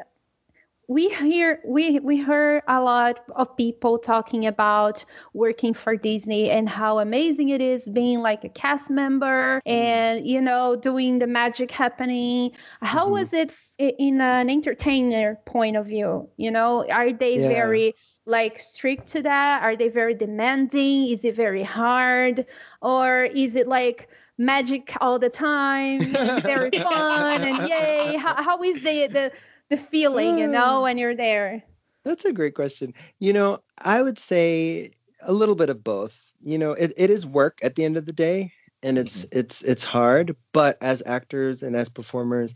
we 0.89 1.09
hear 1.09 1.59
we 1.65 1.99
we 1.99 2.17
heard 2.21 2.63
a 2.67 2.81
lot 2.81 3.19
of 3.35 3.55
people 3.57 3.97
talking 3.99 4.45
about 4.45 5.03
working 5.33 5.73
for 5.73 5.97
Disney 5.97 6.49
and 6.49 6.69
how 6.69 6.99
amazing 6.99 7.49
it 7.49 7.61
is 7.61 7.89
being 7.89 8.21
like 8.21 8.45
a 8.45 8.49
cast 8.49 8.89
member 8.89 9.61
and 9.65 10.25
you 10.25 10.41
know 10.41 10.75
doing 10.77 11.19
the 11.19 11.27
magic 11.27 11.71
happening. 11.71 12.51
How 12.81 13.09
Mhm. 13.09 13.11
was 13.11 13.33
it 13.33 13.53
in 13.77 14.21
an 14.21 14.49
entertainer 14.49 15.35
point 15.45 15.75
of 15.75 15.87
view? 15.87 16.29
You 16.37 16.51
know, 16.51 16.85
are 16.89 17.11
they 17.11 17.37
Yeah. 17.37 17.47
very 17.47 17.93
like 18.25 18.57
strict 18.57 19.07
to 19.09 19.21
that? 19.23 19.63
Are 19.63 19.75
they 19.75 19.89
very 19.89 20.13
demanding? 20.13 21.07
Is 21.07 21.25
it 21.25 21.35
very 21.35 21.63
hard, 21.63 22.45
or 22.81 23.23
is 23.25 23.55
it 23.55 23.67
like 23.67 24.07
magic 24.37 24.95
all 25.01 25.19
the 25.19 25.29
time, 25.29 26.17
very 26.45 26.71
fun 26.83 27.43
and 27.43 27.61
yay? 27.61 28.15
How, 28.17 28.41
how 28.41 28.63
is 28.63 28.81
the 28.81 29.07
the 29.07 29.31
the 29.69 29.77
feeling, 29.77 30.37
you 30.37 30.47
know, 30.47 30.79
Mm. 30.79 30.83
when 30.83 30.97
you're 30.97 31.15
there? 31.15 31.63
That's 32.03 32.25
a 32.25 32.33
great 32.33 32.55
question. 32.55 32.93
You 33.19 33.33
know, 33.33 33.59
I 33.79 34.01
would 34.01 34.17
say 34.17 34.91
a 35.21 35.33
little 35.33 35.55
bit 35.55 35.69
of 35.69 35.83
both. 35.83 36.19
You 36.41 36.57
know, 36.57 36.71
it, 36.71 36.93
it 36.97 37.09
is 37.09 37.25
work 37.25 37.59
at 37.63 37.75
the 37.75 37.83
end 37.85 37.97
of 37.97 38.05
the 38.05 38.13
day 38.13 38.51
and 38.83 38.97
it's 38.97 39.25
it's 39.31 39.61
it's 39.63 39.83
hard, 39.83 40.35
but 40.53 40.77
as 40.81 41.03
actors 41.05 41.63
and 41.63 41.75
as 41.75 41.89
performers 41.89 42.53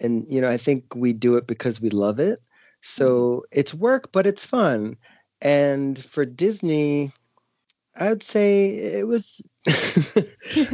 and 0.00 0.24
you 0.28 0.40
know, 0.40 0.48
I 0.48 0.56
think 0.56 0.94
we 0.94 1.12
do 1.12 1.36
it 1.36 1.46
because 1.46 1.80
we 1.80 1.90
love 1.90 2.18
it. 2.18 2.40
So 2.82 3.42
it's 3.52 3.74
work, 3.74 4.12
but 4.12 4.26
it's 4.26 4.44
fun. 4.46 4.96
And 5.40 5.98
for 5.98 6.24
Disney, 6.24 7.12
I 7.96 8.10
would 8.10 8.22
say 8.22 8.68
it 8.76 9.06
was 9.06 9.40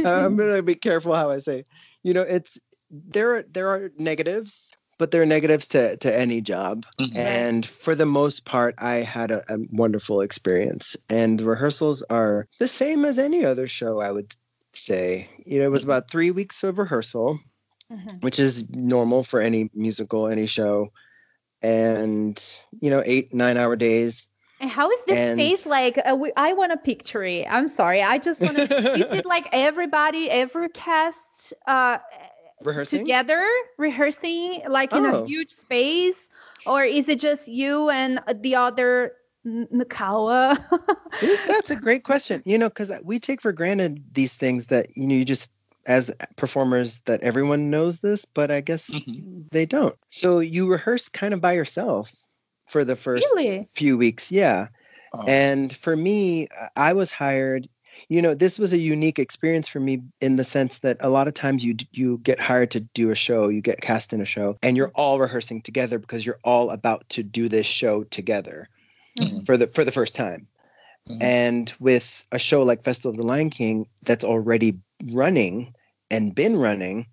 I'm 0.04 0.36
going 0.36 0.54
to 0.56 0.62
be 0.62 0.74
careful 0.74 1.14
how 1.14 1.30
I 1.30 1.38
say. 1.38 1.64
You 2.02 2.14
know, 2.14 2.22
it's 2.22 2.58
there 2.90 3.34
are 3.36 3.42
there 3.42 3.68
are 3.68 3.90
negatives, 3.98 4.76
but 4.98 5.10
there 5.10 5.22
are 5.22 5.26
negatives 5.26 5.66
to 5.68 5.96
to 5.98 6.14
any 6.16 6.40
job. 6.40 6.84
Mhm. 7.00 7.16
And 7.16 7.66
for 7.66 7.94
the 7.94 8.06
most 8.06 8.44
part, 8.44 8.74
I 8.78 8.96
had 8.96 9.30
a, 9.30 9.42
a 9.52 9.58
wonderful 9.70 10.20
experience. 10.20 10.96
And 11.08 11.40
rehearsals 11.40 12.02
are 12.10 12.46
the 12.58 12.68
same 12.68 13.04
as 13.04 13.18
any 13.18 13.44
other 13.44 13.66
show, 13.66 14.00
I 14.00 14.10
would 14.12 14.34
say. 14.74 15.28
You 15.44 15.58
know, 15.60 15.66
it 15.66 15.70
was 15.70 15.84
about 15.84 16.10
three 16.10 16.30
weeks 16.30 16.62
of 16.62 16.78
rehearsal, 16.78 17.40
Mhm. 17.92 18.22
which 18.22 18.38
is 18.38 18.64
normal 18.70 19.22
for 19.24 19.40
any 19.40 19.70
musical, 19.74 20.28
any 20.28 20.46
show. 20.46 20.92
And, 21.62 22.42
you 22.80 22.90
know, 22.90 23.02
eight, 23.06 23.32
nine 23.32 23.56
hour 23.56 23.76
days. 23.76 24.28
And 24.60 24.70
how 24.70 24.90
is 24.90 25.04
this 25.06 25.16
And- 25.16 25.40
space 25.40 25.66
like? 25.66 25.98
Uh, 25.98 26.14
we, 26.16 26.32
I 26.36 26.52
want 26.52 26.72
a 26.72 26.76
picture. 26.76 27.24
I'm 27.24 27.68
sorry. 27.68 28.02
I 28.02 28.18
just 28.18 28.40
want 28.40 28.56
to. 28.56 28.62
is 28.94 29.18
it 29.18 29.26
like 29.26 29.48
everybody, 29.52 30.30
every 30.30 30.68
cast, 30.70 31.52
uh, 31.66 31.98
Rehearsing? 32.64 33.00
together 33.00 33.46
rehearsing 33.78 34.62
like 34.68 34.92
in 34.92 35.04
Oh. 35.06 35.22
a 35.22 35.26
huge 35.26 35.50
space, 35.50 36.28
or 36.66 36.84
is 36.84 37.08
it 37.08 37.20
just 37.20 37.48
you 37.48 37.90
and 37.90 38.20
uh, 38.26 38.34
the 38.40 38.54
other 38.56 39.12
Nakawa? 39.46 40.62
This- 41.20 41.40
that's 41.46 41.70
a 41.70 41.76
great 41.76 42.04
question. 42.10 42.42
You 42.44 42.58
know, 42.58 42.68
because 42.68 42.92
we 43.02 43.18
take 43.18 43.40
for 43.40 43.52
granted 43.52 44.02
these 44.14 44.36
things 44.36 44.66
that 44.68 44.96
you 44.96 45.06
know 45.06 45.14
you 45.14 45.24
just 45.24 45.50
as 45.86 46.12
performers 46.36 47.00
that 47.06 47.20
everyone 47.22 47.68
knows 47.70 48.00
this, 48.00 48.24
but 48.24 48.50
I 48.52 48.60
guess 48.60 48.88
Mhm. 48.90 49.44
they 49.50 49.66
don't. 49.66 49.96
So 50.10 50.38
you 50.38 50.70
rehearse 50.70 51.08
kind 51.08 51.34
of 51.34 51.40
by 51.40 51.52
yourself 51.52 52.12
for 52.68 52.84
the 52.84 52.94
first 52.94 53.26
Really? 53.34 53.66
few 53.74 53.98
weeks. 53.98 54.30
Yeah. 54.30 54.68
Oh. 55.12 55.24
And 55.26 55.74
for 55.74 55.96
me, 55.96 56.46
I 56.76 56.92
was 56.92 57.10
hired. 57.10 57.68
You 58.12 58.20
know, 58.20 58.34
this 58.34 58.58
was 58.58 58.74
a 58.74 58.78
unique 58.78 59.18
experience 59.18 59.68
for 59.68 59.80
me 59.80 60.02
in 60.20 60.36
the 60.36 60.44
sense 60.44 60.80
that 60.80 60.98
a 61.00 61.08
lot 61.08 61.28
of 61.28 61.32
times 61.32 61.64
you 61.64 61.76
you 61.92 62.18
get 62.18 62.38
hired 62.38 62.70
to 62.72 62.80
do 62.80 63.10
a 63.10 63.14
show, 63.14 63.48
you 63.48 63.62
get 63.62 63.80
cast 63.80 64.12
in 64.12 64.20
a 64.20 64.26
show, 64.26 64.58
and 64.62 64.76
you're 64.76 64.92
all 64.94 65.18
rehearsing 65.18 65.62
together 65.62 65.98
because 65.98 66.26
you're 66.26 66.38
all 66.44 66.68
about 66.68 67.08
to 67.08 67.22
do 67.22 67.48
this 67.48 67.64
show 67.64 68.04
together 68.04 68.68
Mhm. 69.18 69.46
for 69.46 69.56
the 69.56 69.66
for 69.68 69.82
the 69.82 69.92
first 69.92 70.14
time. 70.14 70.46
Mhm. 71.08 71.22
And 71.22 71.72
with 71.80 72.22
a 72.32 72.38
show 72.38 72.62
like 72.62 72.84
Festival 72.84 73.12
of 73.12 73.16
the 73.16 73.24
Lion 73.24 73.48
King 73.48 73.86
that's 74.04 74.24
already 74.24 74.78
running 75.04 75.72
and 76.10 76.34
been 76.34 76.56
running, 76.58 77.06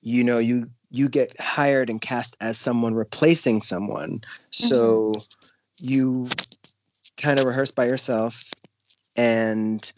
you 0.00 0.22
know, 0.22 0.38
you 0.38 0.70
you 0.90 1.08
get 1.08 1.40
hired 1.40 1.90
and 1.90 2.00
cast 2.00 2.36
as 2.40 2.56
someone 2.56 2.94
replacing 2.94 3.62
someone. 3.62 4.20
So 4.52 5.12
you 5.80 6.28
kind 7.16 7.40
of 7.40 7.46
rehearse 7.46 7.72
by 7.72 7.86
yourself 7.86 8.44
and 9.16 9.92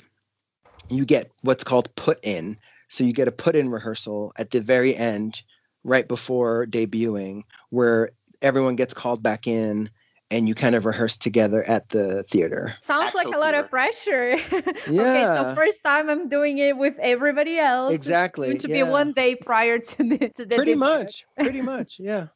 you 0.95 1.05
get 1.05 1.31
what's 1.43 1.65
called 1.65 1.95
put 1.97 2.19
in. 2.23 2.57
So 2.89 3.05
you 3.05 3.13
get 3.13 3.29
a 3.29 3.33
put 3.33 3.57
in 3.57 3.71
rehearsal 3.71 4.33
at 4.37 4.51
the 4.51 4.61
very 4.61 4.95
end, 4.95 5.43
right 5.85 6.07
before 6.07 6.67
debuting, 6.67 7.45
where 7.71 8.11
everyone 8.43 8.77
gets 8.77 8.93
called 8.95 9.23
back 9.23 9.47
in 9.47 9.89
and 10.31 10.49
you 10.49 10.55
kind 10.55 10.75
of 10.75 10.85
rehearse 10.87 11.17
together 11.19 11.63
at 11.65 11.89
the 11.91 12.23
theater. 12.25 12.75
Sounds 12.81 13.15
like 13.15 13.33
a 13.33 13.37
Actual 13.37 13.41
lot 13.41 13.53
theater. 13.53 13.65
of 13.65 13.71
pressure. 13.71 14.33
okay, 14.89 15.29
so 15.35 15.45
first 15.55 15.83
time 15.85 16.09
I'm 16.11 16.29
doing 16.29 16.59
it 16.59 16.77
with 16.77 16.95
everybody 17.01 17.59
else. 17.59 18.09
It's 18.09 18.09
Exactly, 18.09 18.47
going 18.49 18.59
to 18.59 18.69
be 18.69 18.83
one 18.83 19.13
day 19.13 19.37
prior 19.37 19.79
to 19.79 19.97
the 20.05 20.19
to 20.37 20.45
the 20.47 20.57
Pretty 20.57 20.75
debut. 20.75 20.77
much. 20.77 21.27
Pretty 21.41 21.61
much. 21.63 21.99
Yeah. 21.99 22.29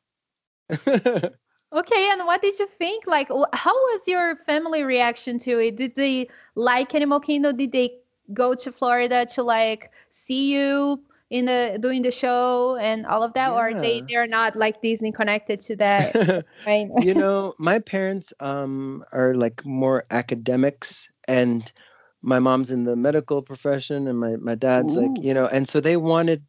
Okay, 1.73 2.09
and 2.13 2.27
what 2.27 2.43
did 2.43 2.59
you 2.59 2.67
think? 2.67 3.07
Like, 3.07 3.29
how 3.53 3.75
was 3.75 4.03
your 4.07 4.37
family 4.47 4.83
reaction 4.85 5.39
to 5.41 5.59
it? 5.59 5.77
Did 5.77 5.97
they 5.97 6.29
like 6.55 6.95
Animal 6.95 7.21
Kingdom? 7.21 7.57
Did 7.57 7.73
they 7.73 7.99
go 8.35 8.55
to 8.55 8.73
Florida 8.73 9.27
to 9.35 9.43
like 9.43 9.91
see 10.11 10.53
you 10.55 11.03
in 11.31 11.47
the 11.47 11.79
doing 11.81 12.03
the 12.03 12.11
show 12.11 12.77
and 12.77 13.07
all 13.07 13.23
of 13.23 13.35
that, 13.35 13.53
or 13.53 13.73
they 13.81 14.03
they're 14.09 14.27
not 14.27 14.57
like 14.57 14.81
Disney 14.83 15.13
connected 15.13 15.61
to 15.61 15.77
that? 15.77 16.45
right? 16.67 16.89
you 17.03 17.15
know, 17.15 17.55
my 17.59 17.79
parents 17.79 18.33
um 18.41 19.05
are 19.13 19.35
like 19.35 19.65
more 19.65 20.05
academics 20.11 21.11
and 21.29 21.73
my 22.23 22.39
mom's 22.41 22.71
in 22.71 22.85
the 22.85 22.97
medical 22.97 23.43
profession 23.43 24.09
and 24.09 24.19
my, 24.19 24.37
my 24.37 24.55
dad's 24.55 24.97
like, 24.97 25.11
you 25.25 25.33
know, 25.33 25.47
and 25.47 25.69
so 25.69 25.81
they 25.81 25.97
wanted 25.97 26.43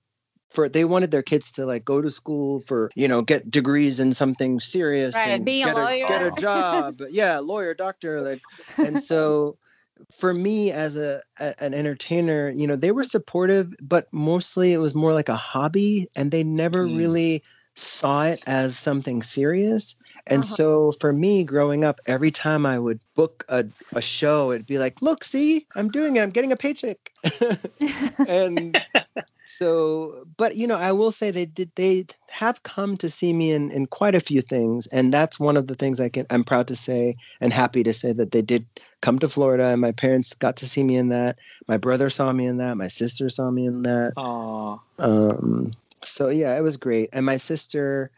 for 0.50 0.70
they 0.70 0.86
wanted 0.86 1.12
their 1.12 1.22
kids 1.22 1.52
to 1.52 1.66
like 1.66 1.86
go 1.86 2.02
to 2.02 2.10
school 2.10 2.62
for, 2.62 2.90
you 2.96 3.08
know, 3.08 3.22
get 3.22 3.52
degrees 3.52 4.00
in 4.00 4.14
something 4.14 4.60
serious 4.60 5.16
Right, 5.16 5.30
and 5.30 5.46
being 5.46 5.64
a 5.64 5.68
get 5.68 5.76
lawyer. 5.76 6.08
get 6.08 6.22
a 6.22 6.32
job. 6.32 7.02
yeah, 7.10 7.40
lawyer, 7.40 7.74
doctor, 7.74 8.22
like 8.22 8.42
and 8.78 9.02
so 9.02 9.58
for 10.12 10.34
me 10.34 10.72
as 10.72 10.98
a, 10.98 11.22
a 11.40 11.56
an 11.64 11.74
entertainer, 11.74 12.50
you 12.50 12.68
know, 12.68 12.76
they 12.76 12.92
were 12.92 13.04
supportive, 13.04 13.74
but 13.82 14.08
mostly 14.12 14.74
it 14.74 14.78
was 14.80 14.96
more 14.96 15.14
like 15.14 15.30
a 15.30 15.36
hobby 15.36 16.10
and 16.16 16.32
they 16.32 16.44
never 16.44 16.88
Mm. 16.88 16.96
really 16.96 17.44
saw 17.76 18.26
it 18.26 18.42
as 18.48 18.78
something 18.78 19.22
serious. 19.24 19.96
And 20.28 20.44
Uh-huh. 20.44 20.56
so 20.56 20.92
for 21.00 21.14
me 21.14 21.44
growing 21.44 21.84
up, 21.84 22.00
every 22.06 22.32
time 22.32 22.66
I 22.66 22.80
would 22.80 23.00
book 23.16 23.46
a, 23.50 23.66
a 23.96 24.02
show, 24.02 24.52
it'd 24.52 24.66
be 24.68 24.80
like, 24.80 25.02
look, 25.02 25.24
see, 25.24 25.68
I'm 25.76 25.90
doing 25.90 26.18
it, 26.18 26.22
I'm 26.24 26.30
getting 26.32 26.52
a 26.52 26.58
paycheck. 26.58 26.98
and 28.26 28.80
so 29.46 30.26
but 30.38 30.58
you 30.58 30.68
know 30.68 30.76
i 30.76 30.92
will 30.92 31.12
say 31.12 31.32
they 31.32 31.46
did 31.46 31.72
they 31.76 32.06
have 32.30 32.64
come 32.64 32.98
to 32.98 33.10
see 33.10 33.32
me 33.34 33.52
in 33.52 33.72
in 33.72 33.86
quite 33.88 34.14
a 34.16 34.20
few 34.20 34.42
things 34.42 34.88
and 34.88 35.14
that's 35.14 35.40
one 35.40 35.56
of 35.56 35.68
the 35.68 35.76
things 35.76 36.02
i 36.02 36.10
can 36.10 36.26
i'm 36.30 36.44
proud 36.44 36.68
to 36.68 36.76
say 36.76 37.16
and 37.40 37.54
happy 37.54 37.82
to 37.84 37.94
say 37.94 38.12
that 38.12 38.32
they 38.32 38.42
did 38.42 38.66
come 39.02 39.20
to 39.20 39.28
florida 39.30 39.66
and 39.66 39.82
my 39.82 39.92
parents 39.92 40.34
got 40.34 40.56
to 40.58 40.68
see 40.68 40.84
me 40.84 40.96
in 40.96 41.10
that 41.10 41.38
my 41.68 41.78
brother 41.78 42.10
saw 42.10 42.32
me 42.32 42.46
in 42.46 42.58
that 42.58 42.78
my 42.78 42.88
sister 42.88 43.30
saw 43.30 43.50
me 43.52 43.66
in 43.66 43.84
that 43.84 44.14
Aw. 44.18 44.78
um 45.00 45.72
so 46.04 46.30
yeah 46.30 46.58
it 46.58 46.62
was 46.62 46.78
great 46.78 47.10
and 47.14 47.26
my 47.26 47.38
sister 47.38 48.10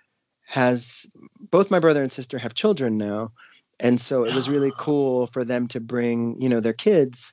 has 0.47 1.05
both 1.51 1.69
my 1.71 1.79
brother 1.79 2.01
and 2.01 2.11
sister 2.11 2.37
have 2.37 2.53
children 2.53 2.97
now 2.97 3.31
and 3.79 3.99
so 4.01 4.23
it 4.23 4.33
was 4.33 4.49
really 4.49 4.71
cool 4.77 5.27
for 5.27 5.43
them 5.45 5.67
to 5.67 5.79
bring 5.79 6.35
you 6.41 6.49
know 6.49 6.59
their 6.59 6.73
kids 6.73 7.31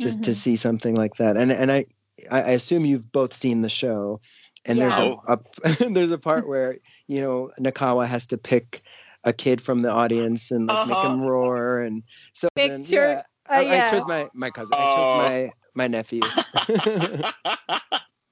just 0.00 0.22
to 0.24 0.30
Mhm. 0.32 0.34
see 0.34 0.56
something 0.56 0.96
like 0.96 1.16
that. 1.16 1.36
And 1.36 1.52
and 1.52 1.70
I 1.70 1.86
I 2.30 2.42
I 2.42 2.50
assume 2.50 2.84
you've 2.84 3.12
both 3.12 3.32
seen 3.32 3.62
the 3.62 3.68
show, 3.68 4.20
and 4.64 4.78
Yeah. 4.78 4.82
there's 4.82 4.98
a, 4.98 5.38
a 5.84 5.88
there's 5.90 6.10
a 6.10 6.18
part 6.18 6.48
where 6.48 6.78
you 7.06 7.20
know 7.20 7.50
Nakawa 7.60 8.06
has 8.06 8.26
to 8.28 8.36
pick 8.38 8.82
a 9.24 9.32
kid 9.32 9.60
from 9.60 9.82
the 9.82 9.90
audience 9.90 10.50
and 10.50 10.66
like 10.66 10.86
make 10.88 10.96
Uh-huh. 10.96 11.10
him 11.12 11.22
roar, 11.22 11.80
and 11.80 12.02
so 12.32 12.48
then, 12.56 12.80
Picture- 12.82 12.94
yeah, 12.96 13.22
Uh, 13.50 13.52
I, 13.54 13.86
I 13.86 13.90
chose 13.90 14.06
my 14.06 14.28
my 14.34 14.50
cousin. 14.50 14.74
I 14.74 14.82
Oh. 14.82 14.96
chose 14.96 15.16
my 15.22 15.52
my 15.74 15.86
nephew. 15.88 16.20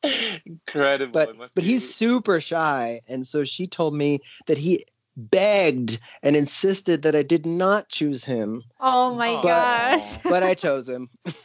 Incredible. 0.47 1.13
but 1.13 1.37
but 1.39 1.55
be- 1.55 1.63
he's 1.63 1.95
super 1.95 2.41
shy 2.41 3.01
and 3.09 3.25
so 3.27 3.45
she 3.45 3.67
told 3.69 3.95
me 3.97 4.19
that 4.49 4.59
he 4.59 4.85
begged 5.17 6.01
and 6.25 6.35
insisted 6.35 7.03
that 7.03 7.15
I 7.15 7.23
did 7.23 7.47
not 7.47 7.89
choose 7.89 8.25
him 8.25 8.63
Oh 8.81 9.15
my 9.15 9.35
But- 9.37 9.43
gosh. 9.43 10.19
but 10.25 10.43
I 10.43 10.55
chose 10.65 10.89
him 10.89 11.09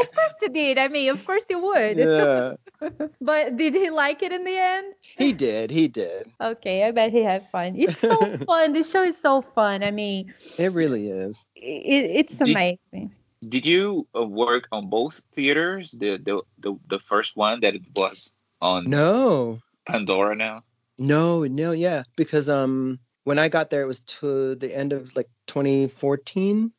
of 0.00 0.06
course 0.14 0.34
he 0.40 0.48
did. 0.48 0.78
I 0.78 0.88
mean, 0.88 1.10
of 1.10 1.24
course 1.24 1.44
he 1.48 1.54
would. 1.54 1.98
yeah 1.98 2.54
But 3.20 3.56
did 3.56 3.74
he 3.74 3.90
like 3.90 4.22
it 4.22 4.32
in 4.32 4.44
the 4.44 4.56
end? 4.56 4.94
he 5.00 5.32
did 5.32 5.70
he 5.70 5.88
did 5.88 6.26
Okay, 6.40 6.84
I 6.84 6.90
bet 6.90 7.12
he 7.12 7.22
had 7.22 7.48
fun. 7.50 7.74
It's 7.76 7.98
so 7.98 8.36
fun. 8.46 8.72
This 8.72 8.90
show 8.90 9.02
is 9.02 9.16
so 9.20 9.42
fun. 9.42 9.82
I 9.82 9.90
mean, 9.90 10.34
it 10.58 10.72
really 10.72 11.08
is 11.08 11.44
it, 11.56 12.04
it's 12.26 12.38
Did- 12.38 12.50
amazing. 12.50 13.12
Did 13.46 13.66
you 13.66 14.08
uh, 14.16 14.24
work 14.24 14.68
on 14.72 14.88
both 14.88 15.20
theaters? 15.34 15.92
The, 15.92 16.16
the 16.16 16.42
the 16.58 16.78
the 16.88 16.98
first 16.98 17.36
one 17.36 17.60
that 17.60 17.74
it 17.74 17.82
was 17.94 18.32
on 18.62 18.88
no 18.88 19.60
Pandora 19.84 20.34
now. 20.34 20.62
no 20.98 21.44
no 21.44 21.72
yeah 21.72 22.04
because 22.16 22.48
um 22.48 22.98
when 23.24 23.38
I 23.38 23.48
got 23.48 23.68
there 23.68 23.82
it 23.82 23.86
was 23.86 24.00
to 24.22 24.54
the 24.56 24.74
end 24.74 24.92
of 24.94 25.14
like 25.16 25.28
2014 25.46 26.72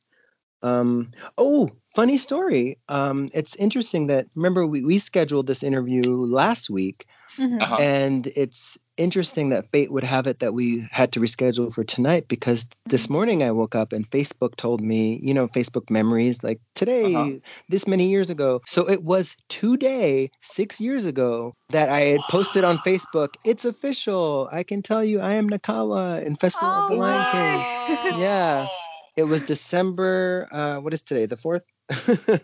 um 0.63 1.11
oh 1.37 1.69
funny 1.95 2.17
story 2.17 2.77
um 2.89 3.29
it's 3.33 3.55
interesting 3.55 4.07
that 4.07 4.27
remember 4.35 4.67
we, 4.67 4.83
we 4.83 4.99
scheduled 4.99 5.47
this 5.47 5.63
interview 5.63 6.03
last 6.25 6.69
week 6.69 7.05
Mhm. 7.39 7.61
Uh-huh. 7.61 7.75
And 7.81 8.27
it's 8.27 8.77
interesting 8.97 9.49
that 9.49 9.65
fate 9.71 9.91
would 9.91 10.05
have 10.05 10.25
it 10.25 10.39
that 10.39 10.53
we 10.53 10.87
had 10.91 11.11
to 11.13 11.19
reschedule 11.19 11.73
for 11.73 11.83
tonight 11.83 12.27
because 12.29 12.65
this 12.85 13.09
morning 13.09 13.43
I 13.43 13.51
woke 13.51 13.75
up 13.75 13.91
and 13.91 14.09
Facebook 14.09 14.55
told 14.55 14.79
me, 14.81 15.19
you 15.21 15.33
know, 15.33 15.47
Facebook 15.49 15.89
memories 15.89 16.43
like 16.43 16.59
today, 16.75 17.03
Uh-huh. 17.03 17.39
this 17.69 17.87
many 17.87 18.07
years 18.07 18.29
ago. 18.29 18.61
So 18.67 18.87
it 18.89 19.03
was 19.03 19.35
today, 19.49 20.29
six 20.41 20.79
years 20.79 21.05
ago, 21.05 21.53
that 21.71 21.89
I 21.89 22.01
had 22.01 22.27
posted 22.27 22.63
on 22.63 22.77
Facebook, 22.79 23.35
it's 23.43 23.65
official. 23.65 24.47
I 24.51 24.63
can 24.63 24.81
tell 24.81 25.03
you 25.03 25.19
I 25.19 25.33
am 25.33 25.49
Nakawa 25.49 26.23
in 26.25 26.35
Festival 26.37 26.79
of 26.79 26.87
the 26.87 26.93
Oh, 26.93 26.97
Lion 26.97 27.25
King. 27.25 27.67
Yeah. 28.09 28.67
It 29.15 29.23
was 29.23 29.43
December, 29.43 30.47
uh, 30.51 30.77
what 30.79 30.93
is 30.93 31.01
today? 31.01 31.25
The 31.25 31.37
4th? 31.37 31.61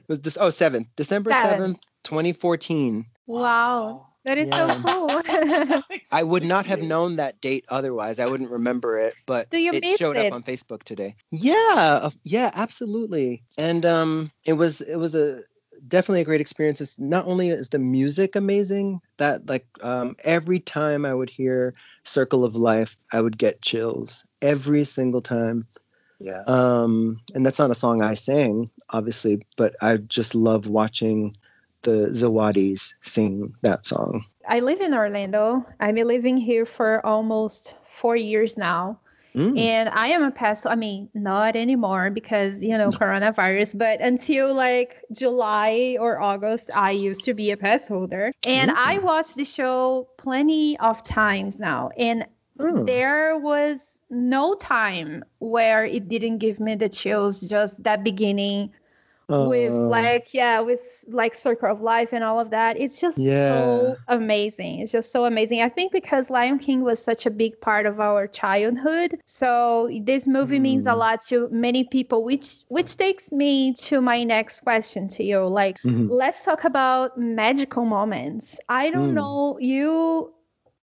was 0.07 0.21
this, 0.21 0.37
oh, 0.37 0.47
7th, 0.47 0.87
December 0.95 1.31
Seventh. 1.33 1.79
2014. 2.03 3.05
Wow. 3.27 4.07
That 4.25 4.37
is 4.37 4.49
Yeah. 4.49 4.81
so 4.81 4.81
cool. 4.81 5.21
I 6.11 6.23
would 6.23 6.43
not 6.43 6.65
have 6.65 6.81
known 6.81 7.15
that 7.17 7.41
date 7.41 7.65
otherwise. 7.69 8.19
I 8.19 8.25
wouldn't 8.27 8.51
remember 8.51 8.97
it, 8.97 9.15
but 9.25 9.49
Do 9.49 9.57
you 9.57 9.71
it 9.73 9.97
showed 9.97 10.15
it? 10.17 10.27
up 10.27 10.33
on 10.33 10.43
Facebook 10.43 10.83
today. 10.83 11.15
Yeah, 11.31 12.09
yeah, 12.23 12.51
absolutely. 12.53 13.43
And 13.57 13.85
um, 13.85 14.31
it 14.45 14.53
was 14.53 14.81
it 14.81 14.97
was 14.97 15.15
a 15.15 15.41
definitely 15.87 16.21
a 16.21 16.25
great 16.25 16.41
experience. 16.41 16.81
It's 16.81 16.99
not 16.99 17.25
only 17.25 17.49
is 17.49 17.69
the 17.69 17.79
music 17.79 18.35
amazing, 18.35 19.01
that 19.17 19.47
like 19.47 19.65
um, 19.81 20.15
every 20.23 20.59
time 20.59 21.05
I 21.05 21.13
would 21.13 21.29
hear 21.29 21.73
"Circle 22.03 22.43
of 22.43 22.55
Life," 22.55 22.97
I 23.11 23.21
would 23.21 23.37
get 23.37 23.61
chills 23.61 24.23
every 24.41 24.83
single 24.83 25.21
time. 25.21 25.65
Yeah. 26.21 26.43
Um, 26.47 27.19
and 27.33 27.45
that's 27.45 27.59
not 27.59 27.71
a 27.71 27.75
song 27.75 28.01
I 28.01 28.13
sang, 28.13 28.69
obviously, 28.91 29.45
but 29.57 29.75
I 29.81 29.97
just 29.97 30.35
love 30.35 30.67
watching 30.67 31.33
the 31.81 32.09
Zawadis 32.11 32.93
sing 33.01 33.55
that 33.63 33.85
song. 33.85 34.25
I 34.47 34.59
live 34.59 34.81
in 34.81 34.93
Orlando. 34.93 35.65
I've 35.79 35.95
been 35.95 36.07
living 36.07 36.37
here 36.37 36.65
for 36.65 37.05
almost 37.05 37.75
four 37.89 38.15
years 38.15 38.57
now. 38.57 38.99
Mm. 39.35 39.57
And 39.57 39.89
I 39.89 40.07
am 40.07 40.23
a 40.23 40.31
pass. 40.31 40.65
I 40.65 40.75
mean, 40.75 41.09
not 41.13 41.55
anymore 41.55 42.09
because 42.09 42.61
you 42.61 42.77
know 42.77 42.89
coronavirus. 42.89 43.77
But 43.77 44.01
until 44.01 44.53
like 44.53 45.01
July 45.13 45.95
or 46.01 46.21
August, 46.21 46.69
I 46.75 46.91
used 46.91 47.23
to 47.23 47.33
be 47.33 47.49
a 47.51 47.55
pass 47.55 47.87
holder, 47.87 48.33
and 48.45 48.71
I 48.71 48.97
watched 48.97 49.37
the 49.37 49.45
show 49.45 50.09
plenty 50.17 50.77
of 50.79 51.01
times 51.03 51.59
now. 51.59 51.91
And 51.97 52.25
Oh. 52.59 52.83
there 52.83 53.37
was 53.39 54.00
no 54.11 54.55
time 54.55 55.23
where 55.39 55.85
it 55.85 56.07
didn't 56.09 56.37
give 56.39 56.59
me 56.59 56.75
the 56.75 56.89
chills. 56.89 57.41
Just 57.41 57.83
that 57.83 58.03
beginning 58.03 58.71
with 59.39 59.79
Oh. 59.79 59.87
like 59.87 60.33
yeah 60.33 60.59
with 60.59 61.03
like 61.07 61.33
circle 61.33 61.69
of 61.71 61.81
life 61.81 62.13
and 62.13 62.23
all 62.23 62.39
of 62.39 62.51
that 62.51 62.79
it's 62.79 62.99
just 63.01 63.19
Yeah. 63.19 63.43
so 63.43 63.97
amazing 64.07 64.79
it's 64.79 64.91
just 64.91 65.11
so 65.11 65.25
amazing 65.25 65.61
i 65.61 65.69
think 65.69 65.91
because 65.91 66.29
lion 66.29 66.59
king 66.59 66.81
was 66.81 67.03
such 67.03 67.25
a 67.25 67.31
big 67.31 67.59
part 67.61 67.85
of 67.85 67.99
our 67.99 68.27
childhood 68.27 69.19
so 69.25 69.89
this 70.03 70.27
movie 70.27 70.59
means 70.59 70.85
a 70.85 70.91
Mm. 70.91 70.97
lot 70.97 71.21
to 71.23 71.47
many 71.51 71.83
people 71.83 72.23
which 72.23 72.63
which 72.69 72.97
takes 72.97 73.31
me 73.31 73.73
to 73.73 74.01
my 74.01 74.23
next 74.23 74.61
question 74.61 75.07
to 75.07 75.23
you 75.23 75.39
like 75.47 75.77
Mhm. 75.83 76.09
let's 76.09 76.43
talk 76.45 76.63
about 76.63 77.17
magical 77.17 77.85
moments 77.85 78.59
i 78.69 78.89
don't 78.89 79.13
Mm. 79.13 79.15
know 79.15 79.57
you 79.59 80.33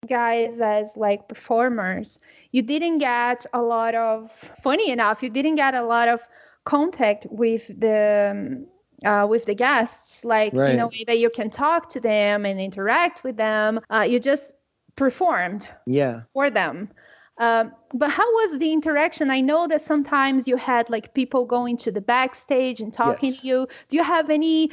guys 0.08 0.60
as 0.60 0.96
like 0.98 1.28
performers 1.28 2.20
you 2.52 2.62
didn't 2.62 3.00
get 3.00 3.46
a 3.54 3.62
lot 3.62 3.96
of 3.96 4.32
funny 4.62 4.90
enough 4.90 5.22
you 5.24 5.30
didn't 5.30 5.56
get 5.56 5.74
a 5.76 5.84
lot 5.84 6.08
of 6.08 6.22
contact 6.66 7.28
with 7.30 7.68
the 7.80 8.32
um, 8.32 8.66
uh, 9.10 9.26
with 9.28 9.46
the 9.46 9.56
guests 9.56 10.24
like 10.26 10.60
in 10.64 10.80
a 10.80 10.88
way 10.88 11.04
that 11.08 11.20
you 11.20 11.30
can 11.30 11.50
talk 11.50 11.90
to 11.90 12.00
them 12.00 12.46
and 12.46 12.60
interact 12.60 13.24
with 13.24 13.38
them 13.38 13.80
uh, 13.90 14.06
you 14.08 14.20
just 14.20 14.54
performed 14.96 15.70
Yeah. 15.86 16.24
for 16.34 16.50
them 16.50 16.90
um, 17.38 17.72
but 17.94 18.10
how 18.12 18.26
was 18.34 18.58
the 18.60 18.72
interaction 18.72 19.30
i 19.30 19.40
know 19.42 19.68
that 19.68 19.82
sometimes 19.82 20.48
you 20.48 20.56
had 20.58 20.90
like 20.90 21.14
people 21.14 21.46
going 21.46 21.78
to 21.78 21.92
the 21.92 22.02
backstage 22.02 22.80
and 22.80 22.94
talking 22.94 23.32
Yes. 23.32 23.42
to 23.42 23.48
you 23.48 23.68
do 23.90 23.98
you 23.98 24.04
have 24.04 24.30
any 24.30 24.70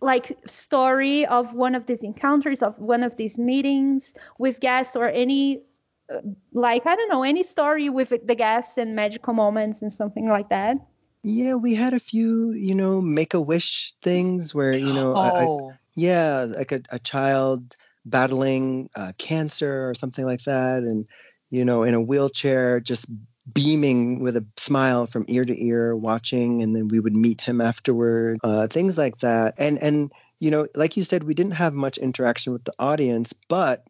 like 0.00 0.36
story 0.46 1.26
of 1.26 1.54
one 1.54 1.74
of 1.74 1.86
these 1.86 2.02
encounters 2.02 2.62
of 2.62 2.78
one 2.78 3.02
of 3.02 3.16
these 3.16 3.38
meetings 3.38 4.14
with 4.38 4.60
guests 4.60 4.96
or 4.96 5.08
any 5.10 5.62
uh, 6.12 6.20
like 6.52 6.86
i 6.86 6.94
don't 6.96 7.08
know 7.08 7.22
any 7.22 7.42
story 7.42 7.88
with 7.88 8.12
the 8.26 8.34
guests 8.34 8.78
and 8.78 8.94
magical 8.94 9.34
moments 9.34 9.82
and 9.82 9.92
something 9.92 10.28
like 10.28 10.48
that 10.48 10.76
Yeah, 11.22 11.54
we 11.54 11.74
had 11.74 11.92
a 11.92 11.98
few, 12.00 12.52
you 12.52 12.74
know, 12.74 13.00
make 13.00 13.34
a 13.34 13.40
wish 13.40 13.94
things 14.02 14.54
where, 14.54 14.76
you 14.76 14.92
know, 14.92 15.16
I, 15.16 15.32
I- 15.44 15.48
Oh. 15.48 15.78
yeah, 15.96 16.46
like 16.56 16.72
a, 16.72 16.82
a 16.90 16.98
child 17.00 17.74
battling 18.06 18.88
uh, 18.96 19.12
cancer 19.18 19.88
or 19.88 19.94
something 19.94 20.24
like 20.24 20.44
that. 20.44 20.78
And, 20.82 21.06
you 21.50 21.64
know, 21.64 21.82
in 21.82 21.94
a 21.94 22.00
wheelchair, 22.00 22.80
just 22.80 23.06
beaming 23.54 24.20
with 24.20 24.36
a 24.36 24.44
smile 24.56 25.06
from 25.06 25.24
ear 25.28 25.44
to 25.44 25.64
ear, 25.64 25.96
watching. 25.96 26.62
And 26.62 26.74
then 26.76 26.88
we 26.88 27.00
would 27.00 27.16
meet 27.16 27.40
him 27.40 27.60
afterward, 27.60 28.38
uh, 28.44 28.66
things 28.68 28.98
like 28.98 29.18
that. 29.18 29.54
And, 29.58 29.78
and, 29.82 30.12
you 30.40 30.50
know, 30.50 30.66
like 30.74 30.96
you 30.96 31.02
said, 31.02 31.24
we 31.24 31.34
didn't 31.34 31.52
have 31.52 31.74
much 31.74 31.98
interaction 31.98 32.52
with 32.52 32.64
the 32.64 32.72
audience, 32.78 33.32
but 33.48 33.86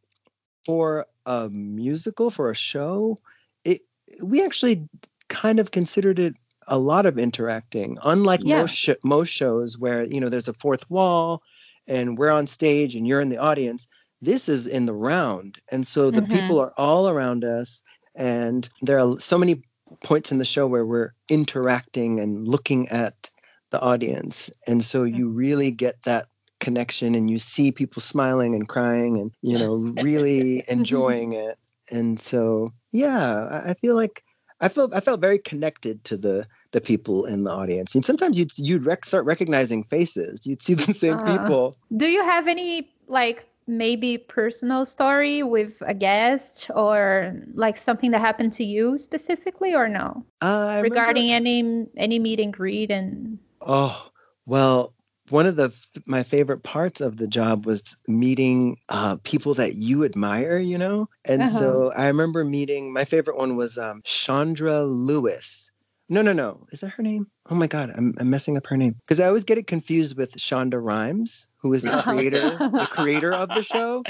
for 0.65 1.07
a 1.27 1.49
musical, 1.51 2.31
for 2.31 2.51
a 2.51 2.55
show, 2.55 3.17
it, 3.65 3.83
we 4.23 4.45
actually 4.45 4.89
kind 5.29 5.59
of 5.61 5.71
considered 5.71 6.19
it 6.19 6.35
a 6.69 6.79
lot 6.79 7.07
of 7.07 7.19
interacting 7.19 7.97
unlike 8.05 8.45
Yeah. 8.45 8.61
most 8.61 8.75
sh- 8.75 8.91
most 9.05 9.29
shows 9.31 9.79
where 9.79 10.05
you 10.05 10.21
know 10.21 10.29
there's 10.29 10.49
a 10.49 10.53
fourth 10.55 10.89
wall 10.91 11.43
and 11.89 12.19
we're 12.19 12.31
on 12.31 12.47
stage 12.47 12.95
and 12.95 13.07
you're 13.07 13.21
in 13.21 13.29
the 13.29 13.37
audience 13.39 13.87
this 14.23 14.49
is 14.49 14.67
in 14.67 14.87
the 14.87 14.95
round 14.95 15.61
and 15.73 15.87
so 15.87 16.11
the 16.11 16.23
Mhm. 16.23 16.29
people 16.31 16.59
are 16.61 16.73
all 16.77 17.09
around 17.09 17.45
us 17.45 17.83
and 18.21 18.69
there 18.83 18.99
are 19.01 19.19
so 19.19 19.39
many 19.39 19.63
points 20.05 20.31
in 20.31 20.39
the 20.39 20.45
show 20.45 20.67
where 20.67 20.85
we're 20.87 21.13
interacting 21.29 22.21
and 22.21 22.47
looking 22.47 22.89
at 22.91 23.31
the 23.71 23.81
audience. 23.81 24.51
And 24.67 24.85
so 24.85 25.03
you 25.05 25.29
really 25.29 25.71
get 25.71 26.03
that 26.05 26.27
connection 26.61 27.15
and 27.15 27.31
you 27.31 27.39
see 27.39 27.73
people 27.73 28.03
smiling 28.03 28.55
and 28.55 28.69
crying 28.69 29.17
and 29.17 29.33
you 29.43 29.59
know 29.59 29.77
really 30.03 30.63
enjoying 30.69 31.33
it. 31.33 31.59
And 31.91 32.21
so 32.21 32.69
yeah 32.93 33.63
I- 33.71 33.75
feel 33.75 33.95
like 33.97 34.23
i 34.61 34.69
felt 34.69 34.93
i 34.93 35.01
felt 35.01 35.21
very 35.21 35.39
connected 35.39 36.05
to 36.05 36.17
the 36.19 36.47
the 36.73 36.81
people 36.81 37.25
in 37.25 37.45
the 37.45 37.51
audience. 37.51 37.95
And 37.95 38.05
sometimes 38.05 38.39
you'd 38.39 38.53
you'd 38.59 38.85
rec- 38.85 39.07
start 39.07 39.25
recognizing 39.25 39.85
faces. 39.85 40.47
You'd 40.47 40.63
see 40.63 40.75
the 40.75 40.93
same 41.05 41.17
Ah. 41.19 41.39
people. 41.39 41.77
do 41.97 42.07
you 42.07 42.23
have 42.23 42.47
any 42.47 42.89
like 43.09 43.47
maybe 43.71 44.19
personal 44.19 44.85
story 44.85 45.43
with 45.43 45.83
a 45.87 45.95
guest 45.95 46.71
or 46.75 47.35
like 47.55 47.77
something 47.77 48.11
that 48.11 48.21
happened 48.21 48.53
to 48.55 48.65
you 48.65 48.99
specifically 48.99 49.75
or 49.75 49.89
no 49.89 50.25
uh, 50.43 50.47
I 50.47 50.77
remember- 50.81 50.95
regarding 50.95 51.31
any 51.33 51.87
any 51.97 52.19
meet 52.19 52.41
and 52.41 52.53
greet 52.53 52.91
and 52.91 53.39
Oh, 53.61 54.11
well, 54.47 54.95
one 55.29 55.47
of 55.47 55.57
the 55.57 55.71
my 56.07 56.23
favorite 56.23 56.63
parts 56.63 57.01
of 57.01 57.19
the 57.19 57.29
job 57.29 57.67
was 57.67 57.97
meeting 58.09 58.79
uh, 58.89 59.17
people 59.23 59.55
that 59.55 59.75
you 59.77 60.05
admire, 60.05 60.59
you 60.59 60.79
know. 60.79 61.09
And 61.25 61.43
Uh-huh. 61.43 61.59
so 61.59 61.93
I 61.93 62.07
remember 62.09 62.45
meeting. 62.45 62.93
My 62.93 63.05
favorite 63.05 63.37
one 63.37 63.57
was 63.57 63.79
um, 63.79 64.03
Chandra 64.05 64.83
Lewis. 64.85 65.71
No, 66.09 66.23
no, 66.23 66.33
no. 66.33 66.67
Is 66.73 66.81
that 66.81 66.91
her 66.91 67.03
name? 67.03 67.29
Oh 67.51 67.57
my 67.57 67.67
God, 67.67 67.93
I'm, 67.97 68.15
I'm 68.19 68.31
messing 68.31 68.57
up 68.57 68.67
her 68.69 68.77
name 68.77 68.95
because 69.01 69.19
I 69.19 69.27
always 69.27 69.45
get 69.45 69.59
it 69.59 69.67
confused 69.67 70.17
with 70.17 70.33
Shonda 70.37 70.81
Rhimes, 70.83 71.49
who 71.57 71.73
is 71.73 71.83
the 71.83 71.91
Uh-huh. 71.95 72.13
creator, 72.15 72.59
the 72.79 72.87
creator 72.87 73.35
of 73.35 73.55
the 73.55 73.63
show 73.63 74.05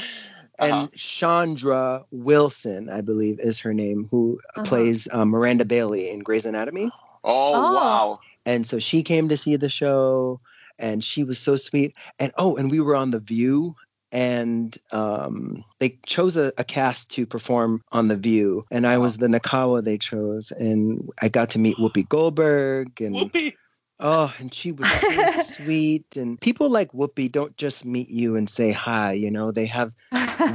and 0.58 0.72
Uh-huh. 0.74 0.88
Chandra 0.94 2.04
Wilson, 2.10 2.90
I 2.90 3.00
believe, 3.00 3.40
is 3.40 3.58
her 3.60 3.72
name, 3.72 4.08
who 4.10 4.38
Uh-huh. 4.56 4.64
plays 4.66 5.08
um, 5.12 5.30
Miranda 5.30 5.64
Bailey 5.64 6.10
in 6.10 6.20
Grey's 6.20 6.46
Anatomy. 6.46 6.90
Oh, 7.24 7.52
Oh. 7.52 7.74
wow. 7.74 8.18
And 8.46 8.66
so 8.66 8.78
she 8.78 9.02
came 9.02 9.28
to 9.28 9.36
see 9.36 9.56
the 9.56 9.68
show, 9.68 10.38
and 10.78 11.02
she 11.04 11.24
was 11.24 11.38
so 11.38 11.56
sweet. 11.56 11.94
And 12.18 12.32
oh, 12.38 12.56
and 12.56 12.70
we 12.70 12.80
were 12.80 12.96
on 12.96 13.10
The 13.10 13.20
View, 13.20 13.74
and 14.12 14.76
um, 14.92 15.64
they 15.78 15.98
chose 16.06 16.36
a, 16.36 16.52
a 16.58 16.64
cast 16.64 17.10
to 17.12 17.26
perform 17.26 17.82
on 17.92 18.08
The 18.08 18.16
View, 18.16 18.64
and 18.70 18.86
I 18.86 18.98
was 18.98 19.18
the 19.18 19.28
Nakawa 19.28 19.82
they 19.84 19.98
chose, 19.98 20.52
and 20.52 21.08
I 21.22 21.28
got 21.28 21.50
to 21.50 21.58
meet 21.58 21.76
Whoopi 21.76 22.08
Goldberg, 22.08 23.00
and 23.00 23.14
Whoopee. 23.14 23.54
Oh, 24.02 24.34
and 24.38 24.52
she 24.52 24.72
was 24.72 24.90
so 24.90 25.42
sweet. 25.42 26.16
And 26.16 26.40
people 26.40 26.70
like 26.70 26.90
Whoopi 26.92 27.30
don't 27.30 27.56
just 27.56 27.84
meet 27.84 28.08
you 28.08 28.34
and 28.34 28.48
say 28.48 28.72
hi, 28.72 29.12
you 29.12 29.30
know, 29.30 29.52
they 29.52 29.66
have 29.66 29.92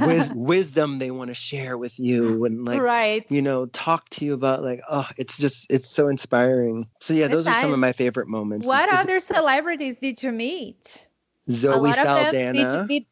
wis- 0.02 0.32
wisdom 0.34 0.98
they 0.98 1.12
want 1.12 1.28
to 1.28 1.34
share 1.34 1.78
with 1.78 1.98
you 1.98 2.44
and 2.44 2.64
like, 2.64 2.80
right. 2.80 3.24
you 3.30 3.40
know, 3.40 3.66
talk 3.66 4.08
to 4.10 4.24
you 4.24 4.34
about 4.34 4.64
like, 4.64 4.80
oh, 4.90 5.06
it's 5.16 5.38
just, 5.38 5.70
it's 5.70 5.88
so 5.88 6.08
inspiring. 6.08 6.86
So 7.00 7.14
yeah, 7.14 7.28
those 7.28 7.46
are 7.46 7.60
some 7.60 7.72
of 7.72 7.78
my 7.78 7.92
favorite 7.92 8.28
moments. 8.28 8.66
What 8.66 8.88
Is- 8.88 8.94
is 8.94 9.04
other 9.04 9.20
celebrities 9.20 9.96
did 9.98 10.22
you 10.22 10.32
meet? 10.32 11.06
Zoe 11.48 11.90
of 11.90 11.94
them 11.94 11.94
Saldana. 11.94 12.52
did, 12.52 12.88
did 12.88 13.06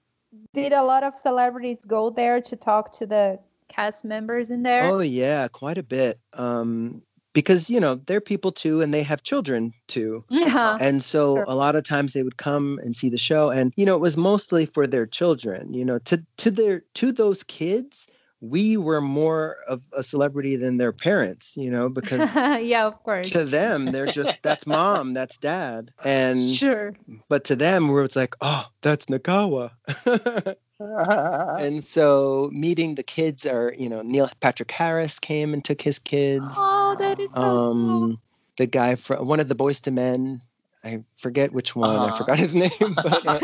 did 0.54 0.72
a 0.72 0.82
lot 0.82 1.02
of 1.04 1.18
celebrities 1.18 1.84
go 1.86 2.10
there 2.10 2.40
to 2.40 2.56
talk 2.56 2.92
to 2.98 3.06
the 3.06 3.38
cast 3.68 4.04
members 4.04 4.50
in 4.50 4.62
there? 4.62 4.84
Oh 4.84 5.00
yeah, 5.00 5.48
quite 5.48 5.78
a 5.78 5.82
bit. 5.82 6.18
Um, 6.34 7.02
because 7.34 7.68
you 7.68 7.80
know 7.80 7.96
they're 8.06 8.20
people 8.20 8.52
too, 8.52 8.80
and 8.80 8.94
they 8.94 9.02
have 9.02 9.22
children 9.24 9.72
too. 9.88 10.24
yeah. 10.30 10.78
And 10.80 11.02
so 11.02 11.36
Sure. 11.36 11.44
a 11.48 11.54
lot 11.56 11.74
of 11.76 11.84
times 11.84 12.12
they 12.12 12.22
would 12.22 12.36
come 12.36 12.78
and 12.84 12.94
see 12.96 13.08
the 13.10 13.18
show 13.18 13.50
and 13.50 13.72
you 13.76 13.84
know 13.84 13.96
it 13.96 14.00
was 14.00 14.16
mostly 14.16 14.66
for 14.66 14.86
their 14.86 15.06
children, 15.06 15.74
you 15.74 15.84
know, 15.84 15.98
to 16.00 16.24
to 16.38 16.50
their 16.50 16.82
to 16.94 17.12
those 17.12 17.42
kids, 17.42 18.06
we 18.50 18.76
were 18.76 19.00
more 19.00 19.56
of 19.66 19.86
a 19.92 20.02
celebrity 20.02 20.56
than 20.56 20.76
their 20.76 20.92
parents, 20.92 21.56
you 21.56 21.70
know, 21.70 21.88
because 21.98 22.20
yeah, 22.60 22.84
of 22.86 23.02
course. 23.02 23.30
to 23.30 23.44
them 23.44 23.90
they're 23.92 24.06
just 24.06 24.42
that's 24.42 24.66
mom, 24.76 25.14
that's 25.14 25.38
dad. 25.38 25.92
And 26.04 26.40
Sure. 26.40 26.94
but 27.28 27.44
to 27.44 27.56
them 27.56 27.88
where 27.88 28.04
it's 28.04 28.16
like, 28.16 28.34
"Oh, 28.40 28.66
that's 28.82 29.06
Nakawa." 29.06 29.70
and 31.58 31.84
so 31.84 32.50
meeting 32.52 32.94
the 32.96 33.02
kids 33.02 33.46
are, 33.46 33.72
you 33.78 33.88
know, 33.88 34.02
Neil 34.02 34.30
Patrick 34.40 34.70
Harris 34.70 35.18
came 35.18 35.54
and 35.54 35.64
took 35.64 35.80
his 35.80 35.98
kids 35.98 36.54
Oh, 36.58 36.96
that 36.98 37.18
is 37.20 37.32
so 37.32 37.40
cool. 37.40 37.58
um 37.60 38.18
the 38.56 38.66
guy 38.66 38.94
from 38.96 39.26
one 39.26 39.40
of 39.40 39.48
the 39.48 39.54
Boyz 39.56 39.86
II 39.86 39.92
Men 39.94 40.40
i 40.84 41.02
forget 41.16 41.52
which 41.52 41.74
one 41.74 41.88
i 41.96 42.08
Uh-huh. 42.08 42.16
forgot 42.18 42.38
his 42.38 42.54
name 42.54 42.70
but 43.02 43.24
uh, 43.26 43.40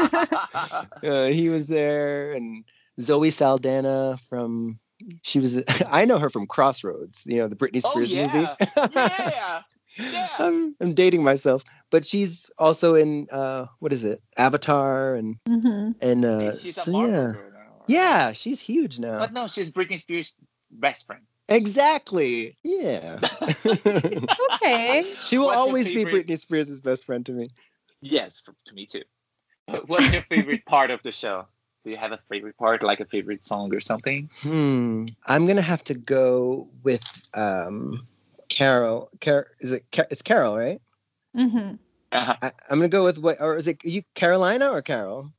uh, 1.03 1.26
he 1.26 1.48
was 1.48 1.68
there 1.68 2.32
and 2.32 2.64
zoe 3.01 3.30
saldana 3.30 4.18
from 4.28 4.78
she 5.22 5.38
was 5.40 5.62
i 5.88 6.05
know 6.05 6.18
her 6.18 6.28
from 6.30 6.46
crossroads 6.46 7.22
you 7.26 7.38
know 7.38 7.48
the 7.48 7.57
britney 7.57 7.80
Oh, 7.84 7.90
spears 7.90 8.12
yeah. 8.12 8.26
movie 8.26 8.92
yeah. 8.94 9.61
Yeah. 9.96 10.28
I'm, 10.38 10.76
I'm 10.80 10.94
dating 10.94 11.24
myself 11.24 11.64
but 11.90 12.07
she's 12.07 12.48
also 12.59 12.94
in 12.94 13.26
uh 13.32 13.66
what 13.80 13.92
is 13.92 14.05
it 14.05 14.22
avatar 14.36 15.14
and 15.16 15.36
Mhm. 15.48 15.94
and 16.01 16.24
uh 16.24 16.53
she's 16.53 16.78
a 16.78 16.82
so 16.82 16.92
Marvel 16.92 17.11
yeah 17.11 17.32
girl 17.32 17.51
now. 17.53 17.84
yeah 17.88 18.32
she's 18.32 18.61
huge 18.61 18.98
now 19.01 19.18
But 19.18 19.32
no, 19.32 19.48
she's 19.48 19.70
Britney 19.70 19.98
Spears' 19.98 20.32
best 20.70 21.07
friend. 21.07 21.22
exactly 21.48 22.57
yeah 22.62 23.18
Okay. 24.55 25.05
she 25.20 25.38
will 25.38 25.46
What's 25.46 25.59
always 25.59 25.88
be 25.88 25.94
favorite- 25.96 26.26
britney 26.28 26.38
spears' 26.38 26.80
best 26.80 27.05
friend 27.05 27.24
to 27.26 27.32
me 27.32 27.46
Yes, 28.03 28.40
for, 28.40 28.55
to 28.66 28.74
me 28.74 28.86
too. 28.86 29.03
What's 29.86 30.12
your 30.12 30.22
favorite 30.22 30.64
part 30.64 30.90
of 30.90 31.03
the 31.03 31.12
show? 31.12 31.46
Do 31.84 31.90
you 31.90 31.96
have 31.96 32.12
a 32.12 32.18
favorite 32.30 32.58
part, 32.58 32.82
like 32.82 33.00
a 33.00 33.06
favorite 33.06 33.46
song 33.46 33.74
or 33.74 33.80
something? 33.80 34.28
Hmm. 34.42 35.06
I'm 35.26 35.46
gonna 35.46 35.62
have 35.62 35.82
to 35.84 35.94
go 35.94 36.68
with 36.82 37.04
um, 37.32 38.06
Carol. 38.48 39.10
Car- 39.20 39.48
is 39.60 39.72
it? 39.72 39.84
Ca- 39.90 40.06
it's 40.10 40.22
Carol, 40.22 40.56
right? 40.58 40.80
hmm 41.34 41.72
Uh-huh. 42.12 42.36
I- 42.42 42.52
I'm 42.68 42.78
gonna 42.78 42.88
go 42.88 43.04
with 43.04 43.18
what? 43.18 43.40
Or 43.40 43.56
is 43.56 43.66
it 43.66 43.82
you, 43.82 44.02
Carolina 44.14 44.70
or 44.70 44.82
Carol? 44.82 45.32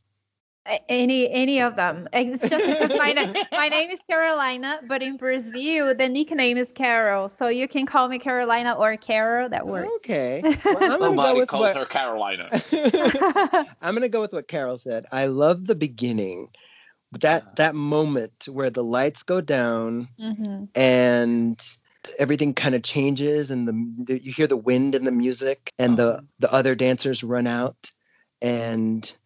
Any 0.88 1.30
any 1.32 1.60
of 1.62 1.76
them. 1.76 2.08
It's 2.14 2.48
just 2.48 2.68
because 2.68 2.92
my, 2.96 3.14
na- 3.14 3.24
my 3.56 3.68
name 3.70 3.90
is 3.90 4.00
Carolina, 4.10 4.80
but 4.88 5.02
in 5.02 5.18
Brazil 5.18 5.94
the 5.96 6.08
nickname 6.08 6.58
is 6.58 6.72
Carol. 6.72 7.30
So 7.30 7.48
you 7.48 7.68
can 7.68 7.86
call 7.86 8.08
me 8.08 8.20
Carolina 8.20 8.74
or 8.74 8.96
Carol. 8.98 9.50
That 9.50 9.68
works. 9.68 9.94
Okay. 9.98 10.44
Well, 10.70 10.84
I'm 10.86 11.00
gonna 11.02 11.18
go 11.18 11.36
Nobody 11.36 11.38
with 11.38 11.50
calls 11.50 11.74
what. 11.74 11.76
her 11.76 11.86
Carolina. 11.86 12.50
I'm 13.82 13.94
gonna 13.96 14.10
go 14.10 14.22
with 14.22 14.34
what 14.34 14.48
Carol 14.48 14.78
said. 14.78 15.06
I 15.12 15.28
love 15.28 15.68
the 15.68 15.76
beginning. 15.76 16.50
That 17.20 17.56
that 17.58 17.76
moment 17.76 18.48
where 18.50 18.70
the 18.70 18.84
lights 18.84 19.24
go 19.24 19.42
down 19.42 20.10
hmm 20.18 20.66
and 20.76 21.62
everything 22.20 22.54
kind 22.54 22.76
of 22.76 22.84
changes 22.84 23.52
and 23.52 23.68
the, 23.68 23.74
the 24.06 24.22
you 24.24 24.32
hear 24.34 24.48
the 24.48 24.58
wind 24.58 24.96
and 24.96 25.06
the 25.08 25.12
music 25.12 25.72
and 25.78 25.98
the 25.98 26.08
Uh-huh. 26.08 26.22
the 26.40 26.52
other 26.54 26.76
dancers 26.76 27.24
run 27.24 27.48
out 27.48 27.92
and 28.42 29.18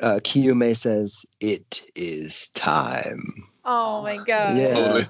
uh, 0.00 0.20
Kiume 0.22 0.76
says 0.76 1.24
it 1.40 1.82
is 1.94 2.48
time. 2.50 3.22
Oh 3.64 4.02
my 4.02 4.16
god. 4.16 4.56
Yeah. 4.58 5.02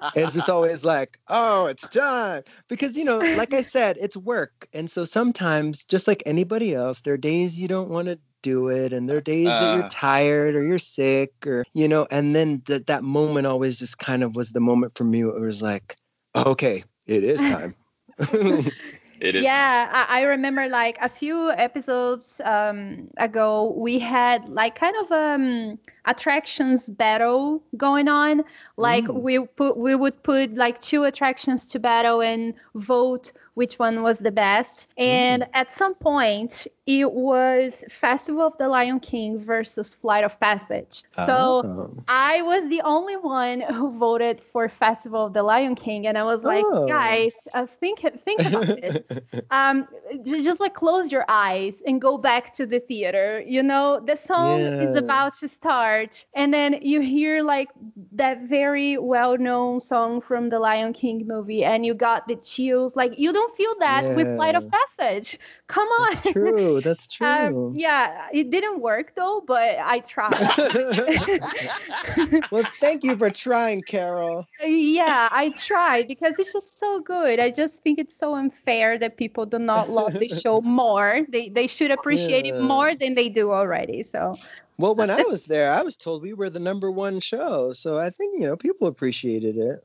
It's 0.16 0.34
just 0.34 0.48
always 0.48 0.84
like, 0.84 1.18
oh, 1.28 1.66
it's 1.66 1.86
time. 1.88 2.44
Because, 2.68 2.96
you 2.96 3.04
know, 3.04 3.18
like 3.36 3.52
I 3.52 3.62
said, 3.62 3.96
it's 4.00 4.16
work. 4.16 4.68
And 4.72 4.88
so 4.88 5.04
sometimes, 5.04 5.84
just 5.84 6.06
like 6.06 6.22
anybody 6.24 6.72
else, 6.72 7.00
there 7.00 7.14
are 7.14 7.18
days 7.18 7.58
you 7.58 7.66
don't 7.66 7.90
want 7.90 8.06
to 8.06 8.18
do 8.42 8.68
it. 8.68 8.92
And 8.92 9.08
there 9.08 9.16
are 9.16 9.20
days 9.20 9.48
that 9.48 9.72
Uh. 9.72 9.74
you're 9.74 9.88
tired 9.88 10.54
or 10.54 10.64
you're 10.64 10.78
sick 10.78 11.32
or, 11.46 11.64
you 11.74 11.88
know, 11.88 12.06
and 12.12 12.34
then 12.36 12.62
that 12.66 12.86
that 12.86 13.02
moment 13.02 13.48
always 13.48 13.78
just 13.78 13.98
kind 13.98 14.22
of 14.22 14.36
was 14.36 14.52
the 14.52 14.60
moment 14.60 14.96
for 14.96 15.02
me. 15.04 15.24
Where 15.24 15.36
it 15.36 15.40
was 15.40 15.60
like, 15.62 15.96
okay, 16.36 16.84
it 17.06 17.24
is 17.24 17.40
time. 17.40 17.74
it 19.24 19.36
is. 19.36 19.50
Yeah, 19.50 19.90
I, 19.92 20.20
I 20.20 20.22
remember 20.22 20.68
like 20.68 20.96
a 21.00 21.08
few 21.08 21.50
episodes 21.52 22.40
um, 22.44 23.08
ago, 23.16 23.74
we 23.76 23.98
had 23.98 24.48
like 24.48 24.76
kind 24.76 24.94
of 25.02 25.12
um 25.12 25.78
attractions 26.06 26.88
battle 26.90 27.62
going 27.76 28.08
on. 28.08 28.42
Like 28.76 29.06
Mm. 29.06 29.14
we 29.14 29.44
put 29.46 29.76
we 29.78 29.94
would 29.94 30.22
put 30.22 30.54
like 30.54 30.80
two 30.80 31.04
attractions 31.04 31.66
to 31.68 31.78
battle 31.80 32.20
and 32.22 32.54
vote 32.74 33.32
which 33.54 33.78
one 33.78 34.02
was 34.02 34.18
the 34.18 34.30
best. 34.30 34.88
And 34.98 35.46
at 35.54 35.68
some 35.72 35.94
point, 35.94 36.66
it 36.86 37.12
was 37.12 37.82
Festival 37.88 38.42
of 38.46 38.56
the 38.58 38.68
Lion 38.68 39.00
King 39.00 39.38
versus 39.38 39.94
Flight 39.94 40.22
of 40.24 40.38
Passage. 40.40 41.02
So 41.12 41.62
Oh. 41.64 41.90
I 42.08 42.42
was 42.42 42.68
the 42.68 42.82
only 42.82 43.16
one 43.16 43.60
who 43.60 43.90
voted 43.92 44.40
for 44.52 44.68
Festival 44.68 45.26
of 45.26 45.32
the 45.32 45.42
Lion 45.42 45.74
King, 45.74 46.06
and 46.06 46.18
I 46.18 46.24
was 46.24 46.44
like, 46.44 46.64
Oh. 46.68 46.86
guys, 46.86 47.32
uh, 47.54 47.66
think 47.66 48.00
think 48.24 48.40
about 48.44 48.68
it. 48.68 49.24
Um, 49.50 49.86
just 50.24 50.60
like 50.60 50.74
close 50.74 51.10
your 51.12 51.24
eyes 51.28 51.82
and 51.86 52.00
go 52.00 52.18
back 52.18 52.54
to 52.54 52.66
the 52.66 52.80
theater. 52.80 53.42
You 53.46 53.62
know, 53.62 54.00
the 54.00 54.16
song 54.16 54.60
is 54.60 54.94
about 54.96 55.34
to 55.40 55.48
start, 55.48 56.24
and 56.34 56.52
then 56.52 56.78
you 56.82 57.00
hear 57.00 57.42
like 57.42 57.70
that 58.12 58.42
very 58.42 58.96
well-known 58.98 59.80
song 59.80 60.20
from 60.20 60.48
the 60.50 60.58
Lion 60.58 60.92
King 60.92 61.26
movie, 61.26 61.64
and 61.64 61.84
you 61.86 61.94
got 61.94 62.26
the 62.28 62.36
chills. 62.36 62.96
Like 62.96 63.18
you 63.18 63.32
don't 63.32 63.43
feel 63.56 63.74
that 63.80 64.14
with 64.14 64.36
Flight 64.36 64.54
of 64.54 64.64
Passage. 64.68 65.38
Come 65.68 65.88
on. 65.88 66.14
That's 66.14 66.32
true. 66.32 66.80
That's 66.80 67.06
true. 67.18 67.26
Um, 67.26 67.72
yeah, 67.74 68.28
it 68.32 68.50
didn't 68.50 68.80
work 68.80 69.14
though, 69.14 69.42
but 69.46 69.78
I 69.82 70.00
tried. 70.00 70.34
well, 72.50 72.64
thank 72.80 73.04
you 73.04 73.16
for 73.16 73.30
trying, 73.30 73.82
Carol. 73.82 74.46
yeah, 74.62 75.28
I 75.32 75.50
tried 75.50 76.08
because 76.08 76.38
it's 76.38 76.52
just 76.52 76.78
so 76.78 77.00
good. 77.00 77.40
I 77.40 77.50
just 77.50 77.82
think 77.82 77.98
it's 77.98 78.16
so 78.16 78.34
unfair 78.34 78.98
that 78.98 79.16
people 79.16 79.46
do 79.46 79.58
not 79.58 79.90
love 79.90 80.18
the 80.18 80.28
show 80.42 80.60
more. 80.60 81.20
They 81.28 81.48
they 81.48 81.66
should 81.66 81.90
appreciate 81.90 82.46
it 82.46 82.58
more 82.58 82.94
than 82.94 83.14
they 83.14 83.28
do 83.28 83.50
already. 83.52 84.02
So 84.02 84.38
Well, 84.78 84.94
when 84.94 85.10
I 85.10 85.22
was 85.22 85.46
there, 85.46 85.72
I 85.72 85.82
was 85.82 85.96
told 85.96 86.22
we 86.22 86.34
were 86.34 86.50
the 86.50 86.60
number 86.60 86.90
one 86.90 87.20
show. 87.20 87.72
So 87.72 87.98
I 87.98 88.10
think, 88.10 88.40
you 88.40 88.46
know, 88.46 88.56
people 88.56 88.86
appreciated 88.88 89.56
it. 89.56 89.80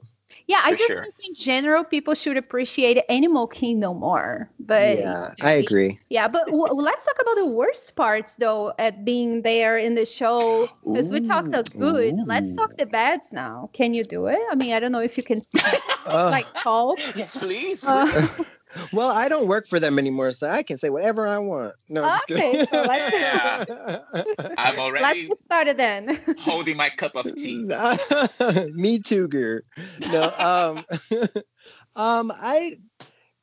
Yeah, 0.50 0.62
I 0.64 0.74
just 0.74 0.94
sure. 0.94 1.04
think 1.04 1.16
in 1.30 1.36
general 1.36 1.86
people 1.86 2.16
should 2.16 2.38
appreciate 2.38 3.00
Animal 3.10 3.48
Kingdom 3.48 4.00
more. 4.00 4.52
But 4.60 5.00
yeah, 5.00 5.36
I 5.42 5.54
agree. 5.54 6.00
Yeah, 6.10 6.28
but 6.28 6.46
w- 6.48 6.68
let's 6.74 7.06
talk 7.06 7.16
about 7.22 7.36
the 7.36 7.48
worst 7.52 7.96
parts 7.96 8.36
though 8.36 8.74
at 8.80 9.06
being 9.06 9.44
there 9.44 9.78
in 9.78 9.96
the 9.96 10.06
show 10.06 10.72
because 10.92 11.10
we 11.12 11.20
talked 11.22 11.50
so 11.52 11.64
good. 11.64 12.16
Let's 12.26 12.56
talk 12.56 12.78
the 12.78 12.86
bads 12.86 13.32
now. 13.34 13.70
Can 13.74 13.94
you 13.94 14.04
do 14.04 14.28
it? 14.28 14.40
I 14.52 14.56
mean, 14.56 14.74
I 14.74 14.80
don't 14.80 14.92
know 14.92 15.02
if 15.02 15.18
you 15.18 15.24
can 15.24 15.42
Uh, 15.64 15.78
like 16.30 16.48
talk. 16.58 17.00
yes, 17.16 17.38
please. 17.38 17.86
Uh, 17.86 18.06
well, 18.94 19.10
I 19.10 19.28
don't 19.30 19.48
work 19.48 19.68
for 19.68 19.80
them 19.80 19.98
anymore, 20.00 20.32
so 20.32 20.48
I 20.48 20.64
can 20.64 20.78
say 20.78 20.90
whatever 20.90 21.28
I 21.28 21.38
want. 21.40 21.76
No, 21.90 22.04
I'm 22.04 22.20
Okay, 22.30 22.52
kidding. 22.52 22.68
so 22.68 22.84
let's- 22.88 23.70
I'm 24.58 24.76
Let's 24.76 24.80
already 24.80 25.28
get 25.28 25.38
started 25.38 25.78
then. 25.78 26.20
holding 26.40 26.78
my 26.78 26.90
cup 26.90 27.16
of 27.16 27.34
tea. 27.36 27.68
Me 28.74 29.00
too, 29.00 29.28
girl. 29.28 29.62
No, 30.12 30.32
um, 30.40 30.86
um, 31.96 32.32
I, 32.36 32.78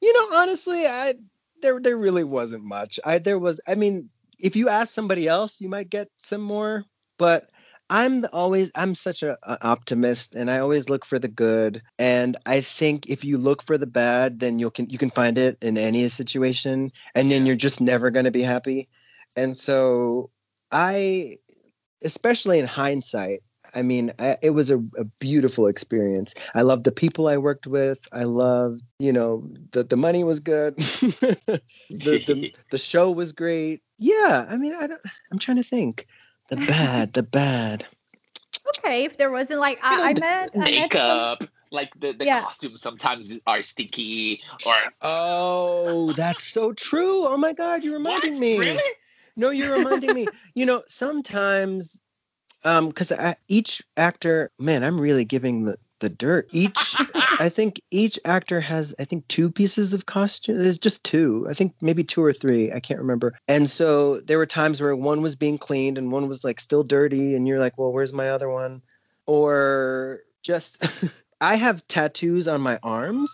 you 0.00 0.12
know, 0.30 0.38
honestly, 0.38 0.86
I 0.86 1.14
there 1.62 1.80
there 1.80 1.96
really 1.96 2.24
wasn't 2.24 2.64
much. 2.64 3.00
I 3.04 3.18
there 3.18 3.38
was, 3.38 3.60
I 3.66 3.74
mean, 3.74 4.08
if 4.38 4.54
you 4.56 4.68
ask 4.68 4.92
somebody 4.94 5.26
else, 5.26 5.60
you 5.60 5.68
might 5.68 5.90
get 5.90 6.08
some 6.18 6.42
more, 6.42 6.84
but. 7.18 7.48
I'm 7.88 8.24
always 8.32 8.70
I'm 8.74 8.94
such 8.94 9.22
a, 9.22 9.38
a 9.44 9.64
optimist 9.66 10.34
and 10.34 10.50
I 10.50 10.58
always 10.58 10.88
look 10.88 11.04
for 11.04 11.18
the 11.18 11.28
good 11.28 11.82
and 11.98 12.36
I 12.46 12.60
think 12.60 13.08
if 13.08 13.24
you 13.24 13.38
look 13.38 13.62
for 13.62 13.78
the 13.78 13.86
bad 13.86 14.40
then 14.40 14.58
you 14.58 14.70
can 14.70 14.88
you 14.88 14.98
can 14.98 15.10
find 15.10 15.38
it 15.38 15.56
in 15.62 15.78
any 15.78 16.08
situation 16.08 16.90
and 17.14 17.30
then 17.30 17.46
you're 17.46 17.56
just 17.56 17.80
never 17.80 18.10
going 18.10 18.24
to 18.24 18.30
be 18.30 18.42
happy. 18.42 18.88
And 19.36 19.56
so 19.56 20.30
I 20.72 21.36
especially 22.02 22.58
in 22.58 22.66
hindsight 22.66 23.42
I 23.74 23.82
mean, 23.82 24.12
I, 24.18 24.36
it 24.42 24.50
was 24.50 24.70
a, 24.70 24.78
a 24.96 25.04
beautiful 25.20 25.66
experience. 25.66 26.34
I 26.54 26.62
loved 26.62 26.84
the 26.84 26.92
people 26.92 27.28
I 27.28 27.36
worked 27.36 27.66
with. 27.66 27.98
I 28.12 28.24
loved, 28.24 28.82
you 28.98 29.12
know, 29.12 29.48
the 29.72 29.82
the 29.82 29.96
money 29.96 30.24
was 30.24 30.40
good. 30.40 30.76
the, 30.76 31.60
the 31.90 32.52
the 32.70 32.78
show 32.78 33.10
was 33.10 33.32
great. 33.32 33.82
Yeah, 33.98 34.46
I 34.48 34.56
mean, 34.56 34.74
I 34.74 34.86
don't. 34.86 35.00
I'm 35.32 35.38
trying 35.38 35.58
to 35.58 35.62
think. 35.62 36.06
The 36.48 36.56
bad, 36.56 37.12
the 37.14 37.22
bad. 37.22 37.86
okay, 38.78 39.04
if 39.04 39.16
there 39.18 39.30
wasn't 39.30 39.60
like 39.60 39.78
I, 39.82 40.10
I 40.10 40.14
met 40.14 40.50
I 40.54 40.58
met 40.58 40.70
some- 40.70 40.70
Makeup, 40.74 41.44
like 41.70 41.92
the, 41.98 42.12
the 42.12 42.24
Yeah. 42.26 42.40
costumes 42.42 42.80
sometimes 42.82 43.32
are 43.46 43.62
sticky 43.62 44.42
or 44.64 44.74
Oh, 45.02 46.12
that's 46.12 46.44
so 46.44 46.72
true. 46.72 47.26
Oh 47.26 47.36
my 47.36 47.52
God, 47.52 47.82
you're 47.84 47.94
reminding 47.94 48.32
What? 48.34 48.40
me. 48.40 48.58
Really? 48.60 48.92
No, 49.36 49.50
you're 49.50 49.76
reminding 49.76 50.14
me. 50.14 50.28
You 50.54 50.66
know, 50.66 50.82
sometimes, 50.86 52.00
um, 52.64 52.88
because 52.88 53.12
each 53.48 53.82
actor, 53.96 54.50
man, 54.58 54.84
I'm 54.84 55.00
really 55.00 55.24
giving 55.24 55.64
the 55.64 55.76
the 56.06 56.14
dirt. 56.14 56.48
Each, 56.52 56.94
I 57.40 57.48
think 57.48 57.80
each 57.90 58.18
actor 58.24 58.60
has, 58.60 58.94
I 59.00 59.04
think, 59.04 59.26
two 59.26 59.50
pieces 59.50 59.92
of 59.92 60.06
costume. 60.06 60.58
There's 60.58 60.78
just 60.78 61.02
two. 61.02 61.44
I 61.50 61.54
think 61.54 61.74
maybe 61.80 62.04
two 62.04 62.22
or 62.22 62.32
three. 62.32 62.72
I 62.72 62.78
can't 62.78 63.00
remember. 63.00 63.36
And 63.48 63.68
so 63.68 64.20
there 64.20 64.38
were 64.38 64.46
times 64.46 64.80
where 64.80 64.94
one 64.94 65.20
was 65.20 65.34
being 65.34 65.58
cleaned 65.58 65.98
and 65.98 66.12
one 66.12 66.28
was 66.28 66.44
like 66.44 66.60
still 66.60 66.84
dirty, 66.84 67.34
and 67.34 67.48
you're 67.48 67.58
like, 67.58 67.76
well, 67.76 67.92
where's 67.92 68.12
my 68.12 68.30
other 68.30 68.48
one? 68.48 68.82
Or 69.26 70.20
just, 70.42 70.86
I 71.40 71.56
have 71.56 71.86
tattoos 71.88 72.46
on 72.46 72.60
my 72.60 72.78
arms. 72.84 73.32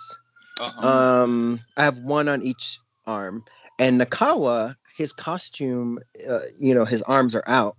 Uh-huh. 0.59 0.89
Um, 0.89 1.61
I 1.77 1.85
have 1.85 1.99
one 1.99 2.29
on 2.29 2.41
each 2.41 2.79
arm, 3.07 3.45
and 3.79 4.01
Nakawa, 4.01 4.77
his 4.97 5.13
costume, 5.13 5.99
uh, 6.29 6.41
you 6.59 6.75
know, 6.75 6.85
his 6.85 7.03
arms 7.03 7.35
are 7.35 7.45
out, 7.47 7.77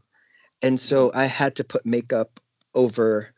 and 0.62 0.80
so 0.80 1.12
I 1.16 1.26
had 1.26 1.56
to 1.56 1.64
put 1.64 1.86
makeup 1.86 2.40
over 2.76 3.30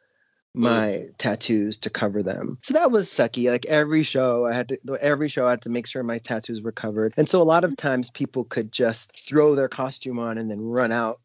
my 0.55 1.07
tattoos 1.17 1.77
to 1.79 1.89
cover 1.89 2.23
them. 2.23 2.57
So 2.61 2.73
that 2.73 2.91
was 2.91 3.09
sucky. 3.09 3.49
Like 3.51 3.65
every 3.65 4.03
show, 4.03 4.45
I 4.45 4.53
had 4.53 4.69
to 4.69 4.79
every 5.01 5.27
show 5.27 5.47
I 5.47 5.51
had 5.51 5.61
to 5.63 5.69
make 5.69 5.87
sure 5.87 6.03
my 6.03 6.17
tattoos 6.17 6.61
were 6.61 6.71
covered, 6.71 7.13
and 7.17 7.29
so 7.29 7.41
a 7.41 7.43
lot 7.43 7.63
of 7.63 7.71
mm-hmm. 7.71 7.87
times 7.87 8.09
people 8.11 8.43
could 8.45 8.71
just 8.71 9.11
throw 9.15 9.55
their 9.55 9.69
costume 9.69 10.19
on 10.19 10.37
and 10.37 10.49
then 10.49 10.61
run 10.61 10.91
out, 10.91 11.19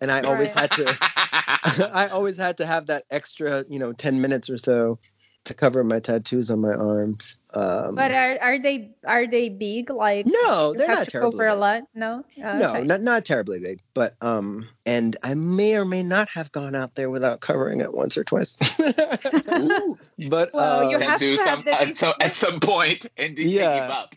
and 0.00 0.10
I 0.10 0.20
always 0.22 0.54
Right. 0.54 0.72
had 0.72 0.72
to. 0.72 0.98
I 1.92 2.08
always 2.08 2.36
had 2.36 2.58
to 2.58 2.66
have 2.66 2.86
that 2.86 3.04
extra, 3.10 3.64
you 3.68 3.78
know, 3.78 3.92
10 3.92 4.20
minutes 4.20 4.48
or 4.48 4.56
so 4.56 4.98
to 5.46 5.54
cover 5.54 5.82
my 5.82 5.98
tattoos 6.00 6.50
on 6.50 6.60
my 6.60 6.72
arms. 6.74 7.38
Um, 7.54 7.94
But 7.94 8.12
are 8.12 8.38
are 8.42 8.58
they 8.58 8.90
are 9.04 9.26
they 9.26 9.48
big? 9.48 9.90
Like 9.90 10.26
no, 10.26 10.74
they're 10.74 10.88
not 10.88 11.04
to 11.04 11.10
terribly 11.10 11.38
cover 11.38 11.46
a 11.48 11.54
lot. 11.56 11.82
No, 11.94 12.24
Oh, 12.44 12.58
No, 12.58 12.70
okay. 12.70 12.82
not 12.84 13.00
not 13.02 13.24
terribly 13.24 13.58
big, 13.60 13.80
but 13.94 14.14
um, 14.20 14.68
and 14.84 15.16
I 15.22 15.34
may 15.34 15.76
or 15.76 15.84
may 15.84 16.02
not 16.02 16.28
have 16.28 16.52
gone 16.52 16.74
out 16.74 16.94
there 16.94 17.10
without 17.10 17.40
covering 17.40 17.80
it 17.80 17.94
once 17.94 18.16
or 18.18 18.24
twice. 18.24 18.56
But 20.28 20.50
Well, 20.54 20.90
you 20.90 20.96
um, 20.96 21.00
Can 21.02 21.10
have 21.10 21.18
do 21.20 21.36
to 21.36 21.42
have 21.42 21.56
some 21.56 21.64
the 21.64 21.80
at, 21.80 21.96
so, 21.96 22.14
at 22.20 22.34
some 22.34 22.60
point 22.60 23.06
and 23.16 23.36
you 23.38 23.48
Yeah. 23.48 23.80
give 23.82 23.90
up. 23.90 24.14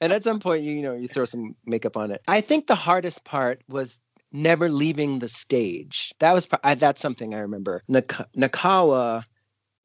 and 0.00 0.12
at 0.12 0.22
some 0.22 0.40
point, 0.40 0.62
you, 0.62 0.72
you 0.72 0.82
know, 0.82 0.94
you 0.94 1.08
throw 1.08 1.24
some 1.24 1.54
makeup 1.66 1.96
on 1.96 2.10
it. 2.10 2.20
I 2.28 2.40
think 2.40 2.66
the 2.66 2.74
hardest 2.74 3.24
part 3.24 3.62
was 3.68 4.00
never 4.32 4.68
leaving 4.68 5.20
the 5.20 5.28
stage. 5.28 6.12
That 6.18 6.32
was 6.32 6.48
I, 6.64 6.74
that's 6.74 7.00
something 7.00 7.34
I 7.34 7.38
remember. 7.38 7.82
Nak- 7.88 8.28
Nakawa 8.36 9.24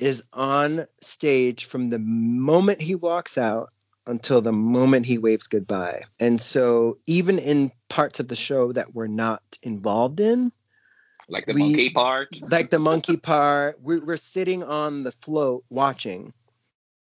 is 0.02 0.24
on 0.34 0.88
stage 1.02 1.66
from 1.66 1.90
the 1.92 2.00
moment 2.00 2.82
he 2.82 2.96
walks 2.96 3.38
out 3.38 3.70
until 4.08 4.42
the 4.42 4.52
moment 4.52 5.06
he 5.06 5.18
waves 5.20 5.48
goodbye. 5.48 6.02
And 6.20 6.42
so 6.42 6.98
even 7.06 7.38
in 7.38 7.72
parts 7.88 8.20
of 8.20 8.28
the 8.28 8.36
show 8.36 8.72
that 8.74 8.96
we're 8.96 9.08
not 9.08 9.44
involved 9.62 10.20
in, 10.20 10.52
Like 11.30 11.46
the 11.46 11.54
We- 11.54 11.60
monkey 11.62 11.90
part. 11.92 12.30
like 12.50 12.72
the 12.72 12.80
monkey 12.80 13.16
part, 13.32 13.80
we're, 13.80 14.04
we're 14.04 14.18
sitting 14.18 14.64
on 14.64 15.04
the 15.04 15.12
float 15.12 15.64
watching, 15.70 16.34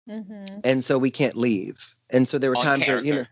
Mhm. 0.10 0.62
and 0.66 0.84
so 0.84 0.98
we 0.98 1.12
can't 1.12 1.36
leave. 1.38 1.95
And 2.10 2.28
so 2.28 2.38
there 2.39 2.50
were 2.50 2.58
On 2.58 2.64
times 2.64 2.88
where 2.88 3.04
you 3.04 3.14
know, 3.14 3.26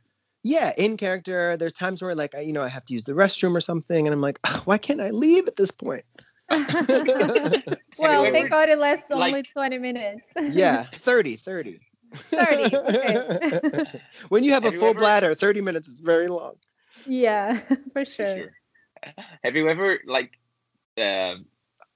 yeah, 0.44 0.74
in 0.78 0.96
character. 0.96 1.58
There's 1.58 1.74
times 1.74 2.02
where 2.04 2.14
like 2.16 2.36
I, 2.36 2.42
you 2.42 2.54
know 2.54 2.62
I 2.62 2.68
have 2.70 2.86
to 2.86 2.94
use 2.94 3.04
the 3.04 3.14
restroom 3.14 3.56
or 3.56 3.62
something, 3.62 4.06
and 4.08 4.14
I'm 4.14 4.22
like, 4.22 4.40
"Ugh, 4.46 4.62
why 4.66 4.78
can't 4.78 5.02
I 5.02 5.10
leave 5.10 5.48
at 5.48 5.56
this 5.58 5.72
point? 5.72 6.06
well, 6.50 8.24
Have 8.24 8.26
you 8.26 8.32
thank 8.32 8.50
God 8.52 8.70
it 8.70 8.78
lasts 8.80 9.06
only 9.12 9.44
20 9.44 9.78
minutes. 9.80 10.28
yeah, 10.42 10.86
30, 10.96 11.36
30. 11.38 11.80
30, 12.16 12.76
okay. 12.78 13.84
when 14.30 14.44
you 14.44 14.52
have, 14.54 14.64
Have 14.64 14.74
a 14.76 14.80
full 14.80 14.90
ever- 14.90 15.00
bladder, 15.00 15.34
30 15.36 15.62
minutes 15.62 15.88
is 15.88 16.00
very 16.00 16.28
long. 16.28 16.56
yeah, 17.06 17.60
for 17.94 18.06
For 18.06 18.06
sure. 18.06 18.26
sure. 18.26 18.52
Have 19.44 19.56
you 19.56 19.68
ever 19.70 20.00
like 20.08 20.32
um 21.02 21.46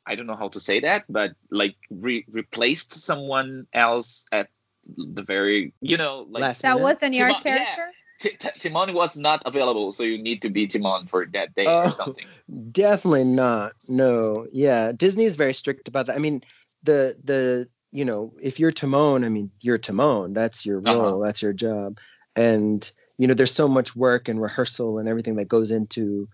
I 0.05 0.15
don't 0.15 0.27
know 0.27 0.35
how 0.35 0.49
to 0.49 0.59
say 0.59 0.79
that, 0.81 1.03
but 1.09 1.33
like 1.51 1.75
re- 1.89 2.25
replaced 2.31 2.91
someone 2.93 3.65
else 3.73 4.25
at 4.31 4.49
the 4.97 5.21
very 5.23 5.73
you 5.81 5.97
know 5.97 6.25
like 6.29 6.41
Last 6.41 6.61
That 6.63 6.73
minute. 6.75 6.83
wasn't 6.83 7.13
your 7.13 7.29
Timon- 7.29 7.41
yeah. 7.45 7.75
T- 8.20 8.36
T- 8.38 8.49
Timon 8.59 8.93
was 8.93 9.17
not 9.17 9.41
available, 9.45 9.91
so 9.91 10.03
you 10.03 10.17
need 10.22 10.41
to 10.41 10.49
be 10.49 10.67
Timon 10.67 11.07
for 11.07 11.26
that 11.28 11.55
day 11.55 11.65
Oh. 11.65 11.86
or 11.88 11.91
something. 11.91 12.26
Definitely 12.72 13.24
not. 13.24 13.74
No. 13.88 14.45
Yeah, 14.51 14.91
Disney 14.91 15.24
is 15.24 15.36
very 15.36 15.53
strict 15.53 15.88
about 15.88 16.07
that. 16.07 16.15
I 16.15 16.20
mean, 16.20 16.43
the 16.84 17.15
the 17.24 17.67
you 17.91 18.05
know, 18.05 18.34
if 18.41 18.59
you're 18.59 18.72
Timon, 18.72 19.24
I 19.26 19.30
mean, 19.30 19.49
you're 19.61 19.78
Timon. 19.80 20.34
That's 20.34 20.65
your 20.65 20.80
Uh-huh. 20.80 20.93
role. 21.01 21.20
That's 21.22 21.41
your 21.41 21.53
job. 21.53 21.97
And 22.36 22.89
you 23.17 23.28
know, 23.28 23.34
there's 23.34 23.53
so 23.53 23.67
much 23.67 23.95
work 23.95 24.28
and 24.30 24.41
rehearsal 24.41 24.97
and 24.99 25.09
everything 25.09 25.36
that 25.38 25.47
goes 25.47 25.72
into 25.72 26.28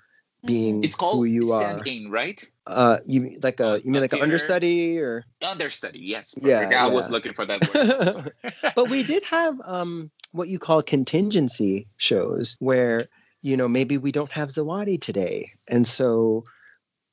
being 0.46 0.84
It's 0.84 0.96
called 0.96 1.16
who 1.18 1.24
you 1.26 1.50
stand 1.50 1.82
are. 1.82 1.84
in, 1.86 2.12
right? 2.12 2.44
Uh, 2.68 3.00
you 3.08 3.38
like 3.42 3.60
a 3.60 3.80
you 3.84 3.92
mean 3.92 3.98
a 3.98 4.02
like 4.02 4.14
an 4.14 4.22
understudy 4.22 5.00
or? 5.00 5.24
Understudy, 5.44 6.00
yes. 6.00 6.36
Yeah, 6.42 6.60
perfect. 6.66 6.82
I 6.82 6.88
was 6.88 7.10
looking 7.10 7.34
for 7.34 7.46
that 7.46 7.62
word. 7.74 8.54
but 8.76 8.90
we 8.90 9.04
did 9.04 9.24
have 9.26 9.60
um 9.66 10.12
what 10.36 10.48
you 10.48 10.60
call 10.60 10.82
contingency 10.82 11.88
shows 11.98 12.58
where 12.60 13.02
you 13.42 13.56
know 13.56 13.68
maybe 13.68 13.98
we 13.98 14.12
don't 14.12 14.32
have 14.32 14.50
Zawadi 14.50 15.00
today, 15.00 15.52
and 15.68 15.88
so 15.88 16.44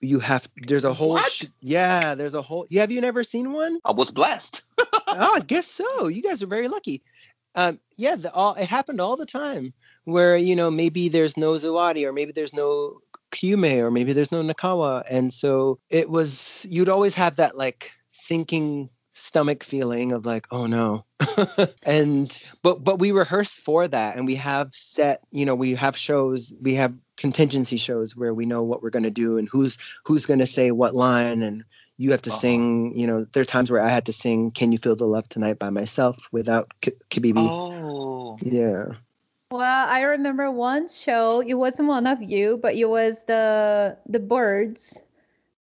you 0.01 0.19
have 0.19 0.49
there's 0.67 0.85
a 0.85 0.93
whole 0.93 1.19
sh- 1.19 1.45
yeah 1.61 2.15
there's 2.15 2.35
a 2.35 2.43
whole 2.43 2.67
yeah 2.69 2.81
have 2.81 2.91
you 2.91 3.01
never 3.01 3.23
seen 3.25 3.53
one? 3.53 3.79
I 3.85 3.93
was 3.93 4.11
blessed. 4.11 4.67
oh 4.79 5.35
i 5.37 5.41
guess 5.41 5.67
so. 5.67 6.09
You 6.09 6.23
guys 6.23 6.43
are 6.43 6.49
very 6.49 6.69
lucky. 6.69 7.03
Um 7.55 7.79
yeah 7.97 8.17
the, 8.17 8.33
all 8.33 8.55
it 8.55 8.69
happened 8.69 9.01
all 9.01 9.17
the 9.17 9.27
time 9.27 9.73
where 10.05 10.37
you 10.37 10.57
know 10.57 10.71
maybe 10.71 11.09
there's 11.09 11.37
no 11.37 11.53
zawadi 11.53 12.05
or 12.05 12.13
maybe 12.13 12.33
there's 12.33 12.53
no 12.53 12.99
Kiume 13.33 13.79
or 13.79 13.91
maybe 13.91 14.13
there's 14.13 14.33
no 14.33 14.43
nakawa. 14.43 15.05
And 15.09 15.33
so 15.33 15.79
it 15.89 16.11
was 16.11 16.67
you'd 16.69 16.89
always 16.89 17.15
have 17.15 17.37
that 17.37 17.57
like 17.57 17.93
sinking 18.13 18.91
stomach 19.15 19.63
feeling 19.63 20.13
of 20.13 20.25
like 20.25 20.47
oh 20.51 20.67
no 20.67 21.05
and 21.83 22.59
but 22.63 22.83
but 22.83 22.99
we 22.99 23.13
rehearse 23.13 23.55
for 23.55 23.87
that 23.87 24.17
and 24.17 24.27
we 24.27 24.35
have 24.35 24.69
set 24.73 25.21
you 25.33 25.45
know 25.45 25.55
we 25.55 25.75
have 25.75 25.97
shows 25.97 26.55
we 26.63 26.75
have 26.75 26.95
contingency 27.19 27.77
shows 27.77 28.17
where 28.17 28.33
we 28.33 28.47
know 28.47 28.63
what 28.63 28.83
we're 28.83 28.91
going 28.91 29.03
to 29.03 29.11
do 29.11 29.37
and 29.37 29.49
who's 29.51 29.77
who's 30.07 30.25
going 30.25 30.39
to 30.39 30.47
say 30.47 30.71
what 30.71 30.95
line 30.95 31.43
and 31.43 31.63
you 31.99 32.11
have 32.11 32.23
to 32.23 32.31
Uh-huh. 32.31 32.39
sing 32.39 32.93
you 32.99 33.07
know 33.07 33.25
there 33.33 33.43
are 33.43 33.45
times 33.45 33.71
where 33.71 33.83
i 33.85 33.89
had 33.91 34.07
to 34.07 34.13
sing 34.13 34.51
can 34.51 34.73
you 34.73 34.79
feel 34.79 34.97
the 34.97 35.05
love 35.07 35.29
tonight 35.29 35.59
by 35.59 35.69
myself 35.69 36.17
without 36.33 36.73
K- 36.81 36.93
kibibi 37.11 37.49
Oh. 37.51 38.39
yeah 38.41 38.85
Well, 39.53 39.87
I 39.89 40.01
remember 40.01 40.51
one 40.51 40.89
show. 40.89 41.41
It 41.45 41.55
wasn't 41.61 41.89
one 41.89 42.07
of 42.07 42.23
you, 42.23 42.57
but 42.63 42.75
it 42.75 42.89
was 42.89 43.25
the 43.29 43.99
the 44.09 44.19
birds. 44.19 45.05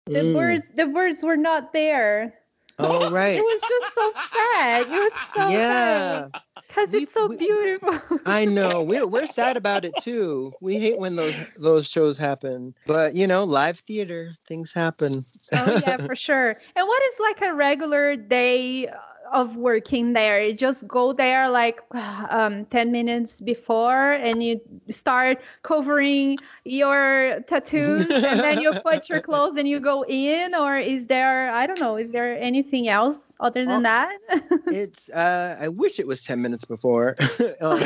The 0.07 0.25
Mm. 0.25 0.33
birds. 0.33 0.65
The 0.75 0.87
birds 0.87 1.23
were 1.23 1.37
not 1.37 1.75
there. 1.75 2.33
Oh 2.79 3.11
right. 3.13 3.39
It 3.39 3.43
was 3.43 3.61
just 3.61 3.95
so 3.95 4.13
sad. 4.35 4.87
It 4.87 4.91
was 4.91 5.13
so 5.35 5.49
yeah. 5.49 6.29
Because 6.69 6.93
it's 6.95 7.13
so 7.13 7.29
we- 7.29 7.37
beautiful. 7.37 8.01
i 8.27 8.45
know. 8.45 8.83
We're, 8.95 9.07
we're 9.07 9.27
sad 9.27 9.57
about 9.57 9.85
it 9.85 9.97
too. 9.99 10.53
We 10.61 10.79
hate 10.79 10.99
when 10.99 11.17
those 11.17 11.37
those 11.59 11.89
shows 11.89 12.19
happen. 12.19 12.75
But 12.87 13.15
you 13.15 13.27
know 13.27 13.45
live 13.45 13.79
theater 13.79 14.37
things 14.47 14.73
happen. 14.73 15.25
Oh 15.53 15.81
yeah, 15.87 15.97
for 16.07 16.17
sure. 16.17 16.49
And 16.49 16.87
what 16.89 17.03
is 17.03 17.15
like 17.21 17.43
a 17.43 17.55
regular 17.55 18.17
day 18.17 18.89
uh, 18.89 18.97
of 19.35 19.57
working 19.57 20.15
there? 20.15 20.41
You 20.43 20.55
just 20.55 20.87
go 20.89 21.13
there 21.13 21.51
like 21.51 21.81
um, 22.31 22.65
10 22.67 22.93
minutes 22.93 23.43
before 23.43 24.13
and 24.13 24.43
you 24.43 24.61
start 24.91 25.43
covering 25.63 26.39
your 26.65 27.41
tattoos 27.47 28.23
and 28.23 28.43
then 28.43 28.61
you 28.61 28.73
put 28.73 29.09
your 29.11 29.21
clothes 29.29 29.59
and 29.59 29.69
you 29.69 29.81
go 29.81 30.05
in? 30.09 30.55
Or 30.55 30.79
is 30.79 31.07
there, 31.07 31.51
I 31.51 31.67
don't 31.67 31.81
know, 31.81 31.97
is 31.97 32.13
there 32.13 32.39
anything 32.41 32.89
else 32.89 33.19
other 33.41 33.67
than 33.67 33.81
Oh. 33.81 33.83
that? 33.83 34.19
it's 34.71 35.11
uh 35.11 35.57
I 35.61 35.69
wish 35.69 35.99
it 36.01 36.07
was 36.07 36.23
10 36.23 36.41
minutes 36.41 36.65
before. 36.65 37.17
um. 37.61 37.81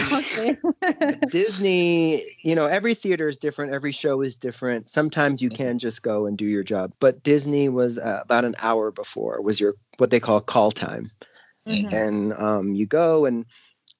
Disney, 1.28 2.22
you 2.42 2.54
know, 2.54 2.66
every 2.66 2.94
theater 2.94 3.28
is 3.28 3.38
different, 3.38 3.72
every 3.72 3.92
show 3.92 4.20
is 4.20 4.36
different. 4.36 4.88
Sometimes 4.88 5.40
you 5.42 5.48
can 5.50 5.78
just 5.78 6.02
go 6.02 6.26
and 6.26 6.36
do 6.36 6.46
your 6.46 6.62
job, 6.62 6.92
but 7.00 7.22
Disney 7.22 7.68
was 7.68 7.98
uh, 7.98 8.20
about 8.22 8.44
an 8.44 8.54
hour 8.60 8.90
before 8.90 9.40
was 9.42 9.60
your 9.60 9.74
what 9.98 10.10
they 10.10 10.20
call 10.20 10.40
call 10.40 10.70
time. 10.70 11.04
Mhm. 11.68 11.92
And 11.92 12.32
um 12.34 12.74
you 12.74 12.86
go 12.86 13.24
and 13.26 13.44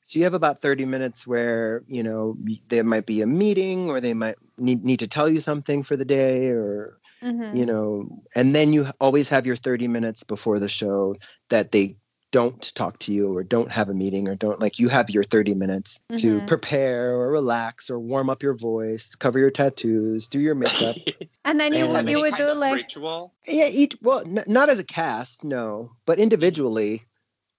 so 0.02 0.18
you 0.18 0.24
have 0.24 0.34
about 0.34 0.60
30 0.62 0.86
minutes 0.86 1.26
where, 1.26 1.82
you 1.86 2.02
know, 2.02 2.34
there 2.68 2.82
might 2.84 3.04
be 3.04 3.20
a 3.20 3.26
meeting 3.26 3.90
or 3.90 4.00
they 4.00 4.14
might 4.14 4.36
need 4.56 4.84
need 4.84 5.00
to 5.00 5.06
tell 5.08 5.28
you 5.28 5.40
something 5.40 5.82
for 5.82 5.96
the 5.96 6.04
day 6.04 6.46
or 6.46 6.98
Mhm. 7.22 7.54
you 7.54 7.66
know, 7.66 8.08
and 8.34 8.54
then 8.54 8.72
you 8.72 8.90
always 9.00 9.28
have 9.28 9.44
your 9.46 9.56
30 9.56 9.88
minutes 9.88 10.22
before 10.22 10.58
the 10.58 10.68
show 10.68 11.14
that 11.50 11.72
they 11.72 11.96
don't 12.30 12.74
talk 12.74 12.98
to 13.00 13.12
you 13.12 13.34
or 13.34 13.42
don't 13.42 13.70
have 13.72 13.88
a 13.88 13.94
meeting 13.94 14.28
or 14.28 14.34
don't 14.34 14.60
like 14.60 14.78
you 14.78 14.88
have 14.88 15.08
your 15.10 15.24
30 15.24 15.54
minutes 15.54 15.98
to 16.16 16.40
Mhm. 16.40 16.46
prepare 16.46 17.14
or 17.14 17.30
relax 17.32 17.88
or 17.90 17.98
warm 17.98 18.28
up 18.28 18.42
your 18.42 18.52
voice, 18.54 19.14
cover 19.14 19.38
your 19.38 19.50
tattoos, 19.50 20.28
do 20.28 20.38
your 20.40 20.54
makeup. 20.54 20.96
And 21.44 21.58
then 21.58 21.72
you, 21.74 21.84
And- 21.86 21.92
would 21.94 22.10
you 22.10 22.20
would 22.20 22.36
do 22.36 22.52
like, 22.52 22.74
ritual. 22.76 23.32
yeah, 23.46 23.68
each 23.68 23.96
well, 24.02 24.20
n- 24.20 24.44
not 24.46 24.68
as 24.68 24.78
a 24.78 24.84
cast, 24.84 25.42
no, 25.42 25.92
but 26.04 26.18
individually. 26.18 27.04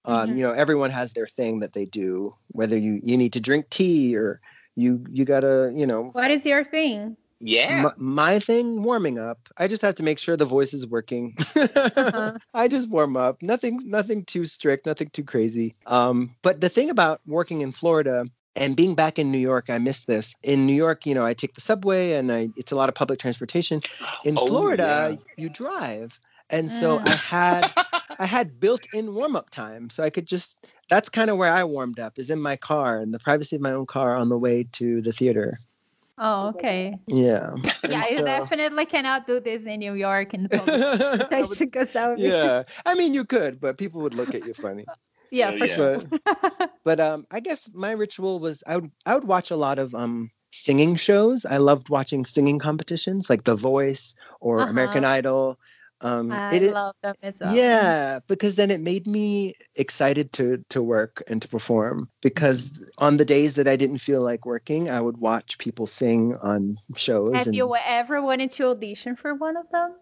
Um, 0.04 0.30
Mhm. 0.30 0.36
you 0.36 0.42
know, 0.42 0.52
everyone 0.52 0.90
has 0.90 1.12
their 1.12 1.26
thing 1.26 1.60
that 1.60 1.72
they 1.74 1.84
do, 1.84 2.32
whether 2.48 2.76
you 2.76 3.00
you 3.02 3.16
need 3.16 3.32
to 3.34 3.40
drink 3.40 3.68
tea 3.70 4.16
or 4.16 4.40
you 4.76 5.04
you 5.10 5.24
got 5.24 5.40
to, 5.40 5.72
you 5.74 5.86
know, 5.86 6.10
what 6.12 6.30
is 6.30 6.46
your 6.46 6.64
thing? 6.64 7.16
Yeah. 7.40 7.82
my, 7.82 7.92
my 7.96 8.38
thing 8.38 8.82
warming 8.82 9.18
up. 9.18 9.48
I 9.56 9.66
just 9.66 9.80
have 9.82 9.94
to 9.96 10.02
make 10.02 10.18
sure 10.18 10.36
the 10.36 10.44
voice 10.44 10.74
is 10.74 10.86
working. 10.86 11.36
Uh-huh. 11.56 12.32
I 12.54 12.68
just 12.68 12.88
warm 12.90 13.16
up. 13.16 13.42
Nothing 13.42 13.80
nothing 13.84 14.24
too 14.24 14.44
strict, 14.44 14.86
nothing 14.86 15.08
too 15.10 15.24
crazy. 15.24 15.74
Um, 15.86 16.34
but 16.42 16.60
the 16.60 16.68
thing 16.68 16.90
about 16.90 17.20
working 17.26 17.60
in 17.62 17.72
Florida 17.72 18.24
and 18.56 18.76
being 18.76 18.94
back 18.94 19.18
in 19.18 19.30
New 19.30 19.38
York, 19.38 19.70
I 19.70 19.78
miss 19.78 20.04
this. 20.04 20.34
In 20.42 20.66
New 20.66 20.74
York, 20.74 21.06
you 21.06 21.14
know, 21.14 21.24
I 21.24 21.34
take 21.34 21.54
the 21.54 21.60
subway 21.60 22.12
and 22.12 22.30
I 22.32 22.48
it's 22.56 22.72
a 22.72 22.76
lot 22.76 22.88
of 22.88 22.94
public 22.94 23.18
transportation. 23.18 23.80
In 24.24 24.36
Oh, 24.36 24.46
Florida, 24.46 25.16
you 25.36 25.48
drive. 25.48 26.18
And 26.50 26.70
so 26.70 26.98
Mm. 26.98 27.04
I 27.04 27.14
had 27.14 27.72
I 28.20 28.26
had 28.26 28.60
built-in 28.60 29.14
warm-up 29.14 29.50
time. 29.50 29.90
So 29.90 30.04
I 30.04 30.10
could 30.10 30.26
just 30.26 30.58
that's 30.90 31.08
kind 31.08 31.30
of 31.30 31.38
where 31.38 31.52
I 31.52 31.64
warmed 31.64 31.98
up 32.00 32.18
is 32.18 32.30
in 32.30 32.40
my 32.40 32.56
car 32.56 33.00
in 33.02 33.10
the 33.12 33.18
privacy 33.18 33.56
of 33.56 33.62
my 33.62 33.72
own 33.72 33.86
car 33.86 34.14
on 34.16 34.28
the 34.28 34.38
way 34.38 34.64
to 34.74 35.00
the 35.02 35.12
theater. 35.12 35.54
Oh, 36.18 36.48
okay. 36.54 36.98
Yeah. 37.08 37.56
Yeah, 37.88 38.04
And 38.06 38.18
you 38.18 38.22
definitely 38.24 38.86
cannot 38.86 39.26
do 39.26 39.40
this 39.40 39.66
in 39.66 39.80
New 39.80 39.94
York 39.94 40.34
in 40.34 40.48
public 40.48 40.80
I 41.32 41.42
would- 41.48 41.58
transportation 41.58 41.88
that 41.94 42.08
would 42.10 42.16
be 42.18 42.24
yeah. 42.28 42.62
I 42.86 42.94
mean 42.94 43.14
you 43.14 43.24
could, 43.24 43.60
but 43.60 43.78
people 43.78 44.00
would 44.02 44.14
look 44.14 44.34
at 44.34 44.44
you 44.44 44.54
funny. 44.54 44.84
yeah, 45.30 45.50
Yeah, 45.50 45.58
for 45.58 45.66
yeah. 45.66 45.74
sure. 45.74 45.96
but 45.98 46.20
but 46.84 47.00
um 47.00 47.26
i 47.30 47.40
guess 47.40 47.68
my 47.74 47.92
ritual 47.92 48.40
was 48.40 48.62
i 48.66 48.76
would 48.76 48.90
i 49.06 49.14
would 49.14 49.24
watch 49.24 49.50
a 49.50 49.56
lot 49.56 49.78
of 49.78 49.94
um 49.94 50.30
singing 50.52 50.96
shows 50.96 51.44
i 51.46 51.56
loved 51.58 51.88
watching 51.90 52.24
singing 52.24 52.58
competitions 52.58 53.30
like 53.30 53.44
the 53.44 53.54
voice 53.54 54.14
or 54.40 54.62
Uh-huh. 54.62 54.70
american 54.70 55.04
idol 55.04 55.58
um 56.02 56.32
I 56.32 56.54
it 56.54 56.72
love 56.72 56.94
them 57.02 57.14
as 57.22 57.40
well. 57.40 57.54
yeah 57.54 58.20
because 58.26 58.56
then 58.56 58.70
it 58.70 58.80
made 58.80 59.06
me 59.06 59.54
excited 59.76 60.32
to 60.32 60.64
to 60.70 60.82
work 60.82 61.22
and 61.28 61.40
to 61.42 61.48
perform 61.48 62.08
because 62.22 62.84
on 62.98 63.16
the 63.18 63.24
days 63.24 63.54
that 63.56 63.68
i 63.68 63.76
didn't 63.76 63.98
feel 63.98 64.22
like 64.22 64.46
working 64.46 64.90
i 64.90 65.00
would 65.00 65.18
watch 65.18 65.58
people 65.58 65.86
sing 65.86 66.36
on 66.42 66.76
shows 66.96 67.34
Have 67.34 67.46
and 67.48 67.56
you 67.56 67.74
ever 67.86 68.22
wanted 68.22 68.50
to 68.52 68.68
audition 68.68 69.16
for 69.16 69.34
one 69.34 69.56
of 69.56 69.66
them? 69.70 69.92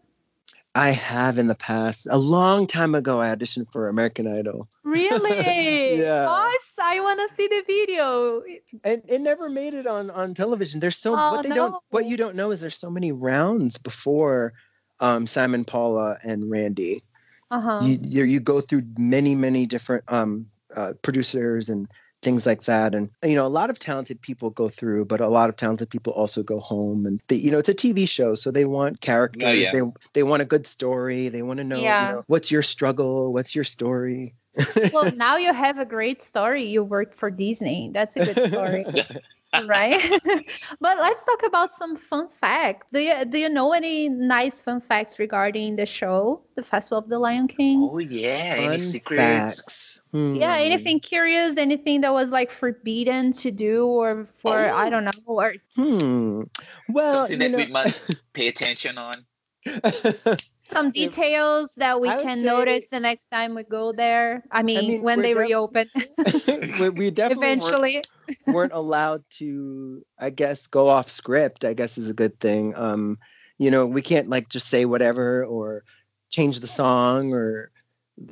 i 0.74 0.90
have 0.90 1.38
in 1.38 1.48
the 1.48 1.54
past 1.54 2.06
a 2.10 2.18
long 2.18 2.66
time 2.66 2.94
ago 2.94 3.20
i 3.20 3.28
auditioned 3.34 3.66
for 3.72 3.88
american 3.88 4.26
idol 4.26 4.68
Really? 4.84 5.98
Yeah. 6.00 6.26
What? 6.26 6.60
I 6.80 7.00
want 7.00 7.18
to 7.28 7.36
see 7.36 7.46
the 7.48 7.62
video. 7.66 8.42
and 8.84 9.02
it 9.08 9.20
never 9.20 9.48
made 9.50 9.74
it 9.74 9.86
on 9.86 10.10
on 10.10 10.32
television 10.34 10.80
there's 10.80 10.96
so 10.96 11.14
Oh, 11.16 11.32
what 11.32 11.42
they 11.42 11.50
don't 11.50 11.74
what 11.90 12.06
you 12.06 12.16
don't 12.16 12.36
know 12.36 12.50
is 12.52 12.60
there's 12.60 12.76
so 12.78 12.90
many 12.90 13.10
rounds 13.12 13.76
before 13.78 14.52
um 15.00 15.26
simon 15.26 15.64
paula 15.64 16.18
and 16.24 16.50
randy 16.50 17.02
Uh 17.50 17.60
huh. 17.60 17.82
you 17.84 17.98
you, 18.02 18.24
you 18.24 18.40
go 18.40 18.60
through 18.60 18.82
many 18.98 19.34
many 19.34 19.66
different 19.66 20.04
um 20.08 20.46
uh, 20.76 20.92
producers 21.02 21.68
and 21.68 21.90
things 22.22 22.46
like 22.46 22.64
that 22.64 22.94
and 22.94 23.10
you 23.24 23.34
know 23.34 23.46
a 23.46 23.48
lot 23.48 23.70
of 23.70 23.78
talented 23.78 24.20
people 24.20 24.50
go 24.50 24.68
through 24.68 25.04
but 25.04 25.20
a 25.20 25.28
lot 25.28 25.48
of 25.48 25.56
talented 25.56 25.88
people 25.88 26.12
also 26.12 26.42
go 26.42 26.58
home 26.58 27.06
and 27.06 27.20
they, 27.28 27.36
you 27.36 27.50
know 27.50 27.58
it's 27.58 27.68
a 27.68 27.74
tv 27.74 28.08
show 28.08 28.34
so 28.34 28.50
they 28.50 28.64
want 28.64 29.00
characters 29.00 29.52
yeah. 29.60 29.70
they 29.70 29.80
they 30.14 30.22
want 30.24 30.42
a 30.42 30.44
good 30.44 30.66
story 30.66 31.28
they 31.28 31.42
want 31.42 31.58
to 31.58 31.64
know, 31.64 31.78
you 31.78 31.84
Yeah. 31.84 32.08
know 32.08 32.24
what's 32.26 32.50
your 32.50 32.62
struggle 32.62 33.32
what's 33.32 33.54
your 33.54 33.64
story 33.64 34.34
well, 34.90 35.06
now 35.16 35.36
you 35.36 35.52
have 35.52 35.78
a 35.78 35.84
great 35.84 36.20
story. 36.20 36.64
You 36.64 36.82
worked 36.82 37.14
for 37.14 37.30
Disney. 37.30 37.90
That's 37.92 38.16
a 38.16 38.20
good 38.20 38.40
story, 38.40 38.86
right? 39.54 40.00
but 40.80 40.98
let's 40.98 41.22
talk 41.24 41.42
about 41.46 41.74
some 41.74 41.96
fun 41.96 42.28
facts. 42.28 42.86
Do 42.92 43.00
you 43.00 43.24
do 43.24 43.38
you 43.38 43.48
know 43.48 43.72
any 43.72 44.08
nice 44.08 44.60
fun 44.60 44.80
facts 44.80 45.18
regarding 45.18 45.76
the 45.76 45.86
show, 45.86 46.42
the 46.54 46.62
Festival 46.62 46.98
of 46.98 47.08
the 47.08 47.18
Lion 47.18 47.48
King? 47.48 47.90
Oh 47.90 47.98
yeah. 47.98 48.56
Fun 48.56 48.64
Any 48.64 48.78
secrets? 48.78 49.62
facts. 49.62 50.02
Yeah, 50.32 50.54
Hmm. 50.54 50.60
anything 50.60 51.00
curious? 51.00 51.56
Anything 51.56 52.00
that 52.02 52.12
was 52.12 52.30
like 52.30 52.50
forbidden 52.50 53.32
to 53.44 53.50
do, 53.50 53.86
or 53.86 54.26
for 54.38 54.58
I 54.58 54.88
Oh. 54.88 54.90
don't 54.90 55.04
know, 55.04 55.12
or 55.26 55.54
Hmm. 55.74 56.42
Well, 56.88 57.26
Something 57.26 57.38
that 57.40 57.50
know, 57.52 57.58
we 57.58 57.66
must 57.66 58.10
pay 58.32 58.48
attention 58.48 58.98
on. 58.98 59.14
Some 60.72 60.90
details 60.90 61.74
that 61.76 62.00
we 62.00 62.10
can 62.10 62.44
notice 62.44 62.86
the 62.90 63.00
next 63.00 63.28
time 63.28 63.54
we 63.54 63.62
go 63.64 63.92
there? 63.92 64.44
I 64.50 64.62
mean, 64.62 64.88
mean, 64.88 65.02
when 65.02 65.22
they 65.22 65.32
def- 65.32 65.42
reopen, 65.42 65.88
we, 66.80 66.90
we 66.90 67.10
definitely 67.10 67.56
weren't, 67.56 67.80
eventually. 67.80 68.04
weren't 68.46 68.72
allowed 68.72 69.24
to, 69.38 70.02
I 70.18 70.30
guess, 70.30 70.66
go 70.66 70.88
off 70.88 71.10
script. 71.10 71.64
I 71.64 71.74
guess 71.74 71.98
is 71.98 72.08
a 72.10 72.14
good 72.14 72.38
thing. 72.40 72.74
Um, 72.76 73.18
you 73.58 73.70
know, 73.70 73.86
we 73.86 74.02
can't 74.02 74.28
like 74.28 74.48
just 74.48 74.68
say 74.68 74.84
whatever 74.84 75.44
or 75.44 75.84
change 76.30 76.60
the 76.60 76.66
song 76.66 77.32
or, 77.32 77.70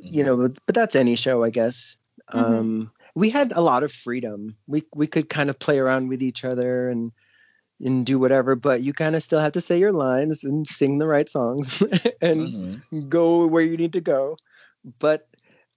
you 0.01 0.23
know, 0.23 0.37
but, 0.37 0.57
but 0.65 0.75
that's 0.75 0.95
any 0.95 1.15
show, 1.15 1.43
I 1.43 1.49
guess. 1.49 1.97
Mhm. 2.33 2.59
Um, 2.59 2.91
we 3.15 3.29
had 3.29 3.51
a 3.53 3.61
lot 3.61 3.83
of 3.83 3.91
freedom. 3.91 4.55
We 4.67 4.83
we 4.95 5.07
could 5.07 5.29
kind 5.29 5.49
of 5.49 5.59
play 5.59 5.79
around 5.79 6.07
with 6.09 6.21
each 6.21 6.43
other 6.45 6.89
and 6.89 7.11
and 7.83 8.05
do 8.05 8.19
whatever, 8.19 8.55
but 8.55 8.81
you 8.81 8.93
kind 8.93 9.15
of 9.15 9.23
still 9.23 9.39
have 9.39 9.51
to 9.53 9.61
say 9.61 9.77
your 9.79 9.93
lines 9.93 10.43
and 10.43 10.67
sing 10.67 10.97
the 10.97 11.07
right 11.07 11.29
songs 11.29 11.83
and 12.21 12.53
Mhm. 12.53 13.09
go 13.09 13.45
where 13.45 13.63
you 13.63 13.77
need 13.77 13.93
to 13.93 14.01
go. 14.01 14.37
But 14.99 15.27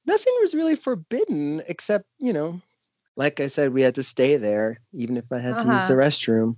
nothing 0.06 0.34
was 0.40 0.54
really 0.54 0.76
forbidden 0.76 1.62
except, 1.68 2.06
you 2.18 2.32
know, 2.32 2.60
like 3.16 3.40
I 3.40 3.48
said, 3.48 3.72
we 3.72 3.82
had 3.82 3.94
to 3.96 4.02
stay 4.02 4.36
there, 4.36 4.78
even 4.94 5.16
if 5.16 5.24
I 5.32 5.38
had 5.38 5.58
to 5.58 5.68
use 5.72 5.86
the 5.86 5.94
restroom. 5.94 6.56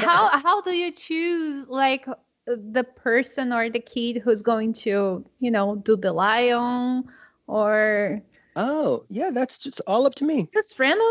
how 0.00 0.28
how 0.38 0.60
do 0.62 0.70
you 0.72 0.92
choose 0.92 1.68
like 1.68 2.06
the 2.46 2.84
person 2.84 3.52
or 3.52 3.70
the 3.70 3.80
kid 3.80 4.18
who's 4.18 4.42
going 4.42 4.72
to 4.72 5.24
you 5.40 5.50
know 5.50 5.76
do 5.76 5.96
the 5.96 6.12
lion 6.12 7.04
or 7.46 8.22
oh, 8.56 9.04
yeah, 9.08 9.30
that's 9.30 9.58
just 9.58 9.80
all 9.86 10.06
up 10.06 10.14
to 10.16 10.24
me. 10.24 10.48
just 10.52 10.78
random? 10.78 11.06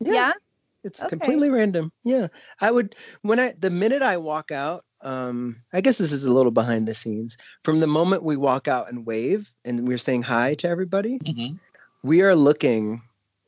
Yeah. 0.00 0.32
It's 0.84 1.00
Okay. 1.00 1.08
completely 1.08 1.50
random. 1.50 1.92
Yeah. 2.04 2.28
I 2.60 2.70
would 2.70 2.94
when 3.22 3.40
I 3.40 3.54
the 3.58 3.70
minute 3.70 4.02
I 4.02 4.16
walk 4.16 4.50
out, 4.52 4.84
um, 5.02 5.56
I 5.72 5.80
guess 5.80 5.98
this 5.98 6.12
is 6.12 6.24
a 6.24 6.32
little 6.32 6.52
behind 6.52 6.86
the 6.86 6.94
scenes. 6.94 7.36
From 7.64 7.80
the 7.80 7.86
moment 7.86 8.22
we 8.22 8.36
walk 8.36 8.68
out 8.68 8.88
and 8.90 9.06
wave 9.06 9.50
and 9.64 9.86
we're 9.88 9.98
saying 9.98 10.22
hi 10.22 10.54
to 10.56 10.68
everybody, 10.68 11.18
Mhm. 11.20 11.58
we 12.02 12.22
are 12.22 12.34
looking 12.36 13.02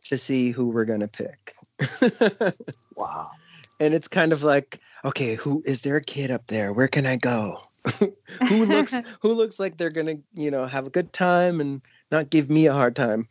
to 0.05 0.19
see 0.19 0.51
who 0.51 0.69
we're 0.69 0.85
gonna 0.85 1.09
pick. 1.09 1.55
Wow. 2.97 3.31
and 3.79 3.95
it's 3.95 4.09
kind 4.09 4.33
of 4.33 4.43
like 4.43 4.81
okay 5.05 5.37
who 5.37 5.63
is 5.65 5.83
there 5.83 5.95
a 5.97 6.03
kid 6.03 6.33
up 6.33 6.45
there 6.49 6.73
where 6.73 6.89
can 6.89 7.07
i 7.07 7.15
go 7.15 7.61
who 8.49 8.65
looks 8.65 8.93
who 9.23 9.33
looks 9.33 9.61
like 9.61 9.77
they're 9.77 9.89
gonna 9.91 10.17
you 10.35 10.51
know 10.51 10.67
have 10.67 10.85
a 10.89 10.91
good 10.91 11.13
time 11.13 11.61
and 11.61 11.81
not 12.11 12.31
give 12.31 12.51
me 12.51 12.67
a 12.67 12.73
hard 12.73 12.97
time 12.97 13.29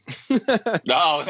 No. 0.86 1.26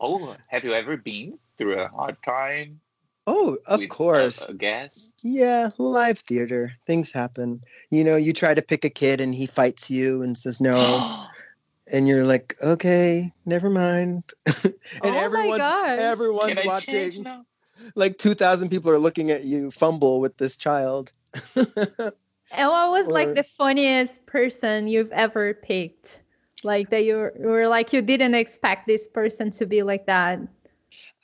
oh, 0.00 0.34
have 0.48 0.64
you 0.64 0.74
ever 0.74 0.96
been 0.96 1.38
through 1.56 1.78
a 1.78 1.88
hard 1.88 2.16
time? 2.22 2.80
oh 3.26 3.58
of 3.66 3.80
with 3.80 3.88
course 3.88 4.48
A, 4.48 4.54
guest. 4.54 5.14
yeah 5.24 5.70
live 5.78 6.18
theater 6.20 6.72
things 6.86 7.10
happen 7.12 7.60
you 7.90 8.04
know 8.04 8.16
you 8.16 8.32
try 8.32 8.54
to 8.54 8.62
pick 8.62 8.84
a 8.84 8.90
kid 8.90 9.20
and 9.20 9.34
he 9.34 9.46
fights 9.46 9.90
you 9.90 10.22
and 10.22 10.38
says 10.38 10.60
no 10.60 11.26
and 11.92 12.06
you're 12.06 12.24
like 12.24 12.56
okay 12.62 13.32
never 13.44 13.68
mind 13.70 14.22
and 14.64 14.74
oh 15.02 15.10
my 15.10 15.16
everyone 15.18 15.58
gosh. 15.58 15.98
everyone's 15.98 16.48
Can 16.48 16.58
I 16.58 16.66
watching 16.66 17.26
like 17.94 18.18
2000 18.18 18.68
people 18.68 18.90
are 18.90 18.98
looking 18.98 19.30
at 19.30 19.44
you 19.44 19.70
fumble 19.70 20.20
with 20.20 20.36
this 20.38 20.56
child 20.56 21.10
and 21.56 22.68
what 22.68 22.90
was 22.90 23.08
like 23.08 23.34
the 23.34 23.42
funniest 23.42 24.24
person 24.26 24.88
you've 24.88 25.12
ever 25.12 25.54
picked 25.54 26.20
Like 26.62 26.90
that 26.90 27.04
you 27.04 27.30
were 27.38 27.68
like 27.68 27.92
you 27.92 28.02
didn't 28.02 28.34
expect 28.34 28.86
this 28.86 29.06
person 29.06 29.50
to 29.52 29.66
be 29.66 29.82
like 29.82 30.06
that. 30.06 30.40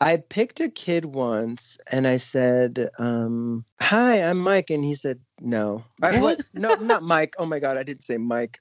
I 0.02 0.18
picked 0.18 0.60
a 0.60 0.70
kid 0.70 1.06
once 1.06 1.78
and 1.92 2.06
I 2.08 2.18
said, 2.18 2.90
um, 3.00 3.64
Hi, 3.82 4.22
I'm 4.22 4.38
Mike. 4.40 4.70
And 4.70 4.84
he 4.84 4.96
said, 4.96 5.20
No. 5.40 5.84
I, 6.02 6.12
what? 6.20 6.40
No, 6.54 6.76
not 6.76 7.04
Mike. 7.04 7.34
Oh 7.38 7.46
my 7.46 7.60
God, 7.60 7.78
I 7.78 7.84
didn't 7.84 8.04
say 8.04 8.18
Mike. 8.18 8.60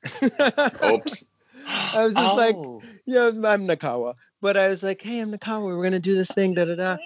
Oops. 0.86 1.26
I 1.94 2.06
was 2.06 2.18
just 2.18 2.38
like, 2.38 2.58
Oh. 2.58 2.84
Yeah, 3.08 3.28
I'm 3.28 3.68
Nakawa. 3.68 4.16
But 4.42 4.58
I 4.58 4.70
was 4.70 4.84
like, 4.84 5.02
Hey, 5.04 5.20
I'm 5.22 5.34
Nakawa. 5.34 5.66
We're 5.66 5.78
going 5.84 5.94
to 5.94 6.00
do 6.02 6.16
this 6.16 6.34
thing, 6.34 6.56
da 6.56 6.66
da 6.66 6.76
da. 6.76 6.98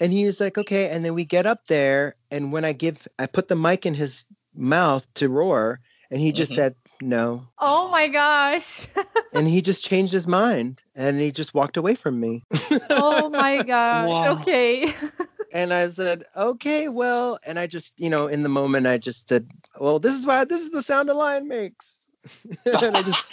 And 0.00 0.12
he 0.12 0.26
was 0.26 0.40
like, 0.40 0.58
Okay. 0.58 0.90
And 0.90 1.04
then 1.04 1.14
we 1.14 1.24
get 1.26 1.46
up 1.46 1.66
there. 1.68 2.14
And 2.30 2.52
when 2.52 2.64
I 2.66 2.72
give, 2.74 3.08
I 3.18 3.26
put 3.26 3.48
the 3.48 3.56
mic 3.56 3.86
in 3.86 3.94
his 3.94 4.26
mouth 4.56 5.06
to 5.16 5.30
roar. 5.30 5.80
And 6.10 6.20
he 6.20 6.32
just 6.32 6.52
Mhm. 6.52 6.56
said, 6.56 6.76
No. 7.00 7.46
Oh 7.58 7.90
my 7.90 8.08
gosh. 8.08 8.86
And 9.34 9.46
he 9.48 9.60
just 9.60 9.84
changed 9.84 10.14
his 10.14 10.26
mind 10.26 10.82
and 10.94 11.20
he 11.20 11.30
just 11.30 11.52
walked 11.52 11.76
away 11.76 11.94
from 11.94 12.18
me. 12.20 12.42
oh 12.88 13.28
my 13.28 13.62
gosh. 13.66 14.08
Wow. 14.08 14.32
Okay. 14.40 14.94
And 15.52 15.72
I 15.72 15.88
said, 15.88 16.24
okay, 16.36 16.88
well, 16.88 17.38
and 17.46 17.58
I 17.58 17.66
just, 17.68 17.94
you 17.98 18.10
know, 18.10 18.26
in 18.26 18.42
the 18.42 18.48
moment, 18.48 18.86
I 18.86 18.98
just 18.98 19.28
said, 19.28 19.48
well, 19.78 19.98
this 20.00 20.12
is 20.14 20.26
why 20.26 20.44
this 20.44 20.60
is 20.60 20.70
the 20.70 20.82
sound 20.82 21.08
a 21.08 21.14
lion 21.14 21.46
makes. 21.48 21.95
and 22.66 22.96
I 22.96 23.02
just 23.02 23.24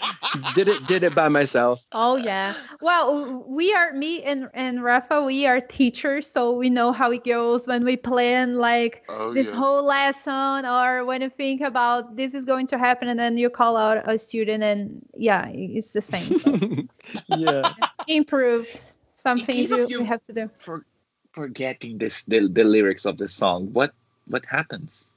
did 0.53 0.69
it, 0.69 0.85
did 0.87 1.03
it 1.03 1.15
by 1.15 1.29
myself. 1.29 1.85
Oh 1.91 2.15
yeah. 2.15 2.53
Well, 2.81 3.43
we 3.47 3.73
are 3.73 3.93
me 3.93 4.23
and 4.23 4.49
and 4.53 4.83
Rafa. 4.83 5.23
We 5.23 5.45
are 5.45 5.61
teachers, 5.61 6.29
so 6.29 6.53
we 6.53 6.69
know 6.69 6.91
how 6.91 7.11
it 7.11 7.23
goes 7.23 7.67
when 7.67 7.83
we 7.85 7.97
plan 7.97 8.55
like 8.55 9.03
Oh, 9.09 9.33
this 9.33 9.47
yeah. 9.47 9.55
whole 9.55 9.83
lesson, 9.83 10.65
or 10.65 11.05
when 11.05 11.21
you 11.21 11.29
think 11.29 11.61
about 11.61 12.15
this 12.15 12.33
is 12.33 12.45
going 12.45 12.67
to 12.67 12.77
happen, 12.77 13.07
and 13.07 13.19
then 13.19 13.37
you 13.37 13.49
call 13.49 13.77
out 13.77 14.01
a 14.09 14.17
student, 14.17 14.63
and 14.63 15.05
yeah, 15.15 15.47
it's 15.53 15.93
the 15.93 16.01
same. 16.01 16.35
So 16.37 16.57
yeah. 17.27 17.73
improve 18.07 18.67
some 19.15 19.39
In 19.39 19.45
things 19.45 19.69
case 19.69 19.71
of 19.71 19.77
you, 19.91 19.97
you- 19.97 19.99
you 20.01 20.05
have 20.05 20.21
to 20.27 20.33
do. 20.33 20.49
For 20.57 20.85
forgetting 21.33 21.97
this 21.97 22.23
the, 22.23 22.47
the 22.47 22.63
lyrics 22.63 23.05
of 23.05 23.17
the 23.17 23.27
song, 23.27 23.71
what 23.73 23.93
what 24.27 24.45
happens? 24.45 25.15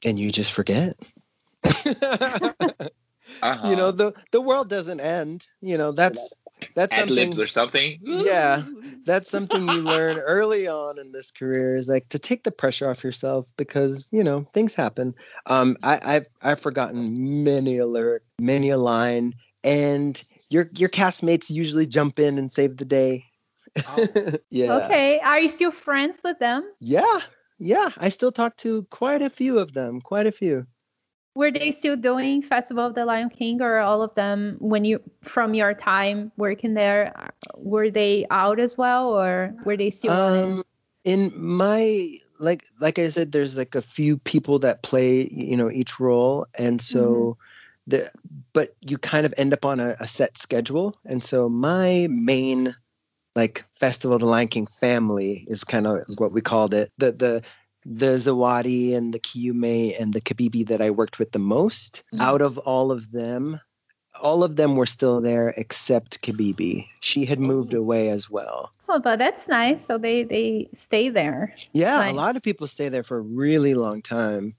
Can 0.00 0.16
you 0.16 0.30
just 0.30 0.52
forget. 0.52 0.96
Uh-huh. 1.64 2.50
you 3.68 3.76
know, 3.76 3.90
the 3.90 4.12
the 4.32 4.40
world 4.40 4.68
doesn't 4.68 5.00
end. 5.00 5.46
You 5.60 5.78
know, 5.78 5.92
that's 5.92 6.32
that's 6.74 6.96
ad 6.96 7.10
libs 7.10 7.38
or 7.38 7.46
something. 7.46 7.98
Yeah. 8.02 8.64
that's 9.04 9.30
something 9.30 9.66
you 9.68 9.82
learn 9.82 10.18
early 10.26 10.66
on 10.66 10.98
in 10.98 11.12
this 11.12 11.30
career 11.30 11.74
is 11.76 11.88
like 11.88 12.08
to 12.10 12.18
take 12.18 12.44
the 12.44 12.50
pressure 12.50 12.88
off 12.88 13.04
yourself 13.04 13.50
because 13.56 14.08
you 14.12 14.22
know 14.22 14.46
things 14.52 14.74
happen 14.74 15.14
um 15.46 15.76
i 15.82 15.98
i've 16.04 16.26
i've 16.42 16.60
forgotten 16.60 17.42
many 17.44 17.78
a 17.78 17.86
lyric 17.86 18.22
many 18.38 18.70
a 18.70 18.76
line 18.76 19.34
and 19.64 20.22
your 20.50 20.66
your 20.76 20.88
castmates 20.88 21.50
usually 21.50 21.86
jump 21.86 22.18
in 22.18 22.38
and 22.38 22.52
save 22.52 22.76
the 22.76 22.84
day 22.84 23.24
Oh. 23.86 24.06
yeah 24.50 24.86
Okay, 24.86 25.20
are 25.20 25.38
you 25.40 25.48
still 25.48 25.70
friends 25.70 26.16
with 26.24 26.38
them? 26.38 26.64
yeah 26.80 27.20
yeah 27.58 27.90
i 27.96 28.08
still 28.08 28.32
talk 28.32 28.56
to 28.58 28.84
quite 28.90 29.22
a 29.22 29.30
few 29.30 29.58
of 29.58 29.72
them 29.72 30.00
quite 30.00 30.26
a 30.26 30.32
few 30.32 30.66
Were 31.34 31.50
they 31.50 31.70
still 31.70 31.96
doing 31.96 32.42
Festival 32.42 32.86
of 32.86 32.94
the 32.94 33.04
Lion 33.04 33.30
King, 33.30 33.62
or 33.62 33.78
all 33.78 34.02
of 34.02 34.14
them 34.14 34.56
when 34.58 34.84
you 34.84 35.00
from 35.22 35.54
your 35.54 35.74
time 35.74 36.32
working 36.36 36.74
there? 36.74 37.14
Were 37.58 37.90
they 37.90 38.26
out 38.30 38.58
as 38.58 38.76
well, 38.76 39.10
or 39.10 39.54
were 39.64 39.76
they 39.76 39.90
still? 39.90 40.12
Um, 40.12 40.64
in 41.04 41.32
my 41.34 42.18
like 42.40 42.64
like 42.80 42.98
I 42.98 43.08
said, 43.08 43.32
there's 43.32 43.56
like 43.56 43.74
a 43.74 43.82
few 43.82 44.18
people 44.18 44.58
that 44.60 44.82
play 44.82 45.28
you 45.30 45.56
know 45.56 45.70
each 45.70 46.00
role, 46.00 46.46
and 46.58 46.82
so 46.82 47.36
the 47.86 48.10
but 48.52 48.74
you 48.80 48.98
kind 48.98 49.24
of 49.24 49.32
end 49.36 49.52
up 49.52 49.64
on 49.64 49.78
a, 49.78 49.96
a 50.00 50.08
set 50.08 50.36
schedule, 50.36 50.94
and 51.04 51.22
so 51.22 51.48
my 51.48 52.08
main 52.10 52.74
like 53.36 53.64
Festival 53.76 54.16
of 54.16 54.20
the 54.20 54.26
Lion 54.26 54.48
King 54.48 54.66
family 54.66 55.44
is 55.46 55.62
kind 55.62 55.86
of 55.86 56.04
what 56.18 56.32
we 56.32 56.40
called 56.40 56.74
it. 56.74 56.90
The 56.98 57.12
the 57.12 57.42
the 57.84 58.16
Zawadi 58.16 58.94
and 58.94 59.12
the 59.14 59.18
Kiume 59.18 60.00
and 60.00 60.12
the 60.12 60.20
Kibibi 60.20 60.66
that 60.68 60.80
I 60.82 60.90
worked 60.90 61.18
with 61.18 61.32
the 61.32 61.38
most. 61.38 62.02
Mhm. 62.14 62.20
Out 62.20 62.42
of 62.42 62.58
all 62.58 62.92
of 62.92 63.12
them, 63.12 63.60
all 64.22 64.44
of 64.44 64.56
them 64.56 64.76
were 64.76 64.86
still 64.86 65.20
there 65.20 65.54
except 65.56 66.20
Kibibi. 66.22 66.84
She 67.00 67.24
had 67.24 67.38
moved 67.40 67.74
Oh. 67.74 67.78
away 67.78 68.10
as 68.10 68.28
well. 68.30 68.72
Oh, 68.88 68.98
but 68.98 69.18
that's 69.18 69.46
nice. 69.48 69.86
So 69.86 69.98
they 69.98 70.24
they 70.24 70.68
stay 70.74 71.08
there. 71.08 71.54
Yeah, 71.72 71.96
Nice. 71.98 72.12
a 72.12 72.16
lot 72.16 72.36
of 72.36 72.42
people 72.42 72.66
stay 72.66 72.88
there 72.88 73.04
for 73.04 73.18
a 73.18 73.22
really 73.22 73.74
long 73.74 74.02
time. 74.02 74.56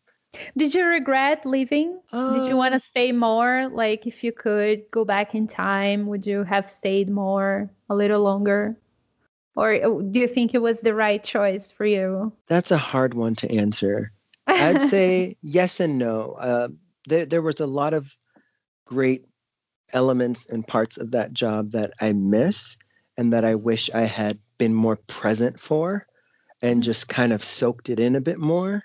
Did 0.56 0.74
you 0.74 0.86
regret 0.86 1.46
leaving? 1.46 2.00
Did 2.14 2.48
you 2.48 2.56
want 2.56 2.74
to 2.74 2.80
stay 2.80 3.12
more? 3.12 3.68
Like, 3.68 4.08
if 4.08 4.24
you 4.24 4.32
could 4.32 4.90
go 4.90 5.04
back 5.04 5.36
in 5.36 5.46
time, 5.46 6.08
would 6.08 6.26
you 6.26 6.46
have 6.46 6.70
stayed 6.70 7.10
more, 7.10 7.70
a 7.90 7.96
little 7.96 8.22
longer? 8.24 8.78
Or 9.56 9.74
uh, 9.74 10.02
do 10.12 10.20
you 10.20 10.28
think 10.28 10.54
it 10.54 10.62
was 10.62 10.82
the 10.82 10.94
right 10.96 11.24
choice 11.24 11.72
for 11.72 11.86
you? 11.86 12.32
That's 12.48 12.72
a 12.72 12.78
hard 12.78 13.14
one 13.14 13.36
to 13.36 13.52
answer. 13.52 14.12
I'd 14.48 14.82
say 14.82 15.36
yes 15.42 15.80
and 15.80 15.98
no. 15.98 16.34
Uh, 16.34 16.70
there, 17.08 17.26
there 17.26 17.42
was 17.42 17.60
a 17.60 17.68
lot 17.68 17.94
of 17.94 18.16
great 18.86 19.26
elements 19.94 20.46
and 20.48 20.68
parts 20.68 20.98
of 20.98 21.12
that 21.12 21.34
job 21.34 21.72
that 21.72 21.94
I 22.02 22.14
miss 22.14 22.78
and 23.18 23.34
that 23.34 23.46
I 23.46 23.56
wish 23.56 23.90
I 23.94 24.04
had 24.04 24.40
been 24.58 24.74
more 24.74 24.98
present 25.08 25.60
for 25.60 26.06
and 26.62 26.82
Mhm. 26.82 26.84
just 26.84 27.10
kind 27.10 27.34
of 27.34 27.44
soaked 27.44 27.90
it 27.90 28.00
in 28.00 28.16
a 28.16 28.22
bit 28.22 28.40
more. 28.40 28.84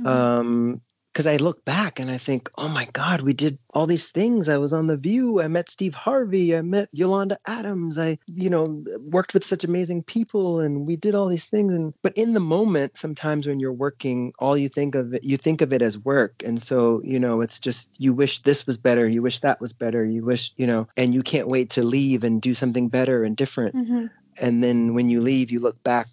Mhm. 0.00 0.06
um 0.10 0.80
because 1.18 1.26
i 1.26 1.36
look 1.36 1.64
back 1.64 1.98
and 1.98 2.12
i 2.12 2.16
think 2.16 2.48
oh 2.58 2.68
my 2.68 2.84
god 2.92 3.22
we 3.22 3.32
did 3.32 3.58
all 3.74 3.86
these 3.86 4.10
things. 4.10 4.48
I 4.48 4.56
was 4.56 4.72
on 4.72 4.86
the 4.86 4.96
view. 4.96 5.40
I 5.40 5.46
met 5.46 5.68
steve 5.68 5.94
harvey. 5.94 6.56
I 6.56 6.62
met 6.62 6.88
yolanda 6.92 7.38
adams. 7.46 7.98
I 7.98 8.18
you 8.26 8.50
know 8.50 8.82
worked 9.16 9.34
with 9.34 9.44
such 9.44 9.62
amazing 9.62 10.02
people 10.04 10.58
and 10.60 10.86
we 10.86 10.96
did 10.96 11.14
all 11.14 11.28
these 11.28 11.46
things. 11.46 11.74
And 11.74 11.92
but 12.02 12.16
in 12.16 12.32
the 12.32 12.40
moment 12.40 12.96
sometimes 12.96 13.46
when 13.46 13.60
you're 13.60 13.72
working 13.86 14.32
all 14.38 14.56
you 14.56 14.68
think 14.68 14.94
of 14.94 15.12
it 15.14 15.22
you 15.22 15.36
think 15.36 15.60
of 15.60 15.72
it 15.72 15.82
as 15.82 15.98
work. 15.98 16.34
And 16.44 16.60
so 16.62 17.02
you 17.04 17.20
know 17.20 17.40
it's 17.40 17.60
just 17.60 17.90
you 17.98 18.12
wish 18.12 18.42
this 18.42 18.66
was 18.66 18.78
better 18.78 19.06
you 19.08 19.22
wish 19.22 19.38
that 19.40 19.60
was 19.60 19.72
better 19.72 20.04
you 20.04 20.24
wish 20.24 20.50
you 20.56 20.66
know 20.66 20.86
and 20.96 21.14
you 21.14 21.22
can't 21.22 21.48
wait 21.48 21.70
to 21.70 21.82
leave 21.84 22.24
and 22.24 22.40
do 22.40 22.54
something 22.54 22.88
better 22.88 23.22
and 23.24 23.36
different. 23.36 23.74
Mhm. 23.76 24.10
and 24.40 24.62
then 24.64 24.94
when 24.94 25.08
you 25.08 25.20
leave 25.20 25.50
you 25.50 25.60
look 25.60 25.80
back 25.82 26.08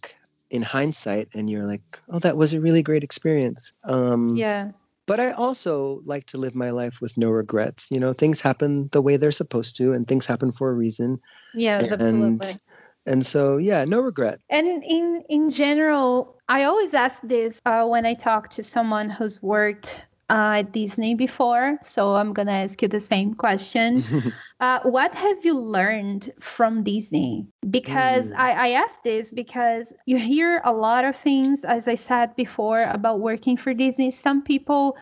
in 0.52 0.62
hindsight 0.62 1.28
and 1.34 1.50
you're 1.50 1.66
like 1.74 1.86
oh 2.10 2.20
that 2.20 2.38
was 2.38 2.54
a 2.54 2.62
really 2.62 2.84
great 2.84 3.04
experience. 3.04 3.74
Um 3.86 4.36
Yeah. 4.36 4.72
But 5.08 5.20
i 5.20 5.32
also 5.32 6.02
like 6.06 6.26
to 6.26 6.38
live 6.38 6.56
my 6.56 6.70
life 6.72 7.02
with 7.02 7.18
no 7.18 7.30
regrets 7.30 7.90
you 7.92 8.00
know 8.00 8.14
things 8.14 8.42
happen 8.42 8.90
the 8.92 9.02
way 9.02 9.18
they're 9.18 9.32
supposed 9.32 9.76
to 9.76 9.92
and 9.92 10.08
things 10.08 10.26
happen 10.26 10.52
for 10.52 10.70
a 10.70 10.74
reason 10.74 11.20
Yeah, 11.54 11.80
and 11.80 11.92
absolutely. 11.92 12.60
and 13.06 13.26
so 13.26 13.58
yeah 13.58 13.86
no 13.86 14.00
regret 14.02 14.40
And 14.50 14.68
in 14.68 15.24
in 15.30 15.50
general, 15.50 16.38
I 16.48 16.64
always 16.66 16.94
ask 16.94 17.22
this 17.24 17.60
uh, 17.66 17.86
when 17.86 18.06
I 18.06 18.14
talk 18.14 18.50
to 18.52 18.64
someone 18.64 19.10
who's 19.10 19.42
worked 19.42 20.02
uh, 20.30 20.60
at 20.60 20.72
Disney 20.74 21.16
before. 21.16 21.78
So 21.84 22.16
I'm 22.16 22.34
gonna 22.34 22.52
ask 22.52 22.82
you 22.82 22.88
the 22.88 23.00
same 23.02 23.34
question. 23.34 24.04
Uh, 24.60 24.80
what 24.84 25.14
have 25.16 25.44
you 25.46 25.58
learned 25.58 26.32
from 26.40 26.84
Disney? 26.84 27.48
Because 27.70 28.32
Mm. 28.32 28.36
I, 28.38 28.52
I 28.52 28.68
ask 28.72 29.04
this 29.04 29.32
because 29.32 29.94
you 30.06 30.18
hear 30.18 30.62
a 30.64 30.72
lot 30.74 31.04
of 31.06 31.16
things, 31.16 31.64
as 31.66 31.88
I 31.88 31.96
said 31.96 32.36
before, 32.36 32.84
about 32.84 33.20
working 33.20 33.58
for 33.58 33.74
Disney. 33.74 34.12
Some 34.12 34.42
people 34.44 34.98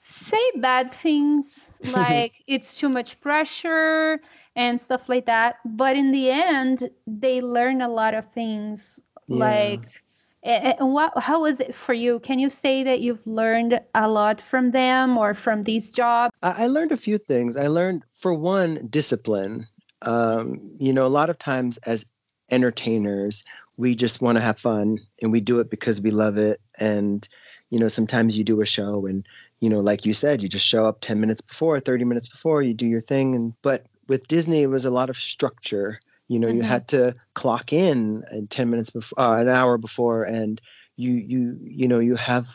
say 0.00 0.40
bad 0.56 0.90
things 0.92 1.80
like 1.84 2.42
it's 2.46 2.76
too 2.76 2.88
much 2.88 3.20
pressure 3.20 4.20
and 4.56 4.80
stuff 4.80 5.08
like 5.08 5.26
that. 5.26 5.56
But 5.64 5.96
in 5.96 6.10
the 6.12 6.30
end, 6.30 6.90
they 7.06 7.40
learn 7.40 7.80
a 7.80 7.88
lot 7.88 8.14
of 8.14 8.26
things. 8.32 9.00
Yeah. 9.28 9.78
Like, 9.78 10.02
and 10.42 10.92
what? 10.92 11.12
How 11.18 11.42
was 11.42 11.60
it 11.60 11.74
for 11.74 11.92
you? 11.92 12.20
Can 12.20 12.38
you 12.38 12.48
say 12.48 12.82
that 12.84 13.00
you've 13.00 13.24
learned 13.26 13.80
a 13.94 14.08
lot 14.08 14.40
from 14.40 14.70
them 14.70 15.18
or 15.18 15.34
from 15.34 15.64
these 15.64 15.90
jobs? 15.90 16.34
I, 16.42 16.66
learned 16.66 16.92
a 16.92 16.96
few 16.96 17.18
things. 17.18 17.56
I 17.56 17.66
learned, 17.66 18.04
for 18.14 18.32
one, 18.32 18.86
discipline. 18.88 19.66
Um, 20.02 20.60
you 20.78 20.92
know, 20.92 21.06
a 21.06 21.08
lot 21.08 21.28
of 21.28 21.38
times 21.38 21.76
as 21.78 22.06
entertainers, 22.50 23.44
we 23.76 23.94
just 23.94 24.22
want 24.22 24.36
to 24.38 24.42
have 24.42 24.58
fun 24.58 24.98
and 25.22 25.30
we 25.30 25.40
do 25.40 25.60
it 25.60 25.70
because 25.70 26.00
we 26.00 26.10
love 26.10 26.38
it. 26.38 26.60
And, 26.78 27.28
you 27.68 27.78
know, 27.78 27.88
sometimes 27.88 28.36
you 28.36 28.44
do 28.44 28.60
a 28.60 28.66
show 28.66 29.06
and, 29.06 29.26
you 29.60 29.68
know, 29.68 29.80
like 29.80 30.06
you 30.06 30.14
said, 30.14 30.42
you 30.42 30.48
just 30.48 30.66
show 30.66 30.86
up 30.86 31.00
10 31.00 31.20
minutes 31.20 31.42
before, 31.42 31.78
30 31.80 32.04
minutes 32.04 32.28
before, 32.28 32.62
you 32.62 32.72
do 32.72 32.86
your 32.86 33.00
thing. 33.00 33.34
And, 33.34 33.52
but 33.62 33.86
with 34.08 34.26
Disney, 34.26 34.62
it 34.62 34.70
was 34.70 34.86
a 34.86 34.90
lot 34.90 35.10
of 35.10 35.16
structure. 35.16 36.00
You 36.30 36.40
know, 36.40 36.48
you 36.48 36.62
Mhm. 36.62 36.68
had 36.68 36.88
to 36.90 37.14
clock 37.34 37.74
in 37.74 38.24
uh, 38.32 38.42
10 38.50 38.70
minutes 38.70 38.90
before, 38.90 39.20
uh, 39.20 39.40
an 39.42 39.48
hour 39.50 39.78
before, 39.78 40.24
and 40.24 40.60
you, 40.96 41.12
you, 41.12 41.58
you 41.62 41.88
know, 41.88 42.00
you 42.00 42.16
have 42.16 42.48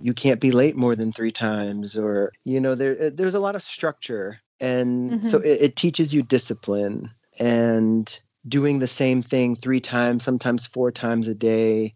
you 0.00 0.14
can't 0.14 0.40
be 0.40 0.52
late 0.52 0.76
more 0.76 0.96
than 0.96 1.12
three 1.12 1.30
times 1.32 1.96
or 1.98 2.32
you 2.44 2.60
know 2.60 2.74
there 2.74 2.96
uh, 3.06 3.10
there's 3.12 3.34
a 3.34 3.40
lot 3.40 3.56
of 3.56 3.62
structure 3.62 4.40
and 4.60 5.22
so 5.22 5.38
it, 5.40 5.60
it 5.62 5.76
teaches 5.76 6.14
you 6.14 6.22
discipline 6.22 7.08
and 7.40 8.20
doing 8.48 8.80
the 8.80 8.86
same 8.86 9.22
thing 9.22 9.56
three 9.56 9.80
times 9.80 10.24
sometimes 10.24 10.66
four 10.66 10.92
times 10.92 11.28
a 11.28 11.34
day 11.34 11.92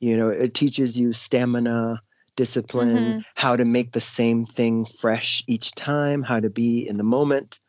you 0.00 0.16
know 0.16 0.28
it 0.28 0.54
teaches 0.54 0.98
you 0.98 1.12
stamina 1.12 2.00
discipline 2.36 3.16
how 3.36 3.56
to 3.56 3.64
make 3.64 3.92
the 3.92 4.00
same 4.00 4.46
thing 4.46 4.86
fresh 4.86 5.42
each 5.48 5.74
time 5.74 6.22
how 6.22 6.40
to 6.40 6.50
be 6.50 6.86
in 6.88 6.98
the 6.98 7.04
moment 7.04 7.60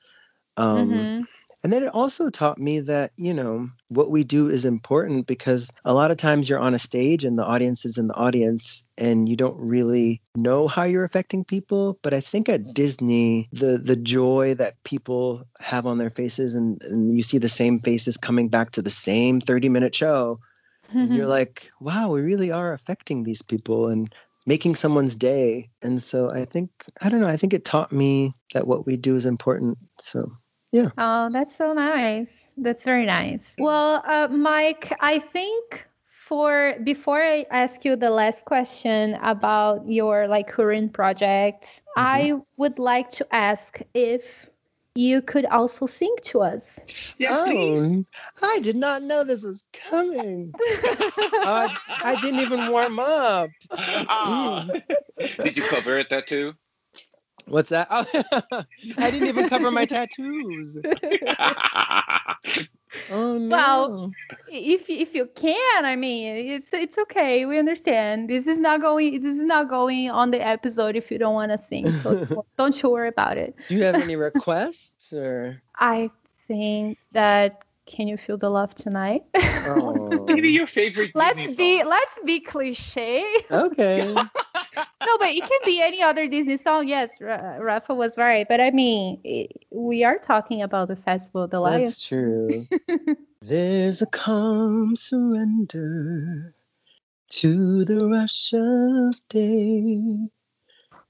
Um, 0.57 1.11
Mhm. 1.11 1.27
And 1.63 1.71
then 1.71 1.83
it 1.83 1.93
also 1.93 2.29
taught 2.29 2.57
me 2.57 2.79
that, 2.79 3.11
you 3.17 3.33
know, 3.33 3.69
what 3.89 4.09
we 4.09 4.23
do 4.23 4.49
is 4.49 4.65
important 4.65 5.27
because 5.27 5.71
a 5.85 5.93
lot 5.93 6.09
of 6.09 6.17
times 6.17 6.49
you're 6.49 6.59
on 6.59 6.73
a 6.73 6.79
stage 6.79 7.23
and 7.23 7.37
the 7.37 7.45
audience 7.45 7.85
is 7.85 7.99
in 7.99 8.07
the 8.07 8.15
audience 8.15 8.83
and 8.97 9.29
you 9.29 9.35
don't 9.35 9.57
really 9.59 10.21
know 10.35 10.67
how 10.67 10.83
you're 10.83 11.03
affecting 11.03 11.45
people. 11.45 11.99
But 12.01 12.15
I 12.15 12.19
think 12.19 12.49
at 12.49 12.63
mm. 12.63 12.73
Disney, 12.73 13.47
the 13.51 13.77
the 13.77 13.95
joy 13.95 14.55
that 14.55 14.81
people 14.83 15.43
have 15.59 15.85
on 15.85 15.99
their 15.99 16.09
faces 16.09 16.55
and, 16.55 16.81
and 16.85 17.15
you 17.15 17.21
see 17.21 17.37
the 17.37 17.49
same 17.49 17.79
faces 17.79 18.17
coming 18.17 18.47
back 18.47 18.71
to 18.71 18.81
the 18.81 18.89
same 18.89 19.39
30 19.39 19.69
minute 19.69 19.93
show, 19.93 20.39
and 20.89 21.13
you're 21.13 21.27
like, 21.37 21.71
wow, 21.79 22.09
we 22.09 22.21
really 22.21 22.51
are 22.51 22.73
affecting 22.73 23.23
these 23.23 23.43
people 23.43 23.87
and 23.87 24.11
making 24.47 24.75
someone's 24.75 25.15
day. 25.15 25.69
And 25.83 26.01
so 26.01 26.31
I 26.31 26.45
think, 26.45 26.71
I 27.01 27.09
don't 27.09 27.21
know, 27.21 27.27
I 27.27 27.37
think 27.37 27.53
it 27.53 27.65
taught 27.65 27.91
me 27.91 28.33
that 28.53 28.65
what 28.65 28.87
we 28.87 28.97
do 28.97 29.15
is 29.15 29.27
important. 29.27 29.77
So 30.01 30.31
Oh, 30.97 31.29
that's 31.31 31.55
so 31.55 31.73
nice. 31.73 32.49
That's 32.57 32.83
very 32.83 33.05
nice. 33.05 33.55
Well, 33.59 34.03
uh, 34.05 34.27
Mike, 34.29 34.93
I 35.01 35.19
think 35.19 35.87
for 36.05 36.75
before 36.83 37.21
I 37.21 37.45
ask 37.51 37.83
you 37.83 37.95
the 37.95 38.09
last 38.09 38.45
question 38.45 39.15
about 39.21 39.89
your 39.89 40.27
like 40.27 40.47
current 40.47 40.93
projects, 40.93 41.81
I 41.97 42.35
would 42.57 42.79
like 42.79 43.09
to 43.11 43.27
ask 43.35 43.81
if 43.93 44.49
you 44.95 45.21
could 45.21 45.45
also 45.45 45.85
sing 45.85 46.13
to 46.23 46.41
us. 46.41 46.79
Yes, 47.17 47.41
please. 47.43 48.09
Oh, 48.41 48.55
I 48.55 48.59
did 48.59 48.75
not 48.75 49.03
know 49.03 49.23
this 49.23 49.43
was 49.43 49.65
coming. 49.73 50.53
Uh, 51.43 51.67
I 52.03 52.15
didn't 52.15 52.39
even 52.39 52.67
warm 52.67 52.99
up. 52.99 53.49
Aw. 53.71 54.69
Did 55.43 55.57
you 55.57 55.63
cover 55.63 55.97
it 55.97 56.09
that 56.11 56.27
too? 56.27 56.53
What's 57.51 57.69
that? 57.69 57.87
Oh, 57.91 58.05
I 58.97 59.11
didn't 59.11 59.27
even 59.27 59.49
cover 59.49 59.71
my 59.71 59.85
tattoos. 59.85 60.77
Oh 63.09 63.37
no. 63.37 63.55
Well, 63.55 64.11
if 64.49 64.89
if 64.89 65.15
you 65.15 65.25
can, 65.33 65.85
I 65.85 65.95
mean, 65.95 66.35
it's 66.35 66.73
it's 66.73 66.97
okay. 66.97 67.45
We 67.45 67.57
understand. 67.57 68.29
This 68.29 68.47
is 68.47 68.59
not 68.59 68.81
going. 68.81 69.13
This 69.13 69.37
is 69.39 69.45
not 69.45 69.69
going 69.69 70.09
on 70.11 70.31
the 70.31 70.45
episode 70.45 70.97
if 70.97 71.09
you 71.09 71.17
don't 71.17 71.33
want 71.33 71.53
to 71.53 71.57
sing. 71.57 71.89
So 71.89 72.25
don't- 72.25 72.45
don't 72.57 72.83
you 72.83 72.89
worry 72.89 73.07
about 73.07 73.37
it. 73.37 73.55
do 73.69 73.75
you 73.75 73.83
have 73.83 73.95
any 73.95 74.17
requests 74.17 75.13
or? 75.13 75.61
I 75.79 76.09
think 76.49 76.97
that 77.13 77.63
can 77.85 78.09
you 78.09 78.17
feel 78.17 78.37
the 78.37 78.49
love 78.49 78.75
tonight? 78.75 79.23
Oh. 79.65 80.25
Maybe 80.27 80.49
your 80.49 80.67
favorite 80.67 81.11
let's 81.15 81.37
Disney 81.41 81.55
be 81.63 81.79
song. 81.79 81.89
let's 81.89 82.19
be 82.25 82.39
cliche. 82.41 83.23
Okay. 83.51 84.13
No, 84.77 85.17
but 85.19 85.29
it 85.29 85.41
can 85.41 85.59
be 85.65 85.81
any 85.81 86.01
other 86.01 86.27
Disney 86.27 86.57
song. 86.57 86.87
Yes, 86.87 87.11
Ra- 87.21 87.57
Rafa 87.59 87.93
was 87.95 88.17
right. 88.17 88.47
But 88.47 88.61
I 88.61 88.71
mean, 88.71 89.21
i- 89.25 89.49
we 89.71 90.03
are 90.03 90.17
talking 90.19 90.61
about 90.61 90.87
the 90.89 90.95
festival 90.95 91.43
of 91.43 91.51
the 91.51 91.59
Lion. 91.59 91.83
That's 91.83 92.05
true. 92.05 92.67
There's 93.41 94.01
a 94.01 94.07
calm 94.07 94.95
surrender 94.95 96.55
to 97.31 97.85
the 97.85 98.07
rush 98.07 98.53
of 98.53 99.15
day 99.29 99.99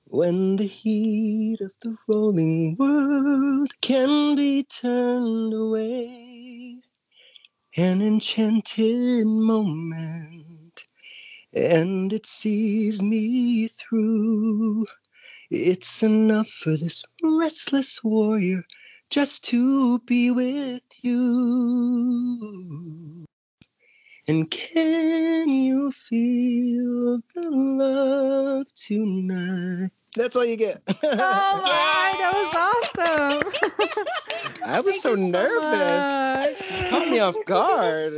when 0.06 0.58
the 0.58 0.68
heat 0.68 1.62
of 1.62 1.72
the 1.82 1.98
rolling 2.08 2.76
world 2.78 3.72
can 3.82 4.36
be 4.36 4.64
turned 4.64 5.54
away. 5.54 6.78
An 7.78 8.02
enchanted 8.02 9.26
moment, 9.28 10.51
and 11.54 12.14
it 12.14 12.26
sees 12.26 13.04
me 13.04 13.68
through. 13.68 14.86
It's 15.50 16.02
enough 16.04 16.48
for 16.48 16.70
this 16.72 17.04
restless 17.22 18.02
warrior 18.04 18.64
just 19.10 19.44
to 19.46 20.00
be 20.00 20.32
with 20.32 20.82
you. 21.02 23.26
And 24.28 24.50
can 24.50 25.50
you 25.50 25.92
feel 25.92 27.20
the 27.36 27.50
love 27.52 28.68
tonight? 28.76 29.92
That's 30.16 30.36
all 30.36 30.46
you 30.46 30.56
get. 30.56 30.82
Oh 30.88 31.62
my, 31.66 32.16
that 32.20 32.34
was 32.34 32.56
awesome. 32.56 33.52
I 34.64 34.80
was 34.80 34.94
Thank 34.94 35.04
so 35.04 35.16
nervous. 35.16 36.08
much. 36.08 36.90
Caught 36.90 37.10
me 37.10 37.20
off 37.20 37.36
guard. 37.46 38.14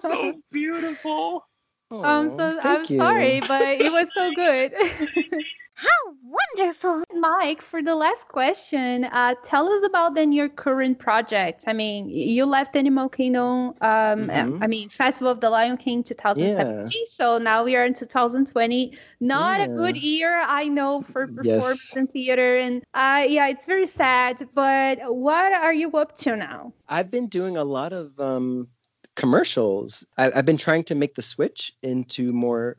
so 0.00 0.40
beautiful. 0.50 1.46
I'm 1.90 2.30
so 2.30 2.58
I'm 2.62 2.84
you. 2.88 2.98
sorry, 2.98 3.40
but 3.40 3.80
it 3.80 3.92
was 3.92 4.08
so 4.14 4.32
good. 4.32 4.72
How 5.78 6.14
wonderful! 6.56 7.04
Mike, 7.12 7.60
for 7.60 7.82
the 7.82 7.94
last 7.94 8.28
question, 8.28 9.04
uh, 9.04 9.34
tell 9.44 9.68
us 9.70 9.84
about 9.84 10.14
then 10.14 10.32
your 10.32 10.48
current 10.48 10.98
project. 10.98 11.64
I 11.66 11.74
mean, 11.74 12.08
you 12.08 12.46
left 12.46 12.74
Animal 12.76 13.10
Kingdom. 13.10 13.74
Um, 13.82 14.28
Mhm. 14.28 14.58
I 14.64 14.66
mean, 14.68 14.88
Festival 14.88 15.30
of 15.30 15.40
the 15.40 15.50
Lion 15.50 15.76
King 15.76 16.02
2017. 16.02 16.86
Yeah. 16.88 17.04
So 17.06 17.36
now 17.36 17.62
we 17.62 17.76
are 17.76 17.84
in 17.84 17.92
2020. 17.92 18.96
Not 19.20 19.60
a 19.60 19.68
good 19.68 19.98
year, 19.98 20.42
I 20.46 20.66
know, 20.66 21.02
for 21.02 21.26
performance 21.26 21.92
Yes. 21.92 21.96
and 21.96 22.10
theater. 22.10 22.56
And 22.56 22.82
uh, 22.94 23.26
yeah, 23.28 23.48
it's 23.48 23.66
very 23.66 23.86
sad. 23.86 24.48
But 24.54 24.98
what 25.14 25.52
are 25.52 25.74
you 25.74 25.90
up 25.92 26.16
to 26.24 26.36
now? 26.36 26.72
I've 26.88 27.10
been 27.10 27.28
doing 27.28 27.58
a 27.58 27.64
lot 27.64 27.92
of 27.92 28.18
um, 28.18 28.68
commercials. 29.16 30.06
I, 30.16 30.30
I've 30.34 30.46
been 30.46 30.56
trying 30.56 30.84
to 30.84 30.94
make 30.94 31.14
the 31.16 31.22
switch 31.22 31.72
into 31.82 32.32
more 32.32 32.76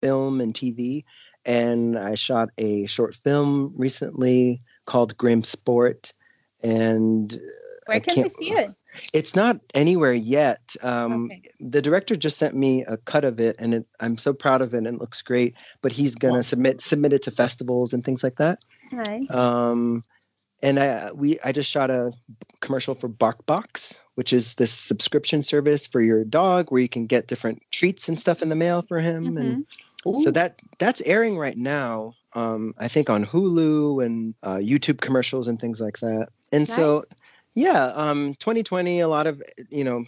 film 0.00 0.40
and 0.40 0.54
TV. 0.54 1.04
And 1.44 1.98
I 1.98 2.14
shot 2.14 2.50
a 2.58 2.86
short 2.86 3.14
film 3.14 3.72
recently 3.74 4.62
called 4.86 5.16
Grim 5.16 5.42
Sport. 5.42 6.12
And 6.62 7.34
Where 7.86 8.00
can 8.00 8.22
we 8.22 8.28
see 8.28 8.52
it? 8.52 8.70
it's 9.14 9.34
not 9.34 9.58
anywhere 9.74 10.12
yet. 10.12 10.76
Um, 10.82 11.24
Okay. 11.26 11.42
The 11.60 11.80
director 11.80 12.16
just 12.16 12.38
sent 12.38 12.54
me 12.54 12.84
a 12.84 12.96
cut 12.98 13.24
of 13.24 13.40
it, 13.40 13.56
and 13.58 13.74
it, 13.74 13.86
I'm 14.00 14.18
so 14.18 14.32
proud 14.32 14.60
of 14.62 14.74
it, 14.74 14.78
and 14.78 14.86
it 14.86 14.98
looks 14.98 15.22
great. 15.22 15.54
But 15.80 15.92
he's 15.92 16.14
gonna 16.14 16.34
Wow. 16.34 16.40
submit 16.42 16.80
submit 16.82 17.12
it 17.12 17.22
to 17.22 17.30
festivals 17.30 17.92
and 17.92 18.04
things 18.04 18.22
like 18.22 18.36
that. 18.36 18.58
Nice. 18.92 19.30
Um, 19.30 20.02
and 20.62 20.78
I 20.78 21.12
we 21.12 21.38
I 21.44 21.52
just 21.52 21.70
shot 21.70 21.90
a 21.90 22.12
commercial 22.60 22.94
for 22.94 23.08
BarkBox, 23.08 24.00
which 24.20 24.34
is 24.34 24.56
this 24.56 24.70
subscription 24.70 25.40
service 25.40 25.86
for 25.86 26.02
your 26.02 26.24
dog 26.24 26.70
where 26.70 26.82
you 26.82 26.90
can 26.90 27.06
get 27.06 27.26
different 27.26 27.62
treats 27.72 28.06
and 28.06 28.20
stuff 28.20 28.42
in 28.42 28.50
the 28.50 28.54
mail 28.54 28.82
for 28.82 29.00
him. 29.00 29.38
And 29.38 29.64
so 30.22 30.30
that 30.32 30.60
that's 30.78 31.00
airing 31.06 31.38
right 31.38 31.56
now. 31.56 32.12
Um, 32.34 32.74
I 32.76 32.86
think 32.86 33.08
on 33.08 33.24
Hulu 33.24 34.04
and 34.04 34.34
uh, 34.42 34.56
YouTube 34.56 35.00
commercials 35.00 35.48
and 35.48 35.58
things 35.58 35.80
like 35.80 36.00
that. 36.00 36.28
And 36.52 36.68
so, 36.68 37.04
yeah, 37.54 37.92
um, 37.94 38.34
2020, 38.40 39.00
a 39.00 39.08
lot 39.08 39.26
of 39.26 39.42
you 39.70 39.84
know 39.84 40.04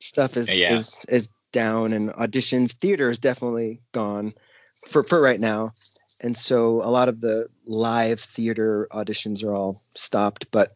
stuff 0.00 0.36
is 0.36 0.48
Yeah. 0.48 0.74
is 0.74 1.04
is 1.08 1.30
down, 1.52 1.92
and 1.92 2.10
auditions, 2.14 2.72
theater 2.72 3.10
is 3.10 3.20
definitely 3.20 3.80
gone 3.92 4.34
for 4.88 5.04
for 5.04 5.22
right 5.22 5.38
now. 5.38 5.70
And 6.20 6.36
so, 6.36 6.82
a 6.82 6.90
lot 6.90 7.08
of 7.08 7.20
the 7.20 7.46
live 7.64 8.18
theater 8.18 8.88
auditions 8.90 9.44
are 9.44 9.54
all 9.54 9.84
stopped. 9.94 10.50
But 10.50 10.72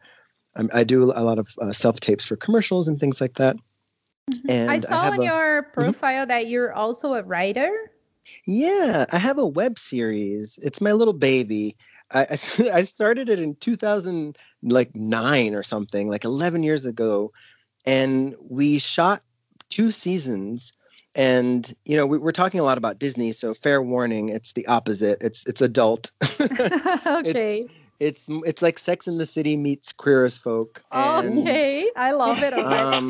I'm, 0.57 0.69
I 0.73 0.83
do 0.83 1.03
a 1.03 1.23
lot 1.23 1.39
of 1.39 1.49
uh, 1.61 1.71
self 1.71 1.99
tapes 1.99 2.25
for 2.25 2.35
commercials 2.35 2.87
and 2.87 2.99
things 2.99 3.21
like 3.21 3.35
that. 3.35 3.55
Mm-hmm. 4.31 4.51
And 4.51 4.71
I 4.71 4.79
saw 4.79 5.03
have 5.03 5.13
on 5.13 5.21
a- 5.21 5.25
your 5.25 5.63
mm-hmm. 5.63 5.71
profile 5.71 6.25
that 6.25 6.47
you're 6.47 6.73
also 6.73 7.13
a 7.13 7.23
writer. 7.23 7.91
Yeah, 8.45 9.05
I 9.11 9.17
have 9.17 9.37
a 9.37 9.47
web 9.47 9.79
series. 9.79 10.59
It's 10.61 10.81
my 10.81 10.91
little 10.91 11.13
baby. 11.13 11.77
I 12.11 12.27
I 12.73 12.81
started 12.83 13.29
it 13.29 13.39
in 13.39 13.55
2000 13.55 14.37
like 14.63 14.95
9 14.95 15.55
or 15.55 15.63
something, 15.63 16.09
like 16.09 16.25
11 16.25 16.63
years 16.63 16.85
ago. 16.85 17.31
And 17.85 18.35
we 18.39 18.79
shot 18.79 19.21
two 19.69 19.91
seasons 19.91 20.73
and 21.17 21.75
you 21.85 21.97
know 21.97 22.05
we, 22.05 22.19
we're 22.19 22.31
talking 22.31 22.59
a 22.59 22.63
lot 22.63 22.77
about 22.77 22.99
Disney, 22.99 23.31
so 23.31 23.53
fair 23.53 23.81
warning, 23.81 24.29
it's 24.29 24.53
the 24.53 24.65
opposite. 24.67 25.17
It's 25.21 25.45
it's 25.47 25.61
adult. 25.61 26.11
okay. 26.39 27.61
it's 27.61 27.73
it's 27.99 28.27
it's 28.45 28.61
like 28.61 28.77
Sex 28.79 29.07
in 29.07 29.17
the 29.17 29.25
City 29.25 29.57
meets 29.57 29.91
Queer 29.91 30.25
as 30.25 30.37
Folk. 30.37 30.83
and- 30.91 31.39
Okay. 31.39 31.89
I 31.95 32.11
love 32.11 32.41
it. 32.43 32.53
Um, 32.53 33.09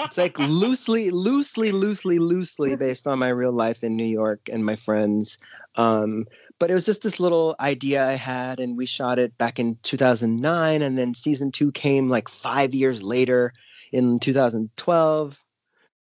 it's 0.00 0.18
like 0.18 0.38
loosely 0.38 1.10
loosely 1.10 1.70
loosely 1.72 2.18
loosely 2.18 2.74
based 2.76 3.06
on 3.06 3.18
my 3.18 3.28
real 3.28 3.52
life 3.52 3.84
in 3.84 3.96
new 3.96 4.04
york 4.06 4.40
and 4.52 4.64
my 4.64 4.74
friends 4.76 5.38
um, 5.76 6.26
but 6.58 6.70
it 6.70 6.74
was 6.74 6.84
just 6.86 7.02
this 7.02 7.20
little 7.20 7.54
idea 7.60 8.04
i 8.06 8.12
had 8.14 8.58
and 8.60 8.76
we 8.76 8.86
shot 8.86 9.18
it 9.18 9.36
back 9.38 9.58
in 9.58 9.76
2009 9.82 10.82
and 10.82 10.98
then 10.98 11.14
season 11.14 11.52
two 11.52 11.70
came 11.72 12.08
like 12.08 12.28
five 12.28 12.74
years 12.74 13.02
later 13.02 13.52
in 13.92 14.18
2012 14.18 15.38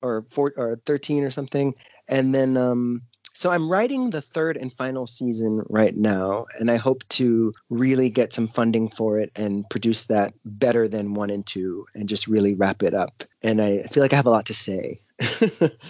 or 0.03 0.23
four 0.31 0.53
or 0.57 0.77
13 0.87 1.25
or 1.25 1.31
something 1.31 1.75
and 2.09 2.35
then 2.35 2.57
um, 2.57 3.03
so 3.35 3.51
i'm 3.51 3.71
writing 3.71 4.11
the 4.11 4.23
third 4.23 4.57
and 4.57 4.73
final 4.73 5.07
season 5.07 5.63
right 5.69 5.97
now 5.97 6.47
and 6.59 6.71
i 6.71 6.77
hope 6.77 7.07
to 7.09 7.53
really 7.69 8.09
get 8.09 8.33
some 8.33 8.49
funding 8.49 8.89
for 8.89 9.19
it 9.19 9.31
and 9.37 9.69
produce 9.71 10.07
that 10.07 10.33
better 10.45 10.89
than 10.89 11.15
one 11.15 11.31
and 11.31 11.47
two 11.47 11.87
and 11.95 12.09
just 12.09 12.27
really 12.27 12.55
wrap 12.55 12.83
it 12.83 12.95
up. 12.95 13.25
And 13.43 13.61
i 13.61 13.83
feel 13.85 14.03
like 14.03 14.13
i 14.13 14.17
have 14.17 14.27
a 14.27 14.31
lot 14.31 14.47
to 14.47 14.55
say 14.55 15.01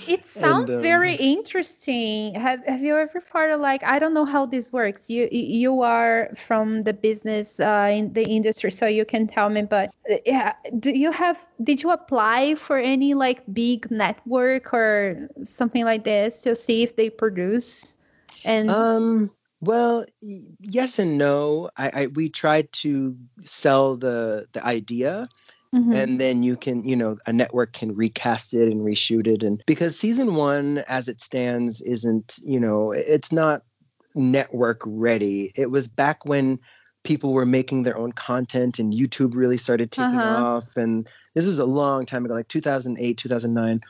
It 0.07 0.25
sounds 0.27 0.75
um, 0.75 0.83
very 0.83 1.15
interesting. 1.15 2.35
Have 2.35 2.65
Have 2.67 2.83
you 2.83 2.97
ever 2.97 3.21
thought 3.21 3.51
of 3.51 3.61
like 3.61 3.83
I 3.85 3.99
don't 3.99 4.13
know 4.15 4.25
how 4.27 4.47
this 4.47 4.73
works. 4.73 5.09
You 5.09 5.29
you 5.31 5.83
are 5.83 6.31
from 6.37 6.83
the 6.85 6.93
business 6.93 7.61
uh, 7.61 7.89
in 7.91 8.13
the 8.13 8.25
industry, 8.25 8.71
so 8.71 8.87
you 8.87 9.05
can 9.05 9.27
tell 9.27 9.49
me. 9.49 9.63
But 9.63 9.91
uh, 10.11 10.17
yeah, 10.27 10.53
do 10.79 10.91
you 10.91 11.11
have? 11.13 11.39
Did 11.63 11.83
you 11.83 11.91
apply 11.91 12.55
for 12.57 12.79
any 12.79 13.15
like 13.15 13.43
big 13.53 13.91
network 13.91 14.75
or 14.75 15.29
something 15.45 15.85
like 15.85 16.05
this 16.05 16.43
to 16.43 16.55
see 16.55 16.83
if 16.83 16.97
they 16.97 17.09
produce? 17.11 17.97
And 18.45 18.69
Um, 18.69 19.31
well, 19.61 20.05
yes 20.61 20.99
and 20.99 21.17
no. 21.17 21.71
I, 21.77 22.03
I 22.03 22.07
we 22.09 22.29
tried 22.29 22.73
to 22.85 23.17
sell 23.43 23.97
the 23.97 24.47
the 24.53 24.65
idea, 24.65 25.29
Mhm. 25.75 26.09
and 26.09 26.21
then 26.21 26.43
you 26.43 26.57
can, 26.57 26.85
you 26.85 26.97
know, 26.97 27.17
a 27.27 27.33
network 27.33 27.73
can 27.73 27.95
recast 27.95 28.55
it 28.55 28.69
and 28.71 28.81
reshoot 28.83 29.27
it, 29.27 29.43
and 29.43 29.63
because 29.67 29.99
season 29.99 30.35
one, 30.35 30.79
as 30.89 31.09
it 31.09 31.21
stands, 31.21 31.81
isn't, 31.83 32.39
you 32.43 32.61
know, 32.61 32.93
it's 32.93 33.33
not 33.33 33.63
network 34.15 34.81
ready. 34.87 35.53
It 35.57 35.71
was 35.71 35.89
back 35.89 36.25
when 36.25 36.59
people 37.05 37.33
were 37.35 37.47
making 37.47 37.83
their 37.83 37.99
own 37.99 38.13
content 38.13 38.79
and 38.79 38.93
YouTube 38.93 39.35
really 39.35 39.59
started 39.59 39.91
taking 39.93 40.25
Uh-huh. 40.25 40.45
off, 40.45 40.77
and 40.77 41.09
this 41.35 41.47
was 41.47 41.59
a 41.59 41.65
long 41.67 42.07
time 42.07 42.25
ago, 42.25 42.35
like 42.35 42.49
2008, 42.49 43.19
2009, 43.19 43.81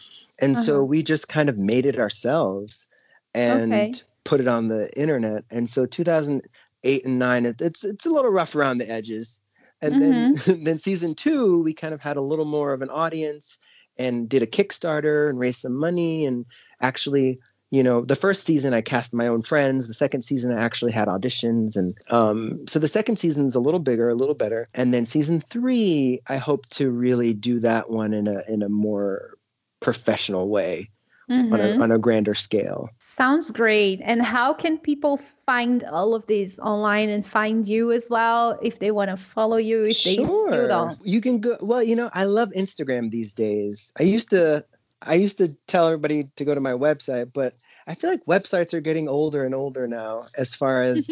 and 0.40 0.58
so 0.58 0.82
Uh-huh. 0.82 0.84
we 0.84 1.02
just 1.02 1.28
kind 1.28 1.48
of 1.48 1.58
made 1.58 1.86
it 1.86 1.98
ourselves 1.98 2.88
and 3.34 3.88
Okay. 3.88 4.02
put 4.24 4.40
it 4.40 4.48
on 4.48 4.68
the 4.68 4.90
internet. 4.98 5.44
And 5.50 5.68
so 5.70 5.86
2008 5.86 7.04
and 7.04 7.18
nine, 7.18 7.46
it's 7.46 7.84
it's 7.84 8.06
a 8.06 8.10
little 8.10 8.30
rough 8.32 8.54
around 8.56 8.78
the 8.78 8.88
edges. 8.90 9.38
And 9.84 10.02
then 10.02 10.34
then 10.64 10.78
season 10.78 11.14
two, 11.14 11.62
we 11.62 11.74
kind 11.74 11.94
of 11.94 12.00
had 12.00 12.16
a 12.16 12.22
little 12.22 12.44
more 12.44 12.72
of 12.72 12.82
an 12.82 12.90
audience 12.90 13.58
and 13.96 14.28
did 14.28 14.42
a 14.42 14.46
Kickstarter 14.46 15.28
and 15.28 15.38
raised 15.38 15.60
some 15.60 15.74
money 15.74 16.26
and 16.26 16.46
actually. 16.80 17.38
You 17.70 17.82
know, 17.82 18.04
the 18.04 18.14
first 18.14 18.44
season 18.44 18.72
I 18.72 18.82
cast 18.82 19.12
my 19.12 19.26
own 19.26 19.42
friends. 19.42 19.88
The 19.88 19.94
second 19.94 20.22
season 20.22 20.52
I 20.52 20.62
actually 20.62 20.92
had 20.92 21.08
auditions, 21.08 21.74
and 21.74 21.92
um, 22.08 22.64
so 22.68 22.78
the 22.78 22.86
second 22.86 23.16
season's 23.16 23.56
a 23.56 23.58
little 23.58 23.80
bigger, 23.80 24.08
a 24.08 24.14
little 24.14 24.36
better. 24.36 24.68
And 24.74 24.94
then 24.94 25.04
season 25.04 25.40
three, 25.40 26.20
I 26.28 26.36
hope 26.36 26.66
to 26.66 26.88
really 26.88 27.32
do 27.32 27.58
that 27.60 27.90
one 27.90 28.14
in 28.14 28.28
a 28.28 28.44
in 28.46 28.62
a 28.62 28.68
more 28.68 29.38
professional 29.80 30.48
way 30.50 30.86
on 31.30 31.50
Mhm. 31.50 31.78
a 31.78 31.82
on 31.82 31.92
a 31.92 31.98
grander 31.98 32.34
scale. 32.34 32.90
Sounds 32.98 33.50
great. 33.50 34.00
And 34.04 34.22
how 34.22 34.52
can 34.52 34.78
people 34.78 35.18
find 35.46 35.84
all 35.84 36.14
of 36.14 36.26
these 36.26 36.58
online 36.58 37.08
and 37.08 37.26
find 37.26 37.66
you 37.66 37.92
as 37.92 38.08
well 38.10 38.58
if 38.62 38.78
they 38.78 38.90
want 38.90 39.10
to 39.10 39.16
follow 39.16 39.56
you? 39.56 39.84
If 39.84 40.02
they 40.04 40.14
still 40.14 40.66
don't. 40.66 40.98
You 41.04 41.20
can 41.20 41.40
go. 41.40 41.56
Well, 41.60 41.82
you 41.82 41.96
know, 41.96 42.10
I 42.12 42.24
love 42.24 42.50
Instagram 42.56 43.10
these 43.10 43.32
days. 43.32 43.92
I 43.98 44.02
used 44.02 44.30
to, 44.30 44.64
I 45.02 45.14
used 45.14 45.38
to 45.38 45.54
tell 45.66 45.86
everybody 45.86 46.24
to 46.36 46.44
go 46.44 46.54
to 46.54 46.60
my 46.60 46.72
website, 46.72 47.32
but 47.32 47.54
I 47.86 47.94
feel 47.94 48.10
like 48.10 48.24
websites 48.26 48.74
are 48.74 48.80
getting 48.80 49.08
older 49.08 49.44
and 49.44 49.54
older 49.54 49.86
now. 49.86 50.20
As 50.38 50.54
far 50.54 50.82
as 50.82 51.08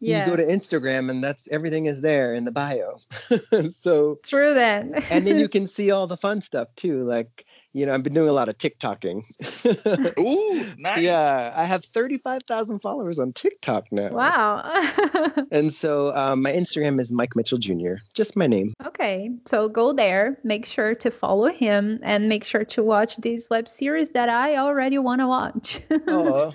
yeah. 0.00 0.24
you 0.26 0.30
go 0.30 0.36
to 0.36 0.44
Instagram, 0.44 1.10
and 1.10 1.22
that's 1.24 1.48
everything 1.50 1.86
is 1.86 2.00
there 2.00 2.34
in 2.34 2.44
the 2.44 2.52
bio. 2.52 2.98
so, 3.70 4.18
True 4.24 4.54
then. 4.54 4.94
and 5.10 5.26
then 5.26 5.38
you 5.38 5.48
can 5.56 5.66
see 5.66 5.90
all 5.90 6.06
the 6.06 6.16
fun 6.16 6.40
stuff 6.40 6.68
too. 6.76 7.04
Like, 7.04 7.44
you 7.74 7.84
know, 7.84 7.92
I've 7.92 8.02
been 8.02 8.12
doing 8.12 8.28
a 8.28 8.32
lot 8.32 8.48
of 8.48 8.56
TikToking. 8.56 10.16
Ooh, 10.18 10.64
nice. 10.78 11.00
Yeah, 11.02 11.52
I 11.54 11.64
have 11.64 11.84
thirty-five 11.84 12.44
thousand 12.44 12.78
followers 12.80 13.18
on 13.18 13.32
TikTok 13.32 13.90
now. 13.92 14.08
wow. 14.10 14.62
And 15.50 15.72
so 15.72 16.14
um, 16.16 16.42
my 16.42 16.52
Instagram 16.52 16.98
is 17.00 17.12
Mike 17.12 17.36
Mitchell 17.36 17.58
Jr. 17.58 17.94
Just 18.14 18.36
my 18.36 18.46
name. 18.46 18.72
okay. 18.86 19.30
So 19.44 19.68
go 19.68 19.92
there, 19.92 20.38
make 20.44 20.64
sure 20.66 20.94
to 20.94 21.10
follow 21.10 21.46
him 21.48 21.98
and 22.02 22.28
make 22.28 22.44
sure 22.44 22.64
to 22.64 22.82
watch 22.82 23.16
this 23.18 23.48
web 23.50 23.68
series 23.68 24.10
that 24.10 24.28
I 24.28 24.56
already 24.56 24.98
want 24.98 25.20
to 25.20 25.26
watch. 25.28 25.80
Oh, 26.08 26.52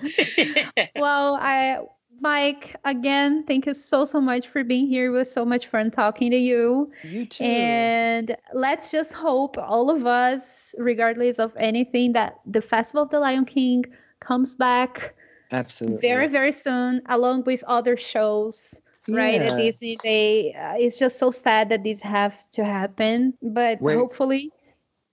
well, 0.96 1.38
I 1.40 1.80
Mike, 2.20 2.76
again, 2.84 3.44
thank 3.44 3.66
you 3.66 3.74
so 3.74 4.04
so 4.04 4.20
much 4.20 4.48
for 4.48 4.62
being 4.62 4.86
here. 4.86 5.06
It 5.06 5.16
was 5.16 5.32
so 5.32 5.44
much 5.44 5.66
fun 5.68 5.90
talking 5.90 6.30
to 6.30 6.36
you. 6.36 6.92
you 7.02 7.24
too. 7.26 7.44
And 7.44 8.36
let's 8.52 8.90
just 8.90 9.12
hope 9.12 9.56
all 9.58 9.90
of 9.90 10.06
us, 10.06 10.74
regardless 10.78 11.38
of 11.38 11.52
anything, 11.56 12.12
that 12.12 12.40
the 12.46 12.60
Festival 12.60 13.02
of 13.02 13.10
the 13.10 13.20
Lion 13.20 13.46
King 13.46 13.84
comes 14.20 14.54
back 14.54 15.14
Absolutely. 15.50 16.00
very, 16.00 16.26
very 16.26 16.52
soon, 16.52 17.00
along 17.06 17.44
with 17.44 17.64
other 17.66 17.96
shows. 17.96 18.80
Right 19.08 19.40
at 19.40 19.56
Disney, 19.56 19.98
they 20.04 20.54
uh, 20.54 20.74
it's 20.78 20.98
just 20.98 21.18
so 21.18 21.32
sad 21.32 21.68
that 21.70 21.82
these 21.82 22.00
have 22.02 22.48
to 22.52 22.64
happen, 22.64 23.34
but 23.42 23.80
hopefully 23.80 24.52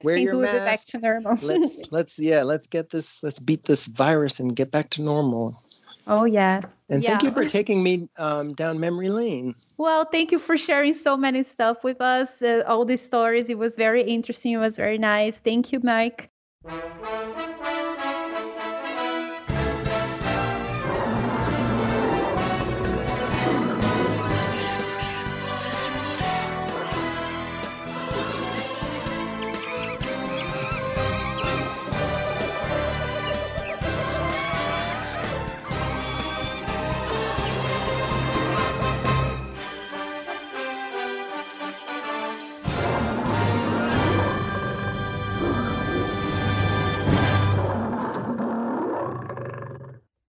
Wear 0.03 0.15
things 0.15 0.31
will 0.31 0.41
be 0.41 0.59
back 0.59 0.85
to 0.87 0.99
normal. 0.99 1.37
let's 1.41 1.91
let's 1.91 2.19
yeah, 2.19 2.43
let's 2.43 2.67
get 2.67 2.91
this 2.91 3.23
let's 3.23 3.39
beat 3.39 3.63
this 3.63 3.87
virus 3.87 4.39
and 4.39 4.55
get 4.55 4.69
back 4.69 4.91
to 4.91 5.01
normal. 5.01 5.63
oh 6.05 6.25
yeah. 6.25 6.61
And 6.89 7.03
thank 7.03 7.23
you 7.23 7.31
for 7.31 7.45
taking 7.45 7.83
me 7.83 8.09
um, 8.17 8.53
down 8.53 8.79
memory 8.79 9.09
lane. 9.09 9.55
Well, 9.77 10.05
thank 10.05 10.31
you 10.31 10.39
for 10.39 10.57
sharing 10.57 10.93
so 10.93 11.17
many 11.17 11.43
stuff 11.43 11.83
with 11.83 11.99
us. 11.99 12.41
Uh, 12.41 12.63
all 12.65 12.85
these 12.85 13.01
stories. 13.01 13.49
It 13.49 13.57
was 13.57 13.75
very 13.75 14.03
interesting. 14.03 14.53
It 14.53 14.57
was 14.57 14.77
very 14.77 14.97
nice. 14.97 15.39
Thank 15.39 15.73
you, 15.73 15.81
Mike. 15.83 16.31